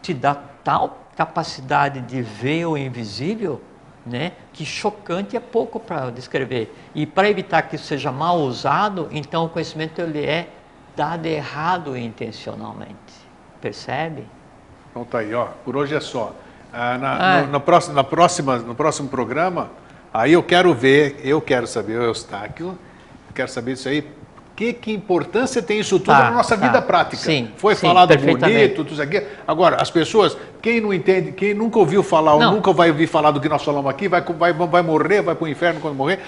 te 0.00 0.14
dá 0.14 0.34
tal 0.34 0.98
capacidade 1.14 2.00
de 2.00 2.22
ver 2.22 2.66
o 2.66 2.76
invisível, 2.76 3.60
né? 4.06 4.32
Que 4.54 4.64
chocante 4.64 5.36
é 5.36 5.40
pouco 5.40 5.78
para 5.80 6.10
descrever. 6.10 6.74
E 6.94 7.04
para 7.04 7.28
evitar 7.28 7.60
que 7.62 7.74
isso 7.76 7.84
seja 7.86 8.10
mal 8.10 8.38
usado, 8.38 9.08
então 9.10 9.44
o 9.44 9.48
conhecimento 9.48 10.00
ele 10.00 10.24
é 10.24 10.48
dado 10.96 11.26
errado 11.26 11.96
intencionalmente. 11.96 12.94
Percebe? 13.60 14.24
Então 14.90 15.04
tá 15.04 15.18
aí, 15.18 15.34
ó. 15.34 15.48
Por 15.64 15.76
hoje 15.76 15.94
é 15.94 16.00
só. 16.00 16.32
Ah, 16.72 16.96
na, 16.98 17.12
Ah. 17.38 17.42
no, 17.42 17.52
na 17.52 17.60
próxima, 17.60 17.94
na 17.94 18.04
próxima, 18.04 18.58
no 18.58 18.74
próximo 18.74 19.08
programa, 19.08 19.70
aí 20.12 20.32
eu 20.32 20.42
quero 20.42 20.72
ver, 20.72 21.20
eu 21.24 21.40
quero 21.40 21.66
saber, 21.66 21.98
o 21.98 22.02
Eustáquio, 22.04 22.68
eu 23.28 23.34
quero 23.34 23.48
saber 23.50 23.72
isso 23.72 23.88
aí. 23.88 24.08
Que, 24.54 24.72
que 24.72 24.92
importância 24.92 25.60
tem 25.60 25.80
isso 25.80 25.98
tudo 25.98 26.14
Tá, 26.16 26.24
na 26.26 26.30
nossa 26.30 26.56
tá. 26.56 26.64
vida 26.64 26.80
prática? 26.80 27.16
Sim, 27.16 27.50
Foi 27.56 27.74
sim, 27.74 27.88
falado 27.88 28.16
bonito, 28.16 28.76
tudo 28.76 28.92
isso 28.92 29.02
aqui. 29.02 29.20
Agora, 29.48 29.82
as 29.82 29.90
pessoas, 29.90 30.36
quem 30.64 30.80
não 30.80 30.94
entende, 30.94 31.30
quem 31.32 31.52
nunca 31.52 31.78
ouviu 31.78 32.02
falar, 32.02 32.36
ou 32.36 32.40
nunca 32.50 32.72
vai 32.72 32.88
ouvir 32.88 33.06
falar 33.06 33.30
do 33.32 33.38
que 33.38 33.50
nós 33.50 33.62
falamos 33.62 33.90
aqui, 33.90 34.08
vai, 34.08 34.22
vai, 34.22 34.50
vai 34.54 34.80
morrer, 34.80 35.20
vai 35.20 35.34
para 35.34 35.44
o 35.44 35.46
inferno 35.46 35.78
quando 35.78 35.94
morrer. 35.94 36.20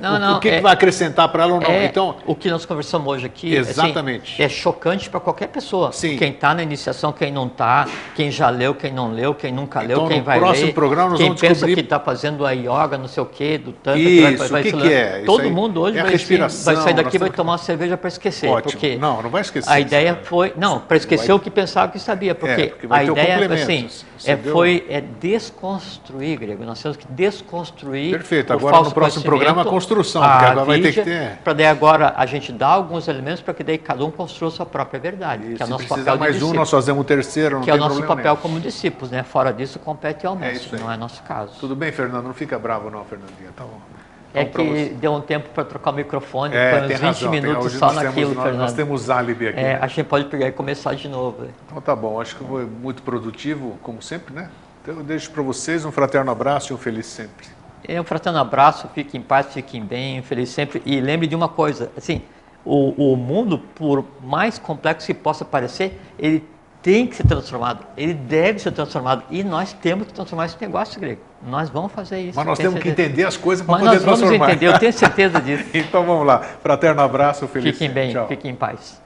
Não, 0.00 0.16
o, 0.16 0.18
não, 0.18 0.36
o 0.36 0.40
que, 0.40 0.48
é- 0.48 0.56
que 0.56 0.60
vai 0.62 0.72
acrescentar 0.72 1.28
para 1.28 1.44
ela 1.44 1.52
ou 1.54 1.60
não? 1.60 1.70
É, 1.70 1.84
Então, 1.84 2.16
o 2.26 2.34
que 2.34 2.50
nós 2.50 2.64
conversamos 2.66 3.06
hoje 3.06 3.26
aqui 3.26 3.56
assim, 3.56 3.70
Exatamente. 3.70 4.42
é 4.42 4.48
chocante 4.48 5.08
para 5.08 5.20
qualquer 5.20 5.46
pessoa. 5.46 5.92
Sim. 5.92 6.16
Quem 6.16 6.30
está 6.32 6.52
na 6.54 6.62
iniciação, 6.64 7.12
quem 7.12 7.30
não 7.30 7.46
está, 7.46 7.86
quem 8.16 8.32
já 8.32 8.50
leu, 8.50 8.74
quem 8.74 8.90
não 8.92 9.12
leu, 9.12 9.32
quem 9.32 9.52
nunca 9.52 9.80
leu, 9.80 9.98
Então, 9.98 10.08
quem 10.08 10.18
no 10.18 10.24
vai 10.24 10.38
próximo 10.40 10.66
ler, 10.66 10.72
programa 10.74 11.10
nós 11.10 11.18
quem 11.18 11.26
vamos 11.28 11.40
pensa 11.40 11.52
descobrir- 11.54 11.74
que 11.76 11.80
está 11.82 12.00
fazendo 12.00 12.44
a 12.44 12.50
yoga, 12.50 12.98
não 12.98 13.06
sei 13.06 13.22
o 13.22 13.26
quê, 13.26 13.58
do 13.58 13.70
tanto 13.72 13.98
Isso, 14.00 14.52
o 14.56 14.62
que 14.62 14.72
que 14.72 14.92
é? 14.92 15.22
Todo 15.24 15.48
mundo 15.50 15.82
hoje 15.82 15.98
é 15.98 16.02
vai, 16.02 16.10
respiração, 16.10 16.74
vai 16.74 16.82
sair 16.82 16.94
daqui 16.94 17.14
e 17.16 17.18
vai 17.20 17.30
tomar 17.30 17.52
uma 17.52 17.58
cerveja 17.58 17.96
para 17.96 18.08
esquecer. 18.08 18.48
Ótimo. 18.48 18.72
Porque 18.72 18.96
Não, 18.96 19.22
não 19.22 19.30
vai 19.30 19.42
esquecer 19.42 19.70
A 19.70 19.78
ideia 19.78 20.18
foi, 20.24 20.52
não, 20.56 20.80
para 20.80 20.96
esquecer 20.96 21.28
Vai- 21.28 21.36
o 21.36 21.38
que 21.38 21.50
pensava 21.50 21.92
que 21.92 21.98
sabia, 22.00 22.34
porque, 22.34 22.74
vai 22.86 23.00
a 23.00 23.04
ideia. 23.04 23.51
Assim, 23.54 23.88
é, 24.24 24.36
deu- 24.36 24.52
foi 24.52 24.86
é 24.88 25.00
desconstruir, 25.00 26.38
Grego. 26.38 26.64
Nós 26.64 26.80
temos 26.82 26.96
que 26.96 27.06
desconstruir 27.10 28.10
Perfeito. 28.12 28.50
o 28.50 28.52
Agora, 28.56 28.80
no 28.82 28.90
próximo 28.92 29.24
programa, 29.24 29.62
a 29.62 29.64
construção, 29.64 30.22
porque 30.22 30.44
agora 30.44 30.64
vai 30.64 30.80
ter 30.80 30.92
que 30.92 31.02
ter- 31.02 31.38
Para 31.44 31.52
daí 31.52 31.66
agora 31.66 32.12
a 32.16 32.26
gente 32.26 32.52
dar 32.52 32.68
alguns 32.68 33.08
elementos 33.08 33.42
para 33.42 33.54
que 33.54 33.62
daí 33.64 33.78
cada 33.78 34.04
um 34.04 34.10
construa 34.10 34.48
a 34.50 34.52
sua 34.54 34.66
própria 34.66 34.98
verdade, 35.00 35.52
e 35.52 35.54
que 35.54 35.62
é 35.62 35.66
o 35.66 35.68
nosso 35.68 35.86
papel 35.86 36.18
mais 36.18 36.42
um, 36.42 36.52
nós 36.52 36.70
fazemos 36.70 37.00
um 37.00 37.04
terceiro, 37.04 37.56
não 37.56 37.62
que 37.62 37.70
é 37.70 37.74
o 37.74 37.78
nosso 37.78 38.02
papel 38.02 38.36
como 38.36 38.60
discípulos, 38.60 39.10
né? 39.10 39.22
Fora 39.22 39.52
disso 39.52 39.78
compete 39.78 40.26
ao 40.26 40.34
É 40.36 40.38
mestre, 40.38 40.66
isso 40.66 40.74
aí. 40.76 40.80
não 40.80 40.90
é 40.92 40.96
nosso 40.96 41.22
caso. 41.22 41.52
Tudo 41.58 41.74
bem, 41.76 41.92
Fernando? 41.92 42.24
Não 42.24 42.34
fica 42.34 42.58
bravo 42.58 42.90
não, 42.90 43.04
Fernandinha. 43.04 43.50
Tá 43.56 43.64
bom. 43.64 43.80
É 44.34 44.42
Então, 44.42 44.64
que 44.64 44.70
você. 44.70 44.88
deu 44.94 45.12
um 45.12 45.20
tempo 45.20 45.50
para 45.50 45.64
trocar 45.64 45.90
o 45.90 45.94
microfone, 45.94 46.54
É, 46.56 46.70
foi 46.70 46.80
uns 46.80 46.86
20 46.88 47.00
razão. 47.02 47.30
minutos 47.30 47.72
só 47.72 47.92
naquilo, 47.92 48.30
temos, 48.30 48.42
Fernando. 48.42 48.60
nós 48.60 48.72
temos 48.72 49.10
álibi 49.10 49.48
aqui. 49.48 49.60
É, 49.60 49.62
né? 49.74 49.78
a 49.80 49.86
gente 49.86 50.04
pode 50.04 50.24
pegar 50.26 50.48
e 50.48 50.52
começar 50.52 50.94
de 50.94 51.08
novo. 51.08 51.46
Então 51.66 51.80
tá 51.80 51.94
bom, 51.94 52.20
acho 52.20 52.36
que 52.36 52.44
foi 52.44 52.64
muito 52.64 53.02
produtivo, 53.02 53.78
como 53.82 54.00
sempre, 54.00 54.34
né? 54.34 54.48
Então 54.82 54.96
eu 54.96 55.02
deixo 55.04 55.30
para 55.30 55.42
vocês 55.42 55.84
um 55.84 55.92
fraterno 55.92 56.30
abraço 56.30 56.72
e 56.72 56.74
um 56.74 56.78
feliz 56.78 57.06
sempre. 57.06 57.46
É 57.86 58.00
um 58.00 58.04
fraterno 58.04 58.38
abraço, 58.38 58.88
fiquem 58.94 59.20
em 59.20 59.24
paz, 59.24 59.46
fiquem 59.52 59.84
bem, 59.84 60.22
feliz 60.22 60.48
sempre. 60.48 60.80
E 60.86 61.00
lembre 61.00 61.26
de 61.26 61.34
uma 61.34 61.48
coisa, 61.48 61.90
assim, 61.96 62.22
o, 62.64 63.12
o 63.12 63.16
mundo, 63.16 63.58
por 63.74 64.04
mais 64.22 64.58
complexo 64.58 65.06
que 65.06 65.14
possa 65.14 65.44
parecer, 65.44 66.00
ele 66.18 66.44
tem 66.80 67.06
que 67.06 67.14
ser 67.16 67.26
transformado, 67.26 67.84
ele 67.96 68.14
deve 68.14 68.58
ser 68.60 68.72
transformado. 68.72 69.22
E 69.30 69.44
nós 69.44 69.72
temos 69.72 70.06
que 70.06 70.12
transformar 70.12 70.46
esse 70.46 70.56
negócio, 70.60 71.00
Grego. 71.00 71.20
Nós 71.46 71.68
vamos 71.70 71.92
fazer 71.92 72.20
isso. 72.20 72.36
Mas 72.36 72.46
nós 72.46 72.58
temos 72.58 72.80
que 72.80 72.88
entender 72.88 73.24
as 73.24 73.36
coisas 73.36 73.64
para 73.64 73.72
Mas 73.72 73.82
poder 73.82 73.94
nós 73.96 74.04
vamos 74.04 74.20
transformar. 74.20 74.50
entender, 74.52 74.66
eu 74.68 74.78
tenho 74.78 74.92
certeza 74.92 75.40
disso. 75.42 75.64
então 75.74 76.04
vamos 76.04 76.26
lá. 76.26 76.38
Fraterno 76.62 77.02
abraço, 77.02 77.46
feliz 77.48 77.72
Fiquem 77.72 77.90
bem, 77.90 78.12
Tchau. 78.12 78.28
fiquem 78.28 78.52
em 78.52 78.54
paz. 78.54 79.00